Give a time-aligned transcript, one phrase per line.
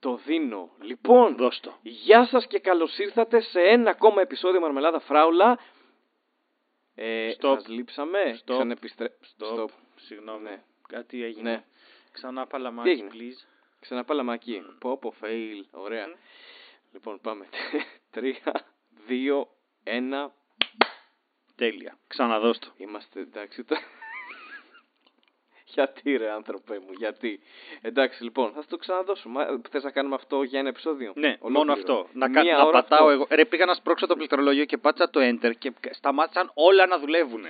[0.00, 0.70] Το δίνω.
[0.80, 1.78] Λοιπόν, Δώσ' το.
[1.82, 5.58] γεια σας και καλώς ήρθατε σε ένα ακόμα επεισόδιο Μαρμελάδα Φράουλα.
[6.94, 7.54] Ε, Stop.
[7.54, 8.38] Σας λείψαμε.
[8.38, 8.52] Stop.
[8.54, 9.06] Ξανεπιστρέ...
[9.38, 9.58] Stop.
[9.58, 9.68] Stop.
[9.96, 10.42] Συγγνώμη.
[10.42, 10.62] Ναι.
[10.88, 11.50] Κάτι έγινε.
[11.50, 11.64] Ναι.
[12.12, 13.46] Ξανά Τι παλαμάκι, έγινε; please.
[13.80, 14.62] Ξαναπάλαμακι.
[14.80, 15.64] Πω πω, fail.
[15.70, 16.06] Ωραία.
[16.92, 17.48] Λοιπόν, πάμε.
[18.10, 18.66] Τρία,
[19.06, 19.48] δύο,
[19.84, 20.32] ένα.
[21.56, 21.98] Τέλεια.
[22.06, 22.72] Ξαναδώσ' το.
[22.76, 23.64] Είμαστε εντάξει.
[23.64, 23.80] τα-
[25.74, 27.40] γιατί ρε άνθρωπε μου, γιατί.
[27.80, 29.44] Εντάξει λοιπόν, θα σου το ξαναδώσουμε.
[29.44, 31.58] Μα, Θες να κάνουμε αυτό για ένα επεισόδιο; Ναι, Ολόκληρο.
[31.58, 32.08] μόνο αυτό.
[32.12, 32.42] Να, κα...
[32.42, 33.10] Μία να ώρα πατάω αυτό.
[33.10, 33.26] εγώ.
[33.30, 37.44] Ρε, πήγα να σπρώξω το πληκτρολόγιο και πάτησα το enter και σταμάτησαν όλα να δουλεύουν.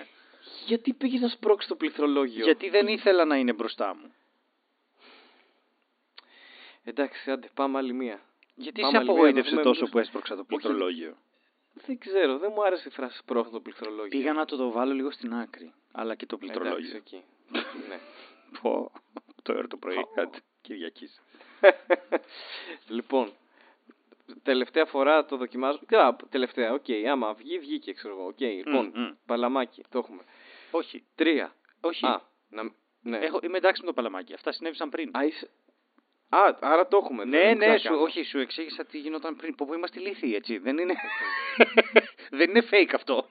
[0.66, 2.44] Γιατί πήγες να σπρώξεις το πληκτρολόγιο.
[2.44, 4.14] Γιατί δεν ήθελα να είναι μπροστά μου.
[6.84, 8.20] Εντάξει, άντε, πάμε άλλη μία.
[8.54, 11.16] Γιατί Πάμε σε άλλη μία, απογοήτευσε να δούμε τόσο πώς- που έσπρωξα το πληκτρολόγιο.
[11.86, 14.08] Δεν ξέρω, δεν μου άρεσε η φράση σπρώχνω το πληκτρολόγιο.
[14.18, 15.72] Πήγα να το, το βάλω λίγο στην άκρη.
[15.92, 16.96] Αλλά και το Εντάξει, πληκτρολόγιο.
[16.96, 17.22] εκεί.
[17.88, 17.98] Ναι.
[18.62, 18.92] Πω,
[19.42, 19.94] το ώρα το πρωί.
[19.94, 20.20] Πω.
[20.22, 21.20] Άντε, Κυριακής.
[22.88, 23.32] λοιπόν,
[24.42, 25.78] τελευταία φορά το δοκιμάζω.
[25.86, 28.26] Καλά, τελευταία, οκ, άμα βγει, βγήκε, ξέρω εγώ.
[28.26, 29.08] Οκ, λοιπόν, μ.
[29.26, 30.22] παλαμάκι, το έχουμε.
[30.70, 31.54] Όχι, Τρία.
[31.80, 32.06] όχι.
[32.06, 32.62] Α, να,
[33.02, 33.18] ναι.
[33.18, 34.34] Έχω, είμαι εντάξει με το παλαμάκι.
[34.34, 35.16] Αυτά συνέβησαν πριν.
[35.16, 35.50] Α, είσαι...
[36.28, 37.24] Α, άρα το έχουμε.
[37.24, 37.98] Ναι, δεν ναι, ξέρω σου, καν.
[38.00, 39.54] όχι, σου εξήγησα τι γινόταν πριν.
[39.54, 40.58] Πω, πω είμαστε ηλίθιοι, έτσι.
[40.58, 40.94] Δεν είναι,
[42.38, 43.30] δεν είναι fake αυτό.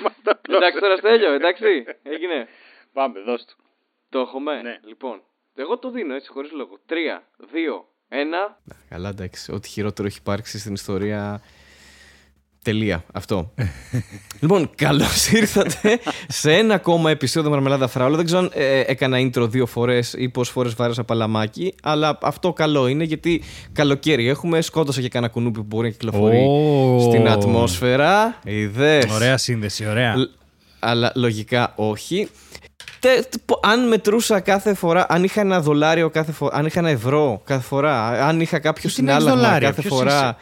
[0.00, 1.84] Είμαστε απλώς- Εντάξει, τώρα στέλιο, εντάξει.
[2.02, 2.48] Έγινε.
[2.92, 3.56] Πάμε, δώσ' του.
[4.08, 4.62] Το έχουμε.
[4.62, 4.78] Ναι.
[4.86, 5.22] Λοιπόν,
[5.54, 6.78] εγώ το δίνω έτσι χωρίς λόγο.
[6.86, 7.22] Τρία,
[7.52, 8.58] δύο, ένα.
[8.88, 9.52] Καλά, εντάξει.
[9.52, 11.42] Ό,τι χειρότερο έχει υπάρξει στην ιστορία.
[12.64, 13.04] Τελεία.
[13.12, 13.54] Αυτό.
[14.40, 18.16] λοιπόν, καλώς ήρθατε σε ένα ακόμα επεισόδιο Μαρμελάδα Φράουλα.
[18.16, 21.74] Δεν ξέρω αν ε, έκανα intro δύο φορές ή πόσες φορές βάρασα παλαμάκι.
[21.82, 23.42] Αλλά αυτό καλό είναι γιατί
[23.72, 24.60] καλοκαίρι έχουμε.
[24.60, 26.98] Σκότωσα και κανένα κουνούπι που μπορεί να κυκλοφορεί Ω.
[27.00, 28.38] στην ατμόσφαιρα.
[28.44, 29.12] Είδες.
[29.12, 30.16] Ωραία σύνδεση, ωραία.
[30.16, 30.30] Λ-
[30.78, 32.28] αλλά λογικά όχι.
[33.00, 36.78] Τε, τε, πο- αν μετρούσα κάθε φορά, αν είχα ένα δολάριο κάθε φορά, αν είχα
[36.78, 40.36] ένα ευρώ κάθε φορά, αν είχα κάποιο Γιατί να έχεις συνάλλαγμα δολάρια, κάθε ποιος φορά.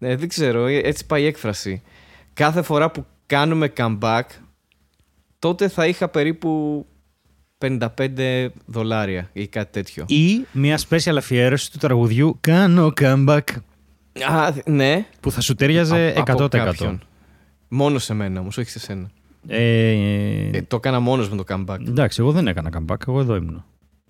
[0.00, 1.82] Ε, δεν ξέρω, ε, έτσι πάει η έκφραση.
[2.32, 4.22] Κάθε φορά που κάνουμε comeback,
[5.38, 6.86] τότε θα είχα περίπου
[7.58, 10.04] 55 δολάρια ή κάτι τέτοιο.
[10.08, 13.40] Ή μια special αφιέρωση του τραγουδιού Κάνω comeback
[14.28, 15.06] Α, ναι.
[15.20, 16.48] που θα σου τέριαζε Α- από 100%.
[16.48, 17.02] κάποιον.
[17.68, 19.10] Μόνο σε μένα όμως, όχι σε σένα.
[19.46, 21.78] Ε, Ε, το έκανα μόνος με το comeback.
[21.88, 23.64] εντάξει, εγώ δεν έκανα comeback, εγώ εδώ ήμουν.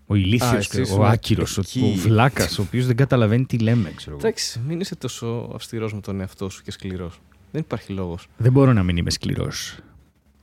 [0.06, 1.80] Ο Α, ηλίθιο, εσύ ο ήσουν άκυρος, εκεί.
[1.80, 4.26] ο, ο βλάκας, ο οποίος δεν καταλαβαίνει τι λέμε, ξέρω εγώ.
[4.26, 7.20] Εντάξει, μην είσαι τόσο αυστηρός με τον εαυτό σου και σκληρός.
[7.50, 8.26] Δεν υπάρχει λόγος.
[8.36, 9.76] Δεν μπορώ να μην είμαι σκληρός.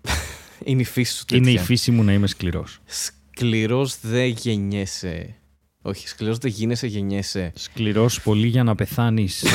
[0.63, 1.61] Είναι η φύση σου Είναι τέτοια.
[1.61, 2.79] η φύση μου να είμαι σκληρός.
[2.85, 5.35] Σκληρός δεν γεννιέσαι.
[5.81, 7.51] Όχι, σκληρός δεν γίνεσαι, γεννιέσαι.
[7.55, 9.43] Σκληρός πολύ για να πεθάνεις.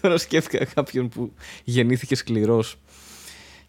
[0.00, 1.32] Τώρα σκέφτηκα κάποιον που
[1.64, 2.76] γεννήθηκε σκληρός.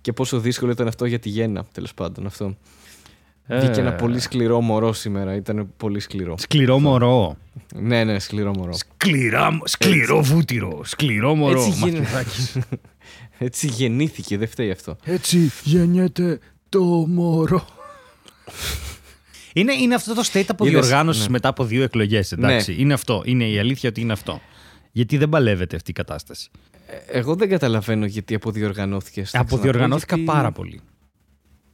[0.02, 2.26] Και πόσο δύσκολο ήταν αυτό για τη γέννα, τέλος πάντων.
[2.26, 2.58] Αυτό.
[3.48, 5.36] Βγήκε ένα πολύ σκληρό μωρό σήμερα.
[5.36, 6.36] Ήταν πολύ σκληρό.
[6.38, 7.38] Σκληρό μωρό.
[7.76, 8.74] Ναι, ναι, σκληρό μωρό.
[8.74, 10.82] Σκληρά, σκληρό βούτυρο.
[10.84, 11.60] Σκληρό μωρό.
[11.60, 12.58] Έτσι γίνε- Μαθιουδάκης.
[13.38, 14.96] Έτσι γεννήθηκε, δεν φταίει αυτό.
[15.04, 16.40] Έτσι γεννιέται
[16.70, 17.66] το μωρό.
[19.54, 21.30] Είναι, είναι αυτό το state από Είδες, διοργάνωσης ναι.
[21.30, 22.32] μετά από δύο εκλογές.
[22.32, 22.76] Εντάξει.
[22.80, 23.22] Είναι αυτό.
[23.26, 24.42] Είναι η αλήθεια ότι είναι αυτό.
[24.92, 26.50] Γιατί δεν παλεύεται αυτή η κατάσταση.
[26.90, 29.24] Ε, Εγώ δεν καταλαβαίνω γιατί αποδιοργανώθηκε.
[29.24, 30.82] Θα Αποδιοργανώθηκα ξαναπώ, γιατί- πάρα πολύ.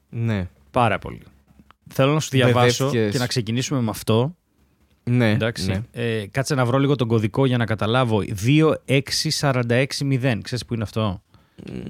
[0.09, 0.49] Ναι.
[0.71, 1.21] Πάρα πολύ.
[1.93, 3.11] Θέλω να σου διαβάσω Μπερδεύτηκες.
[3.11, 4.35] και να ξεκινήσουμε με αυτό.
[5.03, 5.67] Ναι, Εντάξει.
[5.67, 5.81] ναι.
[5.91, 8.21] Ε, κάτσε να βρω λίγο τον κωδικό για να καταλάβω.
[8.21, 10.41] 26460.
[10.43, 11.21] Ξέρεις που είναι αυτό;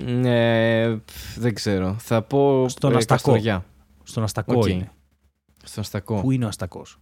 [0.05, 1.95] Ναι, πφ, δεν ξέρω.
[1.99, 2.65] Θα πω.
[2.69, 3.21] Στον ε, Αστακό.
[3.21, 3.65] Καστοριά.
[4.03, 4.65] Στον Αστακό Οκ.
[4.67, 4.91] είναι.
[5.63, 6.21] Στον Αστακό.
[6.21, 6.97] Πού είναι ο Αστακός;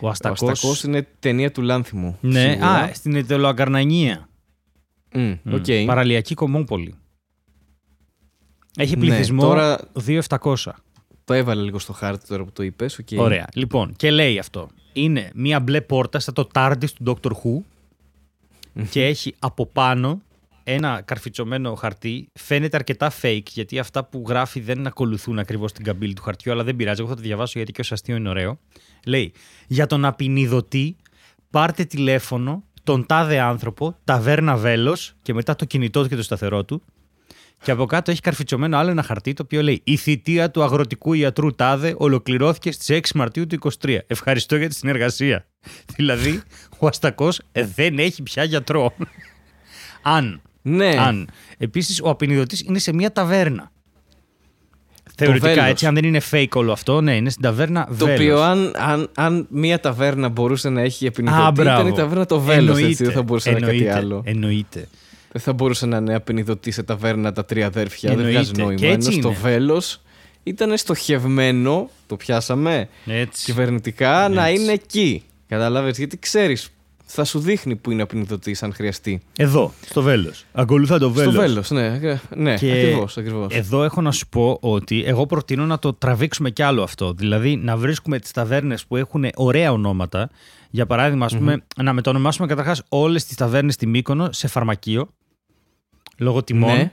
[0.00, 0.42] Ο Ο Αστακός...
[0.50, 2.18] Αστακός είναι ταινία του Λάνθιμου.
[2.20, 2.68] Ναι, σίγουρα.
[2.68, 4.28] α, στην Αιτωλοακαρνανία.
[5.14, 5.64] Μμ, Οκ.
[5.86, 6.94] Παραλιακή κωμόπολη.
[8.76, 10.54] Έχει Ναι, πληθυσμό τώρα- 2.700.
[11.24, 13.00] Το έβαλε λίγο στο χάρτη τώρα που το είπες.
[13.02, 13.16] Okay.
[13.16, 13.46] Ωραία.
[13.54, 14.68] Λοιπόν, και λέει αυτό.
[14.92, 17.60] Είναι μία μπλε πόρτα σαν το TARDIS του Doctor Who
[18.90, 20.20] και έχει από πάνω
[20.64, 22.28] ένα καρφιτσωμένο χαρτί.
[22.32, 26.64] Φαίνεται αρκετά fake γιατί αυτά που γράφει δεν ακολουθούν ακριβώς την καμπύλη του χαρτιού, αλλά
[26.64, 27.00] δεν πειράζει.
[27.00, 28.58] Εγώ θα το διαβάσω γιατί και ως αστείο είναι ωραίο.
[29.06, 29.32] Λέει
[29.66, 30.96] Για τον απεινιδωτή,
[31.50, 36.64] πάρτε τηλέφωνο τον τάδε άνθρωπο, ταβέρνα βέλος και μετά το κινητό του και το σταθερό
[36.64, 36.82] του.
[37.62, 41.12] Και από κάτω έχει καρφιτσωμένο άλλο ένα χαρτί το οποίο λέει Η θητεία του αγροτικού
[41.12, 43.98] ιατρού Τάδε ολοκληρώθηκε στις 6 Μαρτίου του 23.
[44.06, 45.46] Ευχαριστώ για τη συνεργασία.
[45.96, 46.42] δηλαδή,
[46.78, 48.94] ο Αστακός δεν έχει πια γιατρό.
[50.02, 50.42] αν.
[50.62, 50.96] Ναι.
[50.98, 51.28] αν.
[51.58, 53.72] Επίσης, ο απεινιδωτής είναι σε μια ταβέρνα.
[55.16, 55.68] Θεωρητικά Βέλος.
[55.68, 58.14] έτσι, αν δεν είναι fake όλο αυτό, ναι, είναι στην ταβέρνα Το Βέλος.
[58.20, 61.80] οποίο αν, αν, αν μία ταβέρνα μπορούσε να έχει Α, επινδυτή, μπράβο.
[61.80, 64.22] ήταν η ταβέρνα το Βέλος, έτσι, Εννοείται, δεν θα μπορούσε να είναι κάτι εννοείται, άλλο.
[64.24, 64.88] Εννοείται.
[65.32, 68.08] Δεν θα μπορούσε να είναι απεινιδωτή σε ταβέρνα τα τρία αδέρφια.
[68.10, 68.38] Δεν Εννοείται.
[68.40, 68.74] βγάζει νόημα.
[68.80, 69.38] Και έτσι Ενώ στο είναι.
[69.42, 70.00] Βέλος
[70.42, 73.44] ήταν στοχευμένο, το πιάσαμε, Έτσι.
[73.44, 74.62] κυβερνητικά να Έτσι.
[74.62, 75.22] είναι εκεί.
[75.48, 76.68] Καταλάβες, γιατί ξέρεις,
[77.14, 79.20] θα σου δείχνει που είναι ο ποινιδωτής αν χρειαστεί.
[79.36, 80.44] Εδώ, στο βέλος.
[80.52, 81.30] Ακολουθά το βέλο.
[81.30, 83.54] Στο βέλος, ναι, ε, ναι Και ακριβώς, ακριβώς.
[83.54, 87.12] Εδώ έχω να σου πω ότι εγώ προτείνω να το τραβήξουμε κι άλλο αυτό.
[87.12, 90.30] Δηλαδή να βρίσκουμε τις ταβέρνες που έχουν ωραία ονόματα.
[90.70, 95.08] Για παράδειγμα, ας πούμε, να μετονομάσουμε καταρχάς όλες τις ταβέρνες στη Μύκονο σε φαρμακείο.
[96.18, 96.76] Λόγω τιμών.
[96.76, 96.92] Ναι.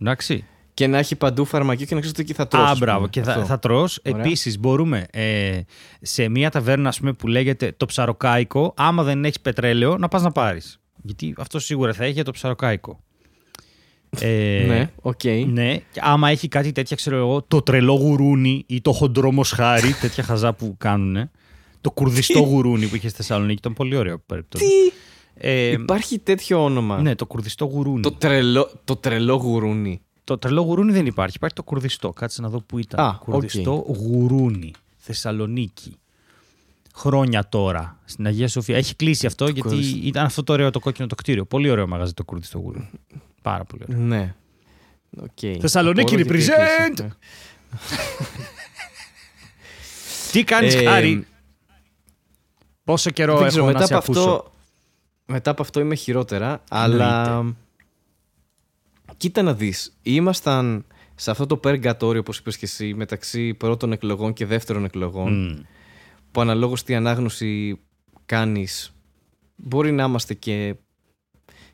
[0.00, 0.44] Εντάξει.
[0.74, 2.62] Και να έχει παντού φαρμακείο και να ξέρεις ότι εκεί θα τρως.
[2.62, 2.84] Α, ας πούμε.
[2.90, 3.06] μπράβο.
[3.06, 3.44] Και θα, Αυτό.
[3.44, 4.00] θα τρως.
[4.06, 4.20] Ωραία.
[4.20, 5.60] Επίσης μπορούμε ε,
[6.00, 10.22] σε μια ταβέρνα ας πούμε, που λέγεται το ψαροκάικο, άμα δεν έχεις πετρέλαιο, να πας
[10.22, 10.80] να πάρεις.
[11.02, 13.00] Γιατί αυτό σίγουρα θα έχει για το ψαροκάικο.
[14.20, 15.24] Ε, Ναι, οκ.
[15.46, 19.92] Ναι, και άμα έχει κάτι τέτοια, ξέρω εγώ, το τρελό γουρούνι ή το χοντρό μοσχάρι,
[20.00, 21.30] τέτοια χαζά που κάνουν.
[21.80, 24.64] Το κουρδιστό γουρούνι που είχε στη Θεσσαλονίκη ήταν πολύ ωραίο περίπτωση.
[24.64, 24.92] Τι,
[25.34, 27.00] Ε, υπάρχει τέτοιο όνομα.
[27.00, 28.00] ναι, το κουρδιστό γουρούνι.
[28.02, 28.16] Το Το...
[28.16, 30.00] τρελό, το τρελό γουρούνι.
[30.24, 31.36] Τρελό γουρούνι δεν υπάρχει.
[31.36, 32.12] Υπάρχει το κουρδιστό.
[32.12, 33.00] Κάτσε να δω πού ήταν.
[33.04, 34.70] Α, κουρδιστό γουρούνι.
[34.96, 35.96] Θεσσαλονίκη.
[36.94, 38.76] Χρόνια τώρα στην Αγία Σοφία.
[38.76, 39.98] Έχει κλείσει αυτό γιατί κουρδιστό.
[40.02, 41.44] ήταν αυτό το ωραίο το κόκκινο το κτίριο.
[41.44, 42.90] Πολύ ωραίο μαγαζί το κουρδιστό γουρούνι.
[43.42, 44.02] Πάρα πολύ ωραίο.
[44.02, 44.34] Ναι.
[45.20, 45.56] Okay.
[45.60, 47.06] Θεσσαλονίκη represent!
[50.32, 51.26] Τι κάνεις, Ε, Χάρη.
[52.84, 54.52] Πόσο καιρό Δεν έχω ξέρω, να μετά σε από, ακούσω; αυτό,
[55.26, 57.44] μετά από αυτό είμαι χειρότερα, αλλά
[59.22, 60.84] κοίτα να δεις, ήμασταν
[61.14, 65.58] σε αυτό το περγκατόριο, όπως είπες και εσύ, μεταξύ πρώτων εκλογών και δεύτερων εκλογών, Μμ.
[66.30, 67.80] που αναλόγως τι ανάγνωση
[68.26, 68.94] κάνεις,
[69.56, 70.74] μπορεί να είμαστε και,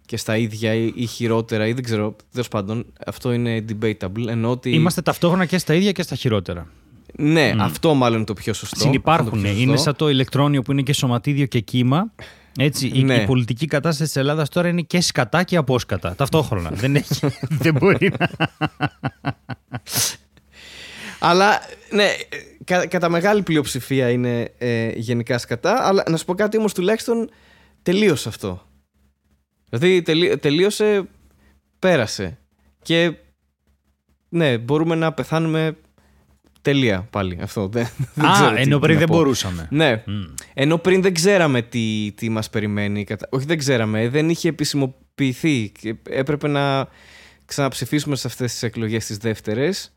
[0.06, 4.50] και στα ίδια ή, ή χειρότερα ή δεν ξέρω, τέλος πάντων, αυτό είναι debatable, ενώ
[4.50, 4.70] ότι...
[4.70, 6.70] Είμαστε ταυτόχρονα και στα ίδια και στα χειρότερα.
[7.16, 8.76] Ναι, αυτό μάλλον είναι το πιο σωστό.
[8.76, 9.38] Αυτό Συνυπάρχουν.
[9.38, 9.82] είναι το πιο Είναι σωστό.
[9.84, 12.12] σαν το ηλεκτρόνιο που είναι και σωματίδιο και κύμα.
[12.60, 13.14] Έτσι, η- Ναι.
[13.14, 16.14] η, πολιτική κατάσταση της Ελλάδας τώρα είναι και σκατά και απόσκατα.
[16.14, 16.70] Ταυτόχρονα.
[16.70, 17.26] δεν, έχει,
[17.62, 18.28] δεν μπορεί να.
[21.18, 21.60] Αλλά
[21.90, 22.06] ναι,
[22.64, 25.86] κα- κατά μεγάλη πλειοψηφία είναι ε, γενικά σκατά.
[25.86, 27.30] Αλλά να σου πω κάτι όμως τουλάχιστον
[27.82, 28.62] τελείωσε αυτό.
[29.68, 31.08] Δηλαδή τελεί- τελείωσε,
[31.78, 32.38] πέρασε.
[32.82, 33.12] Και
[34.28, 35.76] ναι, μπορούμε να πεθάνουμε
[36.72, 37.38] τελεία πάλι.
[37.42, 39.14] Αυτό δεν, δεν ξέρω Α, τι- ενώ τι πριν να δεν πω.
[39.16, 39.66] μπορούσαμε.
[39.70, 40.22] Ναι, Μμ.
[40.54, 43.04] ενώ πριν δεν ξέραμε τι, τι μας περιμένει.
[43.04, 45.72] κατα- Όχι δεν ξέραμε, δεν είχε επισημοποιηθεί.
[45.80, 46.86] Και έπρεπε να
[47.44, 49.92] ξαναψηφίσουμε σε αυτές τις εκλογές τις δεύτερες.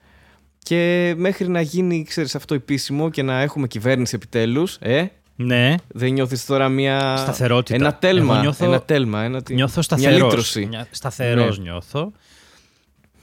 [0.64, 5.04] Και μέχρι να γίνει, ξέρεις, αυτό επίσημο και να έχουμε κυβέρνηση επιτέλους, ε,
[5.36, 7.16] Ναι, δεν νιώθεις τώρα μια...
[7.18, 7.76] Σταθερότητα.
[7.76, 9.22] Ένα τέλμα, Εγώ νιώθω- ένα τέλμα.
[9.24, 9.44] Ένα...
[9.44, 10.22] τι- νιώθω Μια σταθερός.
[10.24, 10.66] λύτρωση.
[10.66, 11.64] Μια- Σταθερός Ναι.
[11.64, 12.12] νιώθω.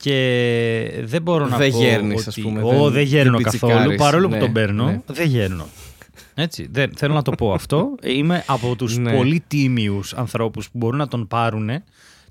[0.01, 2.29] Και δεν μπορώ να Δεν πω γέρνεις, ότι...
[2.29, 3.73] ας πούμε, Ω, δεν- δεν γέρνω δεν καθόλου.
[3.73, 3.99] πιτσικάρεις.
[4.03, 5.01] Παρόλο που Ναι, τον παίρνω, ναι.
[5.07, 5.67] δεν γέρνω.
[6.35, 7.95] Έτσι, δεν, θέλω να το πω αυτό.
[8.17, 9.17] Είμαι από τους Ναι.
[9.17, 11.71] πολύ τίμιους ανθρώπους που μπορούν να τον πάρουν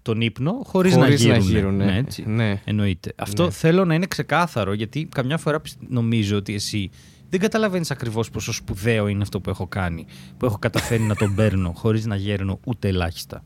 [0.02, 1.50] τον ύπνο χωρίς, Χωρίς να να γύρουν.
[1.50, 1.86] γύρουν, ναι.
[1.86, 2.24] Ναι, έτσι.
[2.28, 2.62] Ναι.
[2.66, 3.14] Εννοείται.
[3.18, 6.90] Αυτό θέλω να είναι ξεκάθαρο γιατί καμιά φορά ψ- νομίζω ότι εσύ
[7.30, 10.06] δεν καταλαβαίνεις ακριβώς πόσο σπουδαίο είναι αυτό που έχω κάνει.
[10.38, 13.44] Που έχω καταφέρει να τον παίρνω χωρίς να γέρνω ούτε ελάχιστα.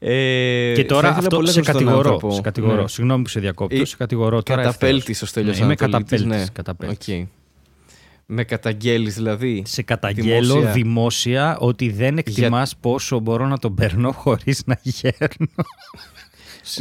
[0.00, 1.98] Ε, Και θα τώρα ήθελα αυτό πολύ σε να στον κατηγορώ.
[1.98, 2.30] άνθρωπο.
[2.34, 2.80] Σε κατηγορώ.
[2.82, 2.88] Ναι.
[2.88, 3.76] Συγγνώμη που σε διακόπτω.
[3.76, 4.62] Ή Σε κατηγορώ τώρα.
[4.62, 5.28] Καταπέλτης ο ευθέως.
[5.30, 6.46] Στέλιος Ναι, είμαι Ανατολίτης, καταπέλτης.
[6.46, 6.52] ναι.
[6.52, 7.08] καταπέλτης.
[7.22, 7.28] Οκ.
[8.26, 9.62] Με καταγγέλεις δηλαδή.
[9.66, 11.56] Σε καταγγέλω δημόσια, Δημόσια.
[11.58, 15.46] ότι δεν εκτιμάς πόσο μπορώ να τον παίρνω χωρίς να γέρνω.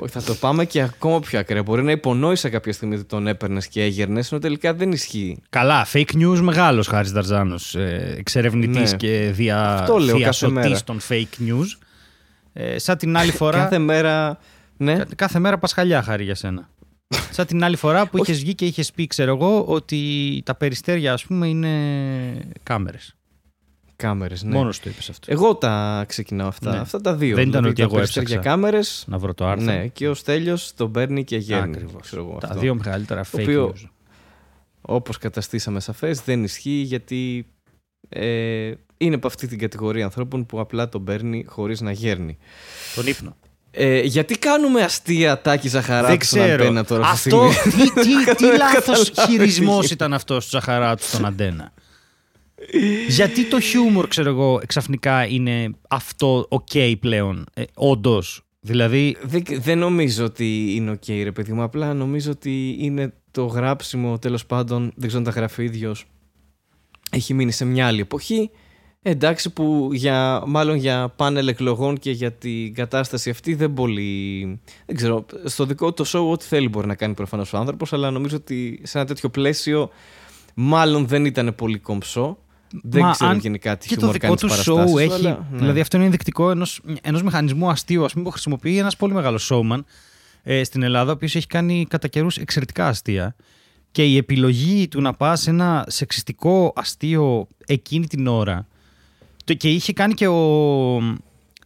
[0.02, 1.64] Όχι, θα το πάμε και ακόμα πιο ακραία.
[1.64, 5.38] Μπορεί να υπονόησα κάποια στιγμή ότι τον έπαιρνες και έγερνες, ενώ τελικά δεν ισχύει.
[5.50, 8.98] Καλά, fake news μεγάλος Χάρης Δαρζάνος, ε, εξερευνητής Ναι.
[8.98, 10.68] και δια, Αυτό λέω κάθε μέρα.
[10.68, 11.66] διασωτής των fake news.
[12.60, 13.58] Ε, σαν την άλλη φορά...
[13.58, 14.38] Κάθε μέρα.
[14.78, 14.96] Ναι.
[14.98, 16.70] Κα- Κάθε μέρα Πασχαλιά χάρη για σένα.
[17.32, 21.14] Σαν την άλλη φορά που είχες βγει και είχες πει, ξέρω εγώ, ότι τα περιστέρια,
[21.14, 21.72] ας πούμε, είναι
[22.64, 23.16] κάμερες.
[23.96, 24.44] Κάμερες.
[24.44, 24.56] Ναι.
[24.56, 25.32] Μόνος του είπες αυτό.
[25.34, 26.72] Εγώ τα ξεκινάω αυτά.
[26.72, 26.78] Ναι.
[26.78, 27.36] Αυτά τα δύο.
[27.36, 28.38] Δεν ήταν ότι εγώ Για έψαξα.
[28.38, 29.04] κάμερες.
[29.08, 29.66] Να βρω το άρθρο.
[29.74, 31.72] Ναι, και ο Στέλιος τον παίρνει και γέρνει.
[31.76, 32.02] Ακριβώς.
[32.02, 32.60] ξέρω εγώ, Τα αυτό.
[32.60, 33.90] δύο μεγαλύτερα fake οποίο- news.
[34.82, 37.48] Όπως καταστήσαμε σαφές δεν ισχύει γιατί
[38.10, 42.38] ε, είναι από αυτή την κατηγορία ανθρώπων που απλά τον παίρνει χωρίς να γέρνει.
[42.96, 43.36] Τον ύπνο.
[43.72, 46.54] Ε, γιατί κάνουμε αστεία τάκη Ζαχαράτου Δεν στον ξέρω.
[46.64, 49.12] αντένα τώρα αυτή τη Αυτό, στιγμή; τι, τι, τι Δεν λάθος καταλάβεις.
[49.36, 51.72] χειρισμός ήταν αυτός του Ζαχαράτου στον αντένα;
[53.08, 57.46] Γιατί το χιούμορ, ξέρω εγώ, ξαφνικά είναι αυτό ok πλέον.
[57.54, 61.64] Ε, Όντως; Δηλαδή, Δεν, δεν νομίζω ότι είναι οκ ρε παιδί μου.
[61.64, 66.06] Απλά νομίζω ότι είναι το γράψιμο τέλος πάντων, δεν ξέρω αν τα γράφει ο ίδιος,
[67.12, 68.50] έχει μείνει σε μια άλλη εποχή.
[69.02, 74.42] Ε, Εντάξει που για, μάλλον για πάνελ εκλογών και για την κατάσταση αυτή δεν πολύ...
[74.86, 78.12] Δεν ξέρω, στο δικό του show ό,τι θέλει μπορεί να κάνει προφανώς ο άνθρωπος αλλά
[78.12, 79.90] νομίζω ότι σε ένα τέτοιο πλαίσιο
[80.54, 82.38] μάλλον δεν ήταν πολύ κομψό.
[82.84, 85.00] Δεν Μα ξέρω αν γενικά τι και το χιούμορ δικό κάνει του στις show παραστάσεις
[85.00, 85.10] έχει.
[85.10, 85.58] του, αλλά, ναι.
[85.58, 86.66] Δηλαδή, αυτό είναι ενδεικτικό ενό
[87.02, 89.80] ενός μηχανισμού αστείου ας πούμε, που χρησιμοποιεί ένας πολύ μεγάλος showman
[90.44, 93.36] ε, στην Ελλάδα, ο οποίος έχει κάνει κατά καιρούς εξαιρετικά αστεία.
[93.98, 98.68] Και η επιλογή του να πας σε ένα σεξιστικό αστείο εκείνη την ώρα.
[99.44, 101.18] Το, και είχε κάνει και ο,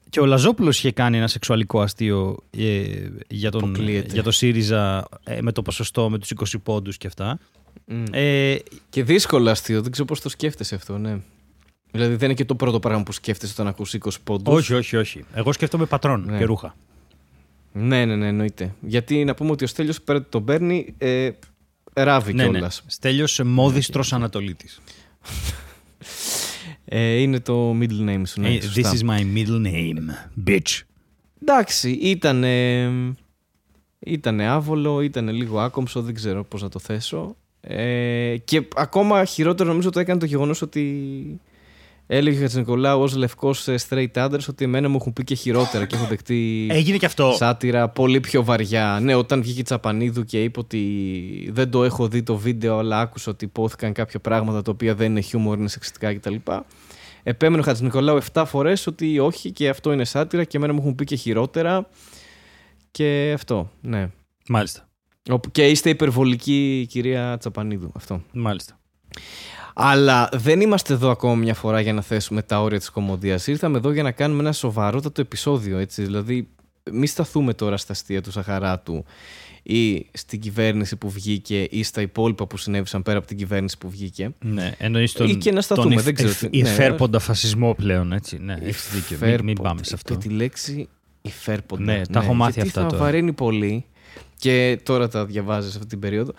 [0.10, 2.84] και ο Λαζόπουλος είχε κάνει ένα σεξουαλικό αστείο ε,
[3.28, 4.14] για, τον, Αποκλείεται.
[4.14, 7.40] για το ΣΥΡΙΖΑ ε, με το ποσοστό, με τους 20 πόντους και αυτά.
[7.86, 8.04] Μμ.
[8.12, 8.56] Ε,
[8.90, 11.18] Και δύσκολο αστείο, δεν ξέρω πώς το σκέφτεσαι αυτό, ναι.
[11.92, 14.54] Δηλαδή δεν είναι και το πρώτο πράγμα που σκέφτεσαι όταν ακούς 20 πόντους.
[14.54, 15.24] όχι, όχι, όχι.
[15.34, 16.38] Εγώ σκέφτομαι πατρόν Ναι.
[16.38, 16.76] και ρούχα.
[17.74, 18.76] Ναι, ναι, ναι, εννοείται.
[18.82, 21.30] Γιατί να πούμε ότι ο Στέλιος πέρα τον παίρνει, ε,
[21.94, 22.50] ράβει Ναι, ναι.
[22.50, 22.84] κιόλας.
[22.88, 24.82] Στέλιος μόδιστρος Ανατολίτης.
[26.86, 28.56] Ε, είναι το middle name σου, ναι.
[28.56, 28.92] Ε, σωστά.
[28.92, 29.98] This is my middle name,
[30.48, 30.80] bitch.
[31.42, 32.44] Εντάξει, ήταν.
[34.00, 37.36] Ήτανε άβολο, ήταν λίγο άκομψο, δεν ξέρω πώς να το θέσω.
[37.62, 41.42] Ε, και ακόμα χειρότερο νομίζω το έκανε το γεγονός ότι
[42.08, 45.86] έλεγε ο Χατζηνικολάου ως λευκός ε, straight άντρας ότι εμένα μου έχουν πει και χειρότερα
[45.86, 47.32] και έχω δεχτεί Έγινε και αυτό.
[47.38, 49.00] σάτυρα πολύ πιο βαριά.
[49.02, 53.00] Ναι, όταν βγήκε η Τσαπανίδου και είπε ότι δεν το έχω δει το βίντεο, αλλά
[53.00, 56.36] άκουσα ότι υπόθηκαν κάποια πράγματα τα οποία δεν είναι χιούμορ, είναι σεξιστικά κτλ.
[57.24, 60.80] Επέμενε ο Χατζη Νικολάου 7 φορές ότι όχι και αυτό είναι σάτυρα και εμένα μου
[60.80, 61.88] έχουν πει και χειρότερα.
[62.92, 64.10] Και αυτό, ναι.
[64.48, 64.90] Μάλιστα.
[65.30, 67.92] Όπου και είστε υπερβολική κυρία Τσαπανίδου.
[67.96, 68.22] Αυτό.
[68.34, 68.80] Μάλιστα.
[69.76, 73.48] Αλλά δεν είμαστε εδώ ακόμα μια φορά για να θέσουμε τα όρια της κομμωδίας.
[73.48, 76.04] Ήρθαμε εδώ για να κάνουμε ένα σοβαρότατο επεισόδιο, έτσι.
[76.04, 76.48] Δηλαδή,
[76.92, 79.06] μη σταθούμε τώρα στα αστεία του Σαχαράτου
[79.64, 83.90] ή στην κυβέρνηση που βγήκε ή στα υπόλοιπα που συνέβησαν πέρα από την κυβέρνηση που
[83.90, 84.30] βγήκε.
[84.40, 86.70] Ναι, εννοείς τον, Ή και να σταθούμε, τον δεν ξέρω υφ- τι- ναι.
[86.70, 88.38] υφέρποντα φασισμό πλέον, έτσι.
[88.42, 89.18] Ναι, έχεις δίκιο.
[89.22, 89.62] Μην, μην Υφέρποντα.
[89.70, 90.14] πάμε σε αυτό.
[90.16, 90.90] Και τη λέξη
[91.22, 91.84] υφέρποντα.
[91.84, 93.04] Ναι, τα έχω μάθει γιατί αυτά θα τώρα.
[93.04, 93.86] βαρύνει πολύ
[94.42, 96.34] και τώρα τα διαβάζεις αυτή την περίοδο.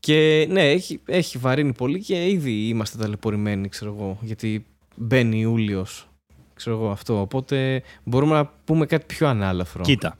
[0.00, 6.08] Και ναι, έχει, έχει βαρύνει πολύ και ήδη είμαστε ταλαιπωρημένοι, ξέρω εγώ, γιατί μπαίνει Ιούλιος,
[6.54, 7.20] ξέρω εγώ αυτό.
[7.20, 9.82] Οπότε μπορούμε να πούμε κάτι πιο ανάλαφρο.
[9.82, 10.18] Κοίτα.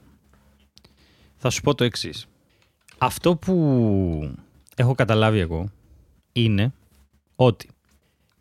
[1.37, 2.27] Θα σου πω το εξής.
[2.97, 4.35] Αυτό που
[4.75, 5.69] έχω καταλάβει εγώ
[6.31, 6.73] είναι
[7.35, 7.69] ότι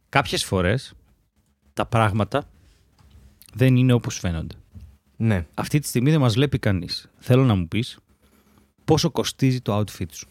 [0.09, 0.93] κάποιες φορές
[1.73, 2.49] τα πράγματα
[3.55, 4.55] δεν είναι όπως φαίνονται.
[5.17, 5.47] Ναι.
[5.55, 7.11] Αυτή τη στιγμή δεν μας βλέπει κανείς.
[7.19, 7.99] Θέλω να μου πεις
[8.87, 10.27] πόσο κοστίζει το outfit σου;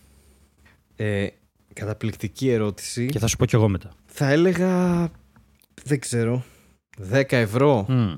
[0.96, 1.28] Ε,
[1.74, 3.06] καταπληκτική ερώτηση.
[3.06, 3.90] Και θα σου πω κι εγώ μετά.
[4.06, 5.10] Θα έλεγα,
[5.84, 6.44] δεν ξέρω,
[7.12, 7.86] 10 ευρώ.
[7.90, 8.14] Μμ.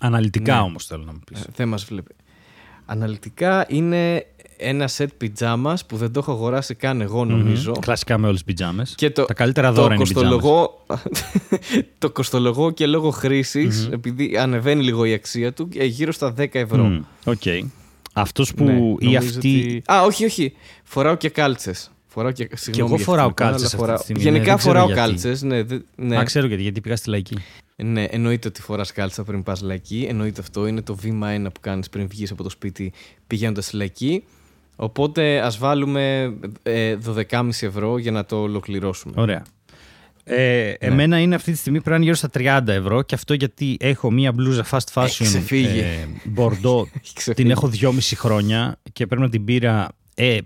[0.00, 0.60] Αναλυτικά Ναι.
[0.60, 1.40] όμως θέλω να μου πεις.
[1.40, 2.14] Ε, δεν μας βλέπει.
[2.86, 7.70] Αναλυτικά είναι ένα σετ πιτζάμας που δεν το έχω αγοράσει καν εγώ νομίζω.
[7.70, 7.80] Μμμ.
[7.80, 8.94] Κλασικά με όλες τις πιτζάμες.
[8.94, 10.30] Και το, Τα καλύτερα το δώρα είναι οι πιτζάμες.
[10.32, 10.84] κοστολογώ,
[11.98, 16.54] το κοστολογώ και λόγω χρήσης, επειδή ανεβαίνει λίγο η αξία του, ε, γύρω στα 10
[16.54, 16.84] ευρώ.
[16.84, 17.42] Μμ, Οκ.
[18.12, 19.36] Αυτός που Ναι, ή νομίζω αυτή...
[19.36, 20.52] ότι- Α, όχι, όχι.
[20.84, 21.90] Φοράω και κάλτσες.
[22.06, 22.48] Φοράω και...
[22.54, 24.56] συγγνώμη εγώ για φοράω αυτό που κάνω, κάλτσες αλλά αυτή τη στιγμή, Γενικά ναι, δεν
[24.58, 25.00] ξέρω φοράω γιατί.
[25.00, 25.62] κάλτσες, ναι.
[25.62, 26.18] δε- ναι.
[26.18, 27.36] Α, ξέρω γιατί, γιατί πήγα στη λαϊκή.
[27.76, 30.06] Ναι, εννοείται ότι φοράς κάλτσα πριν πας λαϊκή.
[30.08, 30.66] Εννοείται αυτό.
[30.66, 32.92] Είναι το βήμα ένα που κάνεις πριν βγεις από το σπίτι
[33.26, 34.24] πηγαίνοντας στη λαϊκή.
[34.76, 36.96] Οπότε ας βάλουμε ε,
[37.30, 39.14] 12,5 ευρώ για να το ολοκληρώσουμε.
[39.16, 39.42] Ωραία.
[40.24, 40.86] Ε, Ναι.
[40.88, 43.76] Εμένα είναι αυτή τη στιγμή πρέπει να είναι γύρω στα 30 ευρώ και αυτό γιατί
[43.80, 45.78] έχω μία μπλούζα fast fashion ξεφύγει.
[45.78, 46.84] ε, Bordeaux.
[47.02, 47.34] Έχει ξεφύγει.
[47.34, 50.38] την έχω 2,5 χρόνια και πρέπει να την πήρα ε,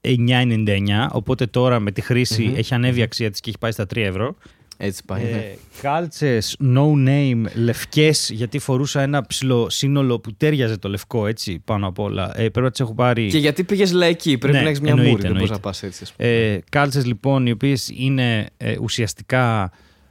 [0.00, 2.54] 9,99 οπότε τώρα με τη χρηση Μμμ.
[2.56, 4.36] έχει ανέβει η αξία της και έχει πάει στα 3 ευρώ.
[4.80, 5.22] Έτσι πάει.
[5.22, 5.28] ναι.
[5.28, 11.62] Ε, κάλτσες no name λευκές γιατί φορούσα ένα ψηλό σύνολο που τέριαζε το λευκό έτσι
[11.64, 12.30] πάνω απ' όλα.
[12.34, 13.26] Ε, πρέπει να τις έχω πάρει...
[13.28, 15.22] Και γιατί πήγες λαϊκή, πρέπει Ναι, να έχεις μια εννοείται, μούρη.
[15.22, 15.66] Δεν μπορείς εννοείται.
[15.66, 16.02] να πας έτσι.
[16.02, 16.28] ας πούμε.
[16.28, 19.70] Ε, κάλτσες λοιπόν οι οποίες είναι ε, ουσιαστικά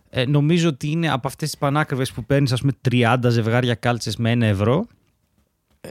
[0.09, 4.15] ε, νομίζω ότι είναι από αυτές τις πανάκριβες που παίρνεις ας πούμε 30 ζευγάρια κάλτσες
[4.17, 4.87] με 1 ευρώ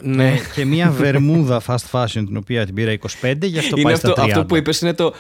[0.03, 0.35] ναι.
[0.55, 4.11] και μια βερμούδα fast fashion την οποία την πήρα 25 γι' αυτό Είναι πάει αυτό,
[4.11, 4.27] στα 30.
[4.27, 5.15] αυτό που είπες είναι το.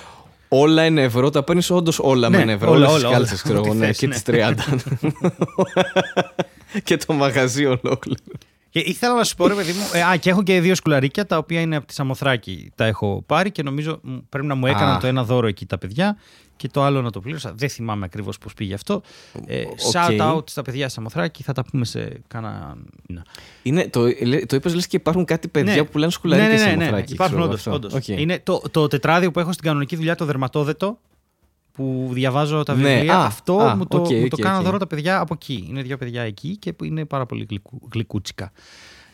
[0.48, 2.70] Όλα είναι ευρώ, τα παίρνεις όντως όλα Ναι, με ένα ευρώ.
[2.70, 3.42] όλα, όλες τις όλα, κάλτσες, όλα.
[3.42, 4.14] ξέρω εγώ, Ό,τι ναι, θες, και ναι.
[4.14, 4.54] τις 30.
[6.84, 8.20] και το μαγαζί ολόκληρο.
[8.70, 11.26] Και ήθελα να σου πω, ρε παιδί μου, ε, α, και έχω και δύο σκουλαρίκια
[11.26, 12.72] τα οποία είναι από τη Σαμοθράκη.
[12.74, 14.98] Τα έχω πάρει και νομίζω μ, πρέπει να μου έκαναν Α.
[14.98, 16.16] το ένα δώρο εκεί τα παιδιά
[16.56, 17.52] και το άλλο να το πλήρωσα.
[17.56, 19.02] Δεν θυμάμαι ακριβώς πώς πήγε αυτό.
[19.46, 19.78] Ε, Ok.
[19.92, 22.76] Shout out στα παιδιά Σαμοθράκη, θα τα πούμε σε κάνα.
[23.08, 23.24] μήνα.
[23.62, 24.00] Είναι, το,
[24.46, 25.84] το είπες, λες και υπάρχουν κάτι παιδιά Ναι.
[25.84, 27.58] που πουλάνε σκουλαρίκια ναι, ναι, σε ναι, ναι, Σαμοθράκη, Υπάρχουν ξέρω όντως.
[27.66, 27.72] αυτό.
[27.72, 27.92] όντως.
[27.92, 28.08] Οκ.
[28.08, 30.98] Είναι το, το τετράδιο που έχω στην κανονική δουλειά, το δερματόδετο,
[31.72, 33.16] που διαβάζω τα Ναι, βιβλία.
[33.18, 34.64] α, αυτό α, μου το, οκ, μου το οκ, κάναν οκ.
[34.64, 35.66] δώρο τα παιδιά από εκεί.
[35.68, 38.52] Είναι δύο παιδιά εκεί και που είναι πάρα πολύ γλυκού, γλυκούτσικα.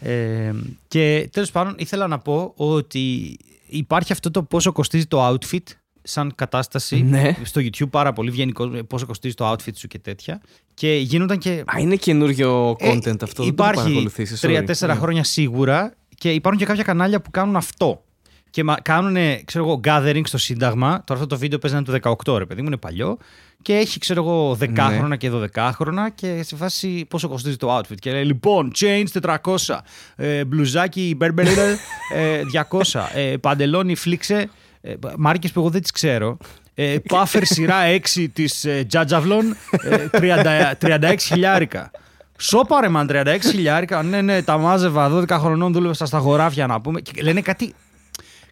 [0.00, 0.52] Ε,
[0.88, 5.62] και τέλος πάντων ήθελα να πω ότι υπάρχει αυτό το πόσο κοστίζει το outfit
[6.02, 7.02] σαν κατάσταση.
[7.02, 7.36] Ναι.
[7.42, 10.40] Στο YouTube πάρα πολύ βγαίνει κόσμο, πόσο κοστίζει το outfit σου και τέτοια.
[10.74, 13.26] Και γίνονταν και Α, είναι καινούριο ε, content αυτό.
[13.26, 14.40] Δεν το Υπάρχει παρακολουθήσεις, sorry.
[14.42, 15.00] τρία-τέσσερα Ναι.
[15.00, 18.04] χρόνια σίγουρα και υπάρχουν και κάποια κανάλια που κάνουν αυτό.
[18.50, 20.90] Και κάνουν, ξέρω εγώ, gathering στο Σύνταγμα.
[21.06, 23.16] Τώρα αυτό το βίντεο παίζει να είναι το 18, ρε παιδί μου, είναι παλιό.
[23.62, 24.96] Και έχει, ξέρω εγώ, 10 Ναι.
[24.96, 27.94] χρόνια και 12 χρόνια και σε φάση πόσο κοστίζει το outfit.
[27.98, 29.78] Και λέει, λοιπόν, chains 400,
[30.16, 31.76] ε, μπλουζάκι Burberry
[32.14, 34.48] ε, 200, ε, παντελόνι φλίξε
[34.82, 36.36] ε, μάρκε που εγώ δεν τις ξέρω.
[36.74, 37.76] Ε, puffer σειρά
[38.14, 41.90] 6 της ε, Τζάτζαβλον, ε, 30 36 χιλιάρικα.
[42.38, 44.02] Σώπα ρε man, 36 χιλιάρικα.
[44.02, 47.00] Ναι, ναι, τα μάζευα 12 χρονών, δούλευα στα χωράφια να πούμε.
[47.00, 47.74] Και λένε κάτι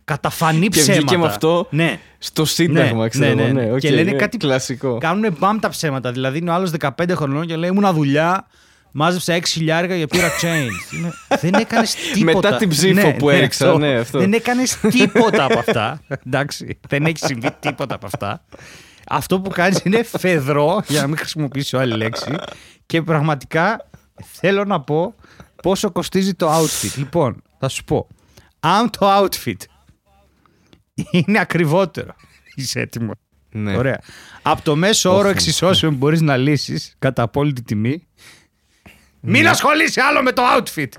[0.04, 0.94] καταφανή Και ψέματα.
[1.00, 1.98] βγήκε με αυτό Ναι.
[2.18, 3.52] στο Σύνταγμα, Ναι, ξέρω ναι, εγώ.
[3.52, 3.72] ναι, ναι.
[3.72, 4.98] οκ, Και λένε ναι, κάτι- Κλασικό.
[4.98, 6.12] Κάνουν μπαμ τα ψέματα.
[6.12, 8.46] Δηλαδή είναι ο άλλος 15 χρονών και λέει Ήμουνα δουλειά,
[8.92, 10.92] μάζεψα 6 χιλιάρικα και πήρα change.
[10.96, 12.38] Είναι- δεν έκανες τίποτα.
[12.48, 14.18] Μετά την ψήφο που έριξα, ναι, αυτό.
[14.18, 16.02] Δεν έκανες τίποτα από αυτά.
[16.26, 16.78] Εντάξει.
[16.88, 18.44] δεν έχει συμβεί τίποτα από αυτά.
[19.08, 22.34] Αυτό που κάνεις είναι φεδρό, για να μην χρησιμοποιήσω άλλη λέξη.
[22.86, 23.88] Και πραγματικά
[24.32, 25.14] θέλω να πω
[25.62, 26.92] πόσο κοστίζει το outfit.
[26.96, 28.06] Λοιπόν, θα σου πω.
[28.60, 29.54] Αν το outfit
[31.10, 32.14] είναι ακριβότερο.
[32.54, 33.14] Είσαι έτοιμος.
[33.52, 33.76] Ναι.
[33.76, 34.00] Ωραία.
[34.42, 38.06] Από το μέσο όρο εξισώσεων που μπορείς να λύσεις κατά απόλυτη τιμή.
[39.20, 40.88] Μην ασχολείσαι άλλο με το outfit.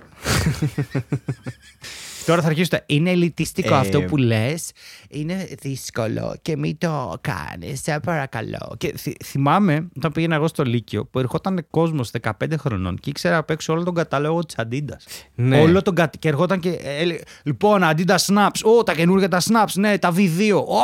[2.25, 2.83] Τώρα θα αρχίσω τα.
[2.85, 4.71] Είναι ελιτιστικό Ε, αυτό που λες.
[5.09, 7.81] Είναι δύσκολο και μην το κάνεις.
[7.81, 8.75] Σε παρακαλώ.
[8.77, 13.37] Και θυ- θυμάμαι όταν πήγαινα εγώ στο Λύκειο που ερχόταν κόσμος 15 χρονών και ήξερα
[13.37, 14.97] απ' έξω όλο τον κατάλογο της Αντίντα.
[15.35, 15.59] Ναι.
[15.61, 16.09] Όλο τον κα...
[16.19, 18.61] Και ερχόταν και έλεγε Λοιπόν, Αντίντα Snaps.
[18.63, 19.73] Ω, τα καινούργια τα Snaps.
[19.73, 20.51] Ναι, τα V2.
[20.55, 20.75] Ω,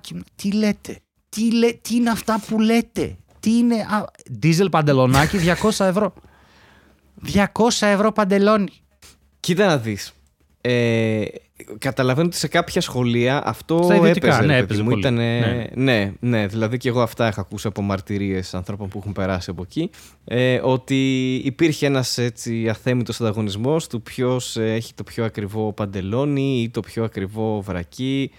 [0.00, 0.98] και ήμουν, τι λέτε.
[1.28, 1.72] Τι, λέ...
[1.72, 3.16] τι είναι αυτά που λέτε.
[3.40, 3.74] Τι είναι.
[3.74, 4.04] Α,
[4.42, 6.14] Diesel παντελονάκι 200 ευρώ.
[7.34, 7.42] 200
[7.80, 8.68] ευρώ παντελόνι.
[9.40, 10.12] Κοίτα να δεις.
[10.60, 11.24] Ε,
[11.78, 14.46] καταλαβαίνω ότι σε κάποια σχολεία αυτό Στα ιδιωτικά, έπαιζε.
[14.46, 14.88] ναι, ρε παιδί έπαιζε μου.
[14.88, 15.00] πολύ.
[15.00, 15.66] Ήτανε- Ναι.
[15.74, 19.62] ναι, ναι, δηλαδή και εγώ αυτά έχω ακούσει από μαρτυρίες ανθρώπων που έχουν περάσει από
[19.62, 19.90] εκεί.
[20.24, 26.62] Ε, ότι υπήρχε ένας έτσι αθέμητος ανταγωνισμός του ποιος ε, έχει το πιο ακριβό παντελόνι
[26.62, 28.30] ή το πιο ακριβό βρακί.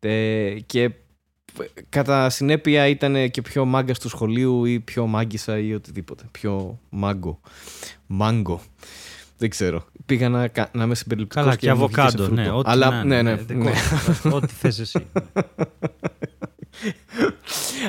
[0.00, 0.90] Ε, και
[1.88, 6.24] κατά συνέπεια ήταν και πιο μάγκα του σχολείου ή πιο μάγκησα ή οτιδήποτε.
[6.30, 7.40] Πιο μάγκο.
[8.06, 8.60] Μάγκο.
[9.38, 9.84] Δεν ξέρω.
[10.06, 12.24] Πήγα να, κα- να είμαι συμπεριληπτικός Καλά, και, μου βγήκε σε αβοκάντο.
[12.24, 12.42] φρούτο.
[12.42, 13.64] Ναι, ό,τι Αλλά να ναι, είναι, ναι, δεν ναι.
[13.64, 14.36] κόβει.
[14.36, 15.06] Ό,τι θες εσύ.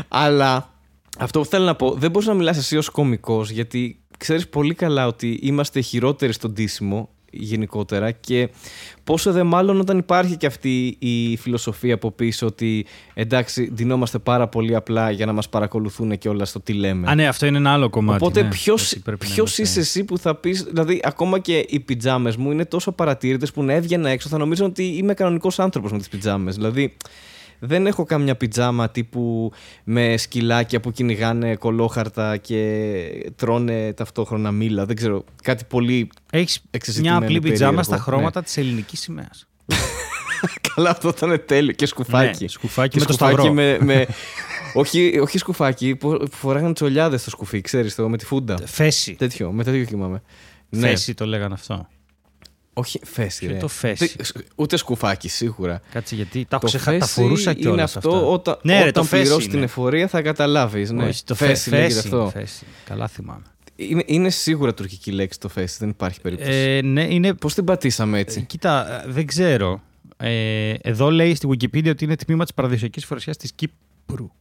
[0.07, 0.73] Αλλά
[1.19, 4.73] αυτό που θέλω να πω, δεν μπορείς να μιλάς εσύ ως κωμικός γιατί ξέρεις πολύ
[4.73, 8.49] καλά ότι είμαστε χειρότεροι στον ντύσιμο γενικότερα και
[9.03, 14.47] πόσο δε μάλλον όταν υπάρχει και αυτή η φιλοσοφία από πίσω ότι εντάξει ντυνόμαστε πάρα
[14.47, 17.09] πολύ απλά για να μας παρακολουθούν και όλα στο τι λέμε.
[17.09, 18.23] Α, ναι, αυτό είναι ένα άλλο κομμάτι.
[18.23, 18.49] Οπότε ναι.
[18.49, 21.79] ποιος, Ότι πρέπει να ποιος είμαστε- είσαι εσύ που θα πεις, δηλαδή ακόμα και οι
[21.79, 25.91] πιτζάμες μου είναι τόσο παρατήρητες που να έβγαινα έξω θα νομίζω ότι είμαι κανονικός άνθρωπος
[25.91, 26.55] με τις πιτζάμες.
[26.55, 26.95] Δηλαδή
[27.59, 29.51] δεν έχω κάμια πιτζάμα τύπου
[29.83, 34.85] με σκυλάκια που κυνηγάνε κολόχαρτα και τρώνε ταυτόχρονα μήλα.
[34.85, 37.83] Δεν ξέρω, κάτι πολύ Έχεις μια εξεζητημένο απλή πιτζάμα περίεργο.
[37.83, 39.47] στα χρώματα της ελληνικής σημαίας.
[40.75, 42.43] καλά αυτό ήταν τέλειο και σκουφάκι.
[42.43, 43.53] Ναι, σκουφάκι Και με το σκουφάκι σταυρό.
[43.53, 44.07] με, με...
[44.81, 48.57] όχι, όχι σκουφάκι, που που φοράγανε τσολιάδες στο σκουφί, ξέρεις το, με τη φούντα.
[48.65, 49.15] Φέση.
[49.15, 50.21] Τέτοιο, με τέτοιο κοιμάμαι.
[50.69, 50.87] Ναι.
[50.87, 51.87] Φέση το λέγανε αυτό.
[52.73, 53.39] Όχι, φέση.
[53.45, 53.59] Ποιο ρε.
[53.59, 55.81] το φέση; Δεν- Ούτε σκουφάκι, σίγουρα.
[55.91, 56.99] Κάτσε γιατί τα έχω Το ξεχάσει.
[56.99, 57.83] Τα φέση φορούσα είναι κιόλα.
[57.83, 59.53] αυτό όταν, Ναι, ρε, όταν το φέση πληρώσεις είναι.
[59.53, 60.91] την εφορία θα καταλάβεις.
[60.91, 61.03] Ναι.
[61.07, 62.29] Όχι, το φέση, φέση, λέγεται φέση, αυτό.
[62.33, 62.65] φέση.
[62.85, 63.43] Καλά θυμάμαι.
[63.75, 66.51] Είναι, είναι σίγουρα τουρκική λέξη το φέση, δεν υπάρχει περίπτωση.
[66.51, 67.33] Ε, ναι, είναι.
[67.33, 69.81] Πώς την πατήσαμε έτσι; Ε, Κοίτα, ε, δεν ξέρω.
[70.17, 74.31] Ε, εδώ λέει στη Wikipedia ότι είναι τμήμα της παραδοσιακής φορεσιάς της Κύπρου.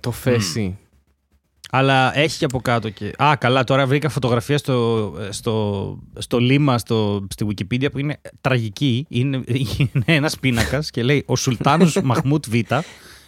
[0.00, 0.78] Το φέση.
[1.70, 3.12] Αλλά έχει και από κάτω και.
[3.22, 9.06] Α, καλά, τώρα βρήκα φωτογραφία στο, στο, στο λίμα στο, στη Wikipedia που είναι τραγική.
[9.08, 12.54] Είναι, είναι ένας πίνακας και λέει Ο Σουλτάνος Μαχμούτ Β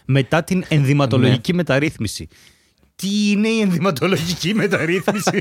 [0.04, 2.28] μετά την ενδυματολογική μεταρρύθμιση.
[2.94, 5.40] Τι είναι η ενδυματολογική μεταρρύθμιση;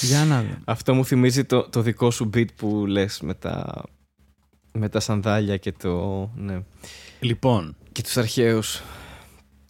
[0.00, 0.56] Για να δω.
[0.64, 3.82] Αυτό μου θυμίζει το, το δικό σου beat που λες με τα,
[4.76, 6.30] με τα σανδάλια και το.
[6.36, 6.58] Ναι.
[7.20, 8.82] Λοιπόν, Και τους αρχαίους.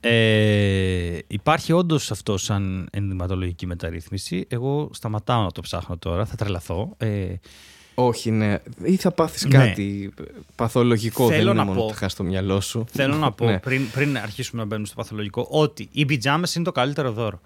[0.00, 4.44] Ε, υπάρχει όντως αυτό σαν ενδυματολογική μεταρρύθμιση.
[4.48, 6.94] Εγώ σταματάω να το ψάχνω τώρα, θα τρελαθώ.
[6.96, 7.26] Ε,
[7.94, 8.58] Όχι, ναι.
[8.84, 9.50] Ή θα πάθεις Ναι.
[9.58, 10.12] κάτι
[10.54, 11.24] παθολογικό.
[11.28, 12.84] Θέλω δεν είναι να μόνο πω- ότι θα χάσει το μυαλό σου.
[12.90, 13.58] θέλω να πω Ναι.
[13.58, 17.40] πριν, πριν αρχίσουμε να μπαίνουμε στο παθολογικό ότι οι πιτζάμες είναι το καλύτερο δώρο.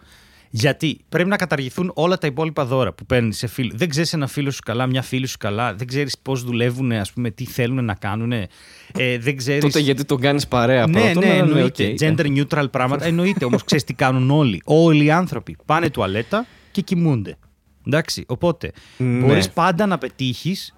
[0.53, 3.73] Γιατί πρέπει να καταργηθούν όλα τα υπόλοιπα δώρα που παίρνεις σε φίλο.
[3.75, 5.75] Δεν ξέρεις ένα φίλο σου καλά, μια φίλη σου καλά.
[5.75, 8.33] Δεν ξέρεις πώς δουλεύουν, ας πούμε, τι θέλουν να κάνουν.
[8.33, 8.49] Ε,
[9.19, 9.61] δεν ξέρει.
[9.61, 11.87] Τότε γιατί τον κάνεις παρέα Ναι, πρώτον, ναι, αλλά εννοείται.
[11.87, 11.97] οκ.
[12.01, 13.05] Gender neutral πράγματα.
[13.05, 14.61] Εννοείται όμως, ξέρεις τι κάνουν όλοι.
[14.65, 17.37] Όλοι οι άνθρωποι πάνε τουαλέτα και κοιμούνται.
[17.87, 18.25] Εντάξει.
[18.29, 19.27] Οπότε Ναι.
[19.27, 20.75] μπορείς πάντα να πετύχεις.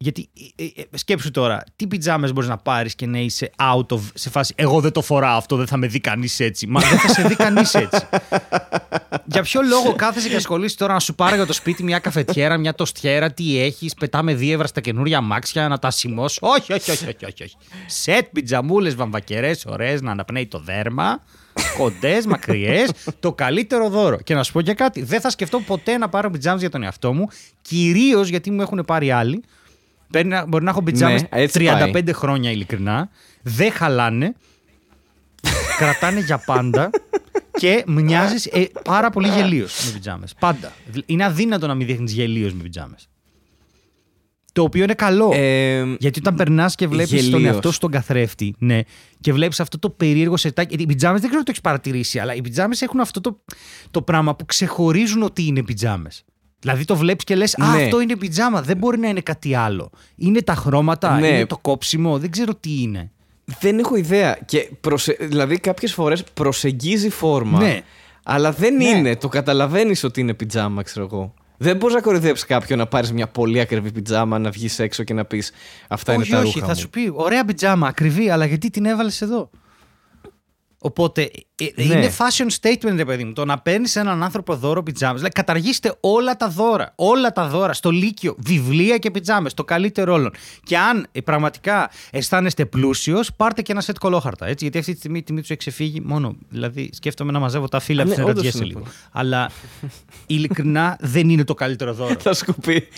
[0.00, 3.86] Γιατί ε, ε, ε, σκέψου τώρα, τι πιτζάμες μπορείς να πάρεις και να είσαι out
[3.86, 4.00] of.
[4.14, 4.54] σε φάση.
[4.56, 6.66] Εγώ δεν το φοράω αυτό, δεν θα με δει κανείς έτσι.
[6.66, 8.06] Μα δεν θα σε δει κανείς έτσι.
[9.32, 12.56] Για ποιο λόγο κάθεσαι και ασχολείσαι τώρα να σου πάρω για το σπίτι μια καφετιέρα,
[12.58, 16.38] μια τοστιέρα, τι έχεις, πετάμε δύο εύρα στα καινούρια αμάξια να τα σημώσω.
[16.42, 17.42] Όχι, όχι, όχι, όχι, όχι.
[17.42, 17.56] όχι.
[17.86, 21.22] Σετ πιτζαμούλες βαμβακερές, ωραίες, να αναπνέει το δέρμα.
[21.78, 24.16] κοντές, μακριές, το καλύτερο δώρο.
[24.16, 26.82] Και να σου πω και κάτι, δεν θα σκεφτώ ποτέ να πάρω πιτζάμες για τον
[26.82, 27.28] εαυτό μου,
[27.62, 29.44] κυρίως γιατί μου έχουν πάρει άλλοι.
[30.10, 32.12] Παίρνει να- Μπορεί να έχω πιτζάμε Ναι, έτσι 35 πάει.
[32.12, 33.08] χρόνια ειλικρινά.
[33.42, 34.34] Δεν χαλάνε.
[35.78, 36.90] κρατάνε για πάντα.
[37.58, 38.50] Και μοιάζει
[38.84, 40.26] πάρα πολύ γελίος με πιτζάμε.
[40.38, 40.72] Πάντα.
[41.06, 42.94] Είναι αδύνατο να μην δείχνεις γελίος με πιτζάμε.
[44.52, 45.30] Το οποίο είναι καλό.
[45.34, 47.42] Ε, Γιατί όταν περνάς και βλέπεις τον γελίος.
[47.54, 48.80] εαυτό σου τον καθρέφτη, ναι,
[49.20, 50.68] και βλέπεις αυτό το περίεργο σετάκι.
[50.68, 53.42] Γιατί οι πιτζάμε δεν ξέρω αν το έχεις παρατηρήσει, αλλά οι πιτζάμε έχουν αυτό το,
[53.90, 56.08] το πράγμα που ξεχωρίζουν ότι είναι πιτζάμε.
[56.60, 57.82] Δηλαδή το βλέπεις και λες: Α, Ναι.
[57.82, 58.62] αυτό είναι πιτζάμα.
[58.62, 59.90] Δεν μπορεί να είναι κάτι άλλο.
[60.16, 61.28] Είναι τα χρώματα, Ναι.
[61.28, 63.10] είναι το κόψιμο, δεν ξέρω τι είναι.
[63.60, 64.38] δεν έχω ιδέα.
[64.44, 65.16] Και προσε...
[65.20, 67.58] Δηλαδή, κάποιες φορές προσεγγίζει φόρμα.
[67.58, 67.80] Ναι.
[68.24, 68.84] Αλλά δεν Ναι.
[68.88, 69.16] είναι.
[69.16, 71.34] Το καταλαβαίνεις ότι είναι πιτζάμα, ξέρω εγώ.
[71.60, 75.14] Δεν μπορείς να κοροϊδέψεις κάποιον να πάρεις μια πολύ ακριβή πιτζάμα, να βγεις έξω και
[75.14, 75.52] να πεις
[75.88, 76.66] Αυτά όχι, είναι τα όχι, ρούχα.
[76.66, 76.78] θα μου».
[76.78, 79.50] σου πει: Ωραία πιτζάμα, ακριβή, αλλά γιατί την έβαλες εδώ;
[80.78, 81.94] Οπότε ε, ε, Ναι.
[81.94, 83.32] είναι fashion statement, ρε παιδί μου.
[83.32, 85.14] Το να παίρνεις έναν άνθρωπο δώρο πιτζάμες.
[85.16, 86.92] Δηλαδή, καταργήστε όλα τα δώρα.
[86.94, 88.34] Όλα τα δώρα στο Λύκειο.
[88.38, 89.54] Βιβλία και πιτζάμες.
[89.54, 90.30] Το καλύτερο όλων.
[90.62, 94.46] Και αν ε, πραγματικά αισθάνεστε πλούσιος, πάρτε και ένα σετ κολόχαρτα.
[94.46, 96.36] Έτσι, γιατί αυτή τη στιγμή η τιμή τους έχει ξεφύγει μόνο.
[96.48, 98.80] Δηλαδή, σκέφτομαι να μαζεύω τα φύλλα Α, από ναι, την όντως ερατζιέσαι είναι λίγο.
[98.80, 98.92] πολύ.
[99.12, 99.50] Αλλά
[100.26, 102.14] ειλικρινά δεν είναι το καλύτερο δώρο.
[102.28, 102.88] Θα σκουπεί.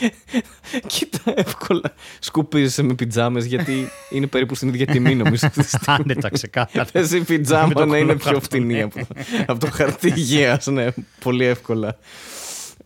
[0.87, 1.92] Κοίτα, εύκολα.
[2.18, 5.46] Σκουπίζεσαι με πιτζάμες γιατί είναι περίπου στην ίδια τιμή, νομίζω.
[5.46, 5.99] αυτή τη στιγμή.
[6.05, 6.85] Άνετα, ξεκάθαρα.
[6.85, 8.83] Θες η Με πιτζάμα το να είναι πιο κολόχαρτο, φτηνή ναι.
[8.83, 9.01] από,
[9.47, 10.67] από το χαρτί υγείας.
[10.67, 10.87] Ναι,
[11.21, 11.99] πολύ εύκολα.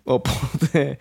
[0.03, 0.98] Οπότε.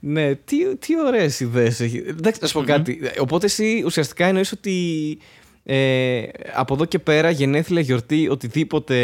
[0.00, 2.04] Ναι, τι, τι ωραίες ιδέες έχει.
[2.08, 3.00] Εντάξει, να σου πω κάτι.
[3.18, 5.18] Οπότε εσύ ουσιαστικά εννοείς ότι
[5.64, 6.22] ε,
[6.54, 8.94] από εδώ και πέρα γενέθλια, γιορτή, οτιδήποτε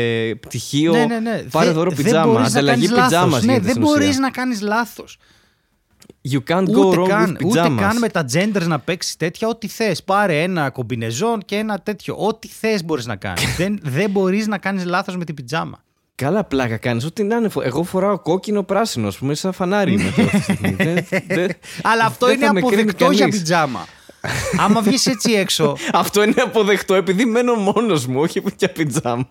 [0.41, 0.93] πτυχίο.
[0.93, 1.43] ναι, ναι, ναι.
[1.51, 2.27] Πάρε Δεν- δώρο δεν πιτζάμα.
[2.33, 3.27] μπορείς να Ανταλλαγή κάνεις πιτζάμα.
[3.27, 3.45] λάθος.
[3.45, 5.19] Ναι, δεν μπορείς να κάνεις λάθος.
[6.33, 7.77] You can't go Ούτε wrong καν, with ούτε pajamas.
[7.81, 9.49] καν με τα genders να παίξεις τέτοια.
[9.49, 10.03] Ό,τι θες.
[10.03, 12.15] Πάρε ένα κομπινεζόν και ένα τέτοιο.
[12.19, 13.57] Ό,τι θες μπορείς να κάνεις.
[13.59, 15.83] δεν δεν μπορείς να κάνεις λάθος με την πιτζάμα.
[16.15, 17.49] Καλά πλάκα κάνεις, ό,τι να είναι.
[17.49, 20.71] φο- Εγώ φοράω κόκκινο πράσινο, ας πούμε, σαν φανάρι είμαι τώρα αυτή τη στιγμή.
[20.85, 21.51] Δεν- δεν-
[21.83, 23.37] Αλλά αυτό δεν είναι θα με κρίνει αποδεκτό για κανείς.
[23.39, 23.87] πιτζάμα.
[24.65, 25.77] Άμα βγεις έτσι έξω.
[25.93, 29.29] Αυτό είναι αποδεκτό επειδή μένω μόνος μου, όχι για πιτζάμα.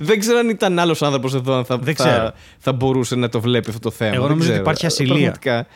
[0.00, 2.32] Δεν ξέρω αν ήταν άλλος άνθρωπος εδώ αν θα, Δεν θα, ξέρω.
[2.58, 4.10] θα μπορούσε να το βλέπει αυτό το θέμα.
[4.14, 4.70] Εγώ Δεν νομίζω ότι ξέρω.
[4.70, 5.14] υπάρχει ασυλία.
[5.14, 5.66] Πραγματικά.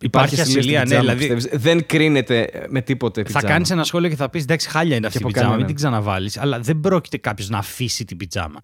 [0.00, 0.84] Υπάρχει στην ασυλία, ναι.
[0.84, 1.62] πιτζάμα, Δηλαδή πιστεύεις.
[1.62, 3.48] Δεν κρίνεται με τίποτε θα πιτζάμα.
[3.48, 5.76] κάνεις ένα σχόλιο και θα πεις: Εντάξει, χάλια είναι αυτή η από πιτζάμα, μην κανέναν.
[5.76, 6.38] την ξαναβάλεις.
[6.38, 8.60] Αλλά δεν πρόκειται κάποιος να αφήσει την πιτζάμα.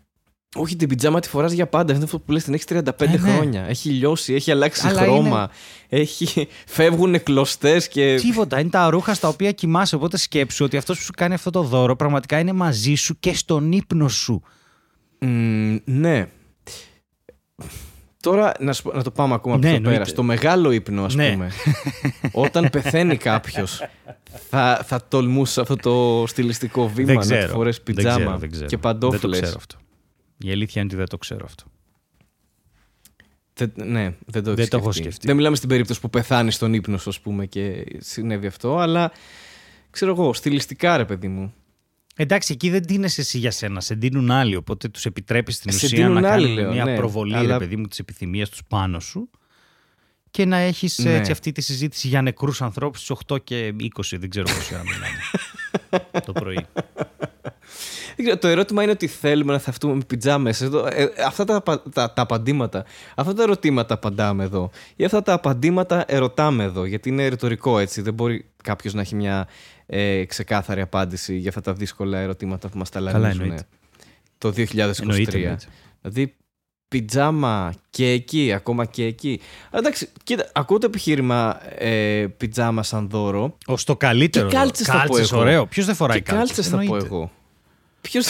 [0.55, 1.95] Όχι, την πιτζάμα τη φοράς για πάντα.
[1.95, 3.17] Είναι αυτό που λες, την έχεις 35 Ε, ναι.
[3.17, 3.65] χρόνια.
[3.69, 5.51] Έχει λιώσει, έχει αλλάξει Αλλά χρώμα.
[5.89, 6.49] Έχει...
[6.67, 8.15] Φεύγουν κλωστές και.
[8.21, 8.61] Τίποτα.
[8.61, 9.95] Είναι τα ρούχα στα οποία κοιμάσαι.
[9.95, 13.35] Οπότε σκέψου ότι αυτός που σου κάνει αυτό το δώρο πραγματικά είναι μαζί σου και
[13.35, 14.43] στον ύπνο σου.
[15.19, 16.27] Μμ, ναι.
[18.23, 19.99] Τώρα να, σου πω- να το πάμε ακόμα Ναι, πιο εννοείται.
[19.99, 20.05] πέρα.
[20.11, 21.33] Στο μεγάλο ύπνο, ας Ναι.
[21.33, 21.51] πούμε.
[22.33, 23.83] όταν πεθαίνει κάποιος,
[24.49, 27.47] θα, θα τολμούσε αυτό το στιλιστικό βήμα δεν να ξέρω.
[27.47, 28.67] του φορέσει Δεν πιτζάμα ξέρω, δεν ξέρω.
[28.67, 29.41] και Δεν το παντόφλες.
[29.41, 29.77] ξέρω αυτό.
[30.39, 31.65] Η αλήθεια είναι ότι δεν το ξέρω αυτό.
[33.85, 35.01] ναι, δεν το, Δεν έχεις το έχω σκεφτεί.
[35.11, 35.27] σκεφτεί.
[35.27, 39.13] Δεν μιλάμε στην περίπτωση που πεθάνεις στον ύπνος σου, ας πούμε, και συνέβη αυτό, αλλά
[39.91, 41.55] ξέρω εγώ, στιλιστικά ρε παιδί μου.
[42.17, 44.57] Εντάξει, εκεί δεν τίνεσαι εσύ για σένα, σε ντύνουν άλλοι.
[44.57, 46.97] Οπότε τους επιτρέπεις στην Σε ουσία ντύνουν να άλλοι, κάνουν λέω, μια ναι.
[46.97, 49.31] προβολή, Αλλά- ρε παιδί μου, της επιθυμίας τους πάνω σου
[50.31, 51.15] και να έχεις Ναι.
[51.15, 54.83] έτσι αυτή τη συζήτηση για νεκρούς ανθρώπους στις 8 και 20, δεν ξέρω πόση ώρα
[54.83, 55.19] μιλάμε.
[56.27, 56.67] το πρωί.
[58.17, 60.87] Δεν ξέρω, Το ερώτημα είναι ότι θέλουμε να θαυτούμε με πιτζάμες εδώ.
[60.87, 64.71] Ε, αυτά τα, απα- τα, τα απαντήματα, αυτά τα ερωτήματα απαντάμε εδώ.
[64.97, 66.85] Ή αυτά τα απαντήματα ερωτάμε εδώ.
[66.85, 68.01] Γιατί είναι ρητορικό έτσι.
[68.03, 69.49] Δεν μπορεί κάποιος να έχει μια
[69.95, 73.67] ε, ξεκάθαρη απάντηση για αυτά τα δύσκολα ερωτήματα που μας τα λανίζουν εννοείται.
[74.39, 74.75] το 2023.
[75.01, 75.59] Εννοείται, εννοείται.
[76.01, 76.35] Δηλαδή,
[76.89, 79.41] πιτζάμα και εκεί, ακόμα και εκεί.
[79.71, 83.57] Α, Εντάξει, κοίτα, ακούω το επιχείρημα ε, πιτζάμα σαν δώρο.
[83.67, 84.49] Ω το καλύτερο.
[84.49, 85.39] Και κάλτσες θα πω εγώ.
[85.39, 85.67] ωραίο.
[85.67, 86.57] Ποιος δεν φοράει και κάλτσες.
[86.57, 87.07] κάλτσες θα πω εννοείται.
[87.07, 87.31] εγώ.
[88.01, 88.27] Ποιος...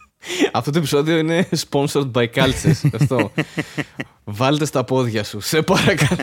[0.52, 2.84] Αυτό το επεισόδιο είναι sponsored by κάλτσες.
[2.94, 3.32] Αυτό.
[4.40, 5.40] Βάλτε στα πόδια σου.
[5.40, 6.22] Σε παρακαλώ.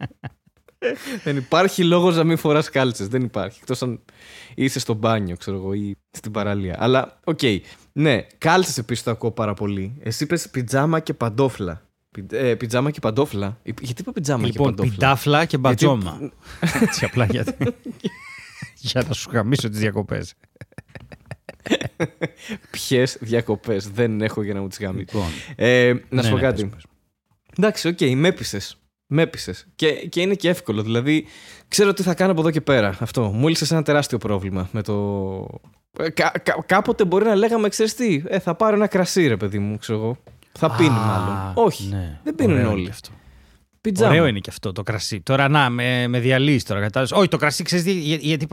[0.94, 1.20] Γενικά.
[1.24, 3.08] Δεν υπάρχει λόγος να μην φοράς κάλτσες.
[3.08, 3.58] Δεν υπάρχει.
[3.60, 4.00] Εκτός αν
[4.54, 6.76] είσαι στο μπάνιο, ξέρω εγώ, ή στην παραλία.
[6.78, 7.40] Αλλά, οκ.
[7.92, 9.96] Ναι, κάλτσες επίσης το ακούω πάρα πολύ.
[10.02, 11.80] Εσύ είπες πιτζάμα και παντόφλα.
[12.10, 13.58] Πι- ε, πιτζάμα και παντόφλα.
[13.62, 16.16] Ε, Γιατί είπα πιτζάμα Λοιπόν, και παντόφλα; πιντάφλα και μπατζόμα.
[16.60, 17.44] Γιατί- Έτσι απλά για,
[18.76, 20.34] για να σου γαμήσω τις διακοπές.
[22.70, 24.98] Ποιες διακοπές; Δεν έχω για να μου τις γαμήσεις.
[24.98, 26.62] Λοιπόν, Ε, να σου ναι, πω ναι, κάτι.
[26.64, 26.84] πες, πες.
[27.58, 28.76] Εντάξει, οκ, με έπεισες.
[29.06, 29.66] Με έπεισες.
[29.74, 30.82] Και, και είναι και εύκολο.
[30.82, 31.26] Δηλαδή,
[31.68, 32.96] ξέρω τι θα κάνω από εδώ και πέρα.
[33.00, 33.22] Αυτό.
[33.22, 35.46] Μου έλυσες ένα τεράστιο πρόβλημα με το.
[35.98, 39.36] Ε, Κα, κα- κάποτε μπορεί να λέγαμε, ξέρεις τι, ε, θα πάρω ένα κρασί, ρε
[39.36, 40.16] παιδί μου, ξέρω εγώ.
[40.58, 41.52] Θα πίνει Α, μάλλον.
[41.54, 41.88] Όχι.
[41.90, 42.20] ναι.
[42.24, 42.84] Δεν πίνουν Ωραίο είναι όλοι.
[42.84, 43.10] και αυτό.
[43.80, 44.10] Πιτζάμα.
[44.10, 45.20] Ωραίο είναι και αυτό το κρασί.
[45.20, 46.80] Τώρα να, με, με διαλύσει τώρα.
[46.80, 47.18] Κατάλαβες.
[47.18, 48.26] Όχι, το κρασί ξέρεις γιατί.
[48.26, 48.46] Γιατί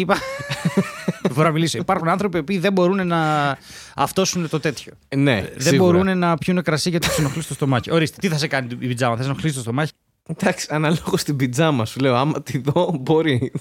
[0.00, 0.14] είπα.
[0.14, 0.92] λα, λα, λα, λα, λα.
[0.92, 1.30] Γιατί είπα.
[1.34, 1.78] Μπορώ να μιλήσω.
[1.78, 3.58] Υπάρχουν άνθρωποι που δεν μπορούν να
[3.94, 4.92] αυτόσουν το τέτοιο.
[5.16, 5.92] Ναι, δεν σίγουρα.
[5.92, 7.90] μπορούν να πιούν κρασί γιατί τους ενοχλεί στο στομάχι.
[7.90, 9.92] Ορίστε, τι θα σε κάνει η πιτζάμα, θα σε ενοχλείς στο στομάχι;
[10.26, 12.14] Εντάξει, αναλόγως στην πιτζάμα σου λέω.
[12.16, 13.52] Άμα τη δω, μπορεί.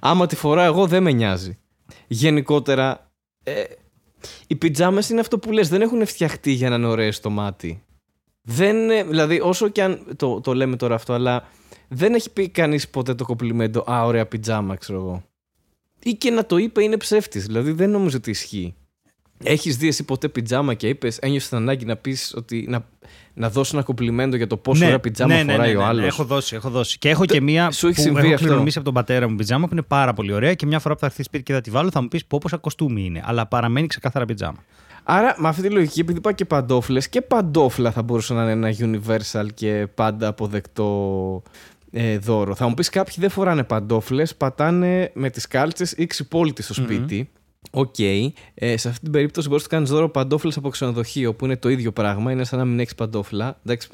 [0.00, 1.58] Άμα τη φοράω εγώ, δεν με νοιάζει.
[2.06, 3.10] Γενικότερα,
[3.42, 3.62] ε,
[4.46, 7.82] οι πιτζάμες είναι αυτό που λες, δεν έχουν φτιαχτεί για να είναι ωραίες στο μάτι.
[8.42, 11.48] Δεν, ε, δηλαδή, όσο και αν το, το λέμε τώρα αυτό, αλλά
[11.88, 15.24] δεν έχει πει κανείς ποτέ το κομπλιμέντο Α, ωραία πιτζάμα, ξέρω εγώ.
[16.06, 17.46] Ή και να το είπε είναι ψεύτης.
[17.46, 18.74] Δηλαδή, δεν νομίζω ότι ισχύει.
[19.44, 22.66] Έχεις δει εσύ ποτέ πιτζάμα και είπες, ένιωσε την ανάγκη να πεις ότι.
[22.68, 22.86] να,
[23.34, 25.82] να δώσει ένα κομπλιμέντο για το πόσο ωραία πιτζάμα ναι, ναι, φοράει ναι, ναι, ο
[25.82, 26.06] ναι, άλλος.
[26.06, 26.98] Έχω δώσει, έχω δώσει.
[26.98, 29.36] Και έχω και μία σου έχει που συμβεί έχω αυτό; κληρονομήσει από τον πατέρα μου
[29.36, 31.60] πιτζάμα που είναι πάρα πολύ ωραία και μια φορά που θα έρθει σπίτι και θα
[31.60, 33.22] τη βάλω θα μου πεις πω πόσα κοστούμι είναι.
[33.24, 34.64] Αλλά παραμένει ξεκάθαρα πιτζάμα.
[35.08, 38.68] Άρα, με αυτή τη λογική, επειδή είπα και παντόφλες, και παντόφλα θα μπορούσε να είναι
[38.68, 41.42] ένα universal και πάντα αποδεκτό
[41.98, 42.54] ε, δώρο.
[42.54, 47.30] Θα μου πεις κάποιοι δεν φοράνε παντόφλες, πατάνε με τις κάλτσες ή ξυπόλυτοι στο σπίτι.
[47.70, 47.98] Οκ.
[47.98, 51.68] Ε, σε αυτή την περίπτωση μπορείς να κάνεις δώρο παντόφλες από ξενοδοχείο, που είναι το
[51.68, 52.32] ίδιο πράγμα.
[52.32, 53.60] Είναι σαν να μην έχεις παντόφλα.
[53.64, 53.88] Εντάξει.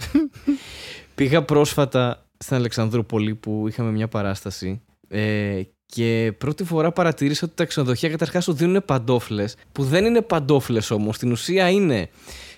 [1.14, 4.80] Πήγα πρόσφατα στην Αλεξανδρούπολη που είχαμε μια παράσταση.
[5.08, 10.20] Ε, και πρώτη φορά παρατήρησα ότι τα ξενοδοχεία καταρχάς σου δίνουν παντόφλες, που δεν είναι
[10.20, 11.16] παντόφλες όμως.
[11.16, 12.08] Στην ουσία είναι.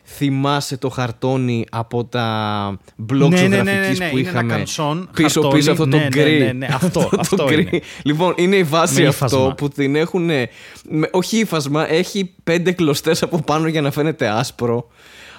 [0.07, 2.79] Θυμάσαι το χαρτόνι από τα
[3.13, 4.45] μπλοκ ναι, ναι, ναι, ζωγραφικής ναι, ναι, που είναι είχαμε.
[4.45, 6.39] ένα κανσόν, πίσω χαρτόνι, πίσω αυτό το ναι, ναι, γκρι.
[6.39, 7.61] ναι, ναι, αυτό, το αυτό γκρι.
[7.61, 7.81] είναι.
[8.03, 9.55] Λοιπόν, είναι η βάση Με αυτό ύφασμα.
[9.55, 10.25] που την έχουν.
[10.89, 14.89] Με, όχι ύφασμα, έχει πέντε κλωστές από πάνω για να φαίνεται άσπρο.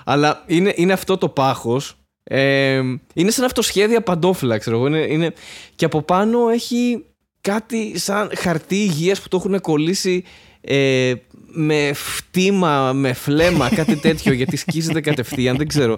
[0.04, 1.95] Αλλά είναι, είναι αυτό το πάχος.
[2.23, 2.82] Ε,
[3.13, 4.88] είναι σαν αυτοσχέδια παντόφλα, ξέρω εγώ.
[4.88, 5.34] Είναι, είναι,
[5.75, 7.06] και από πάνω έχει
[7.41, 10.23] κάτι σαν χαρτί υγείας που το έχουν κολλήσει
[10.62, 11.13] ε,
[11.56, 15.98] με φτύμα, με φλέμα, κάτι τέτοιο, γιατί σκίζεται κατευθείαν, δεν ξέρω.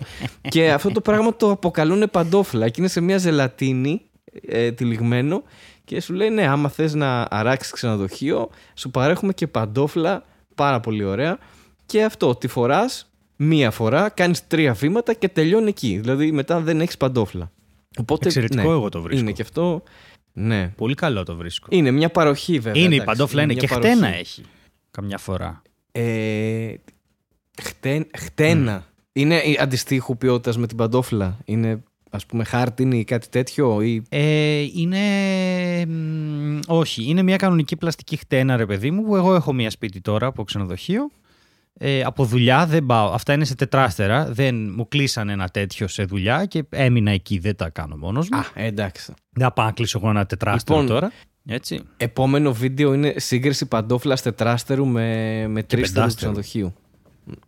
[0.50, 4.02] Και αυτό το πράγμα το αποκαλούν παντόφυλλα και είναι σε μια ζελατίνη
[4.48, 5.44] ε, τυλιγμένο
[5.84, 10.24] και σου λέει ναι, άμα θες να αράξεις ξενοδοχείο, σου παρέχουμε και παντόφυλλα,
[10.56, 11.38] πάρα πολύ ωραία.
[11.86, 15.98] Και αυτό, τη φοράς μία φορά, κάνεις τρία βήματα και τελειώνει εκεί.
[16.02, 17.52] Δηλαδή μετά δεν έχεις παντόφυλλα.
[18.00, 19.22] Οπότε, Εξαιρετικό ναι, εγώ το βρίσκω.
[19.22, 19.84] Είναι και αυτό,
[20.34, 20.74] ναι.
[20.78, 21.68] Πολύ καλό το βρίσκω.
[21.70, 22.82] Είναι μια παροχή βέβαια.
[22.82, 23.90] είναι η εντάξει, παντόφλα, είναι μια και παροχή.
[23.90, 24.44] χτένα έχει.
[24.98, 25.62] Καμιά φορά.
[25.92, 26.74] Ε,
[27.62, 28.86] χτεν, χτένα.
[29.14, 31.38] Είναι η αντιστοίχου ποιότητας με την παντόφλα.
[31.46, 34.04] Είναι ας πούμε χάρτινη ή κάτι τέτοιο ή...
[34.10, 35.00] Ε, είναι.
[35.86, 40.02] μ, όχι, είναι μια κανονική πλαστική χτένα, ρε παιδί μου, που εγώ έχω μια σπίτι
[40.02, 41.10] τώρα από ξενοδοχείο.
[41.74, 43.12] Ε, από δουλειά δεν πάω.
[43.12, 44.32] Αυτά είναι σε τετράστερα.
[44.32, 47.40] Δεν μου κλείσανε ένα τέτοιο σε δουλειά και έμεινα εκεί.
[47.40, 48.38] Δεν τα κάνω μόνος μου.
[48.38, 49.14] Α, εντάξει.
[49.30, 51.12] Δεν θα πάω να κλείσω εγώ ένα τετράστερο Λοιπόν, τώρα.
[51.48, 51.82] Έτσι.
[51.98, 56.16] Επόμενο βίντεο είναι σύγκριση παντόφλα τετράστερου με, με τρίστερου πεντάστερου.
[56.16, 56.74] ξενοδοχείου.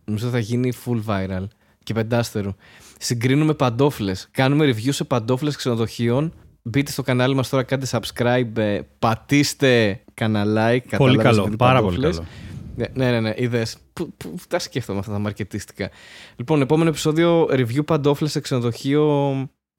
[0.04, 1.46] Νομίζω θα γίνει full viral.
[1.82, 2.54] Και πεντάστερου.
[2.98, 4.12] Συγκρίνουμε παντόφλε.
[4.30, 6.32] Κάνουμε review σε παντόφλε ξενοδοχείων.
[6.62, 10.96] Μπείτε στο κανάλι μας τώρα, κάντε subscribe, ε, πατήστε καναλάκι.
[10.96, 11.40] Πολύ κατάλαβες, καλό.
[11.40, 12.16] επειδή Πάρα πολύ παντόφλες.
[12.16, 12.28] καλό.
[12.76, 13.76] Ναι, ναι, ναι, ναι είδες.
[13.92, 15.90] Πού, πού τα σκέφτομαι αυτά τα μαρκετίστικα.
[16.36, 19.34] Λοιπόν, επόμενο επεισόδιο review παντόφλε σε ξενοδοχείο.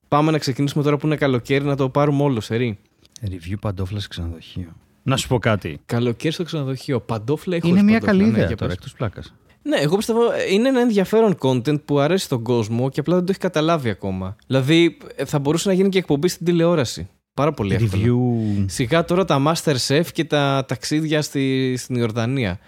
[0.08, 2.80] Πάμε να ξεκινήσουμε τώρα που είναι καλοκαίρι να το πάρουμε όλο, σερή.
[3.24, 4.76] Review παντόφλα σε ξενοδοχείο.
[5.04, 5.80] Να σου πω κάτι.
[5.86, 7.00] Καλοκαίρι στο ξενοδοχείο.
[7.00, 8.12] Παντόφλα έχω είναι μια παντόφλα.
[8.12, 8.78] καλή Ναι, ιδέα για τώρα, πες.
[8.80, 9.34] εκτός πλάκας.
[9.64, 13.26] Ναι, εγώ πιστεύω ε, είναι ένα ενδιαφέρον content που αρέσει στον κόσμο και απλά δεν
[13.26, 14.36] το έχει καταλάβει ακόμα.
[14.48, 17.10] Δηλαδή ε, θα μπορούσε να γίνει και εκπομπή στην τηλεόραση.
[17.34, 18.04] Πάρα πολύ εύκολα.
[18.06, 18.66] Review.
[18.66, 22.60] Σιγά τώρα τα Masterchef και τα ταξίδια στη, στην Ιορδανία.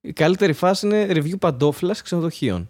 [0.00, 2.68] Η καλύτερη φάση είναι review παντόφλα ξενοδοχείων.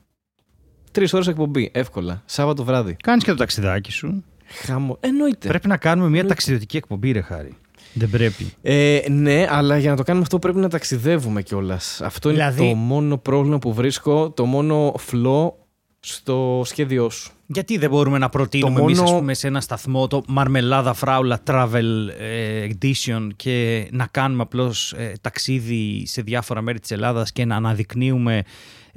[0.92, 2.22] Τρεις ώρες εκπομπή, εύκολα.
[2.24, 2.96] Σάββατο βράδυ.
[3.02, 4.24] Κάνεις και το ταξιδάκι σου.
[4.52, 4.96] Χαμο...
[5.00, 5.48] Εννοείται.
[5.48, 7.56] Πρέπει να κάνουμε μια ταξιδιωτική εκπομπή, ρε Χάρη.
[7.92, 8.52] Δεν πρέπει.
[8.62, 12.00] Ε, ναι, αλλά για να το κάνουμε αυτό πρέπει να ταξιδεύουμε κιόλας.
[12.00, 15.58] Αυτό είναι Δηλαδή- το μόνο πρόβλημα που βρίσκω, το μόνο φλό
[16.00, 17.30] στο σχέδιό σου.
[17.46, 20.92] Γιατί δεν μπορούμε να προτείνουμε Το εμείς, μόνο- ας πούμε, σε ένα σταθμό το Μαρμελάδα
[20.94, 21.82] Φράουλα Travel
[22.18, 27.56] ε, Edition και να κάνουμε απλώς ε, ταξίδι σε διάφορα μέρη της Ελλάδας και να
[27.56, 28.42] αναδεικνύουμε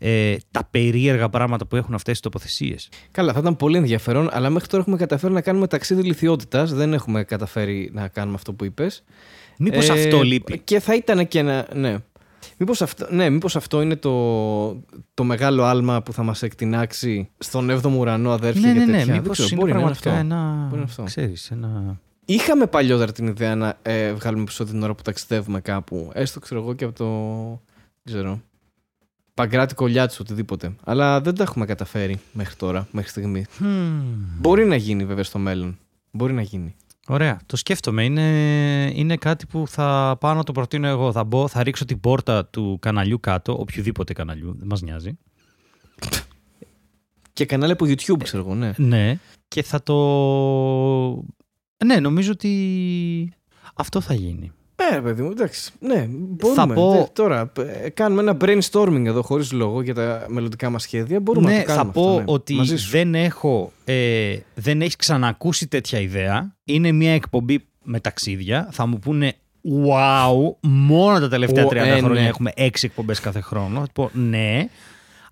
[0.05, 2.89] ε, τα περίεργα πράγματα που έχουν αυτές τις τοποθεσίες.
[3.11, 6.73] Καλά, θα ήταν πολύ ενδιαφέρον, αλλά μέχρι τώρα έχουμε καταφέρει να κάνουμε ταξίδι λιθιότητας.
[6.73, 9.03] Δεν έχουμε καταφέρει να κάνουμε αυτό που είπες.
[9.57, 11.67] Μήπως αυτό λείπει; Και θα ήταν και ένα.
[11.73, 11.97] Ναι.
[12.57, 14.69] Μήπως αυτό, ναι, μήπως αυτό είναι το,
[15.13, 18.91] το μεγάλο άλμα που θα μας εκτινάξει στον 7ο ουρανό αδέρφια ναι, και ναι, ναι,
[18.91, 19.05] τέτοια.
[19.05, 20.35] Δεν μήπως ξέρω, είναι μπορεί να είναι πραγματικά αυτό.
[20.35, 21.03] ένα, Μπορεί να είναι αυτό.
[21.03, 21.99] ξέρεις, ένα...
[22.25, 26.11] Είχαμε παλιότερα την ιδέα να ε, βγάλουμε επεισόδιο την ώρα που ταξιδεύουμε κάπου.
[26.13, 27.07] Έστω ξέρω εγώ και από το.
[28.03, 28.41] Δεν ξέρω.
[29.33, 30.75] Παγκράτη κολλιάτσου, οτιδήποτε.
[30.83, 33.45] Αλλά δεν τα έχουμε καταφέρει μέχρι τώρα, μέχρι στιγμή.
[33.59, 33.63] Hmm.
[34.39, 35.77] Μπορεί να γίνει βέβαια στο μέλλον.
[36.11, 36.75] Μπορεί να γίνει.
[37.07, 38.03] Ωραία, το σκέφτομαι.
[38.03, 38.21] Είναι,
[38.95, 41.11] είναι κάτι που θα πάω να το προτείνω εγώ.
[41.11, 45.17] Θα μπω, θα ρίξω την πόρτα του καναλιού κάτω, οποιοδήποτε καναλιού, δεν μας νοιάζει.
[47.33, 48.73] Και κανάλι από YouTube, ξέρω εγώ, ναι.
[48.77, 49.95] Ναι, και θα το...
[51.85, 53.33] Ναι, νομίζω ότι
[53.73, 54.51] αυτό θα γίνει.
[54.75, 55.71] Ε, παιδί μου, εντάξει.
[55.79, 56.61] Ναι, μπορούμε.
[56.61, 57.51] Θα πω- Δε- Τώρα,
[57.83, 61.19] ε, κάνουμε ένα brainstorming εδώ χωρίς λόγο για τα μελλοντικά μας σχέδια.
[61.19, 62.23] Μπορούμε ναι, να το κάνουμε θα πω αυτό, ναι.
[62.27, 62.89] ότι Μαζί σου.
[62.89, 66.55] δεν έχω, ε, δεν έχεις ξανακούσει τέτοια ιδέα.
[66.63, 68.67] Είναι μια εκπομπή με ταξίδια.
[68.71, 69.33] Θα μου πούνε
[69.63, 72.27] wow, μόνο τα τελευταία Ο, 30 ε, χρόνια ναι.
[72.27, 73.79] έχουμε 6 εκπομπές κάθε χρόνο.
[73.79, 74.67] Θα πω ναι,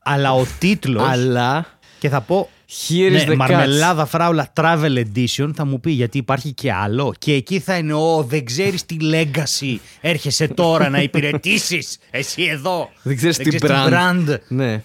[0.04, 1.66] αλλά ο τίτλος Αλλά,
[2.00, 2.50] και θα πω
[2.88, 3.36] here is ναι, the catch.
[3.36, 7.14] Μαρμελάδα Φράουλα Travel Edition θα μου πει γιατί υπάρχει και άλλο.
[7.20, 11.98] Και εκεί θα είναι, Ω, δεν ξέρεις τι legacy έρχεσαι τώρα να υπηρετήσεις.
[12.12, 12.90] Εσύ εδώ.
[13.04, 13.90] Δεν ξέρεις τι ξέρεις brand.
[13.94, 14.84] brand Ναι.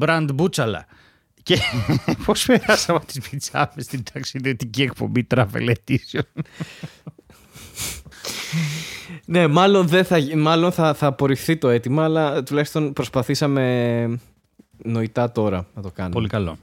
[0.00, 0.86] brand μπούτσαλα.
[1.42, 1.58] Και
[2.24, 6.20] πώς περάσαμε από τις πιτσάμε στην ταξιδιωτική εκπομπή Travel Edition.
[9.24, 14.20] Ναι, μάλλον, δεν θα, γι- μάλλον θα, θα απορριφθεί το αίτημα, αλλά τουλάχιστον προσπαθήσαμε
[14.84, 16.14] νοητά τώρα να το κάνουμε.
[16.14, 16.58] Πολύ καλό.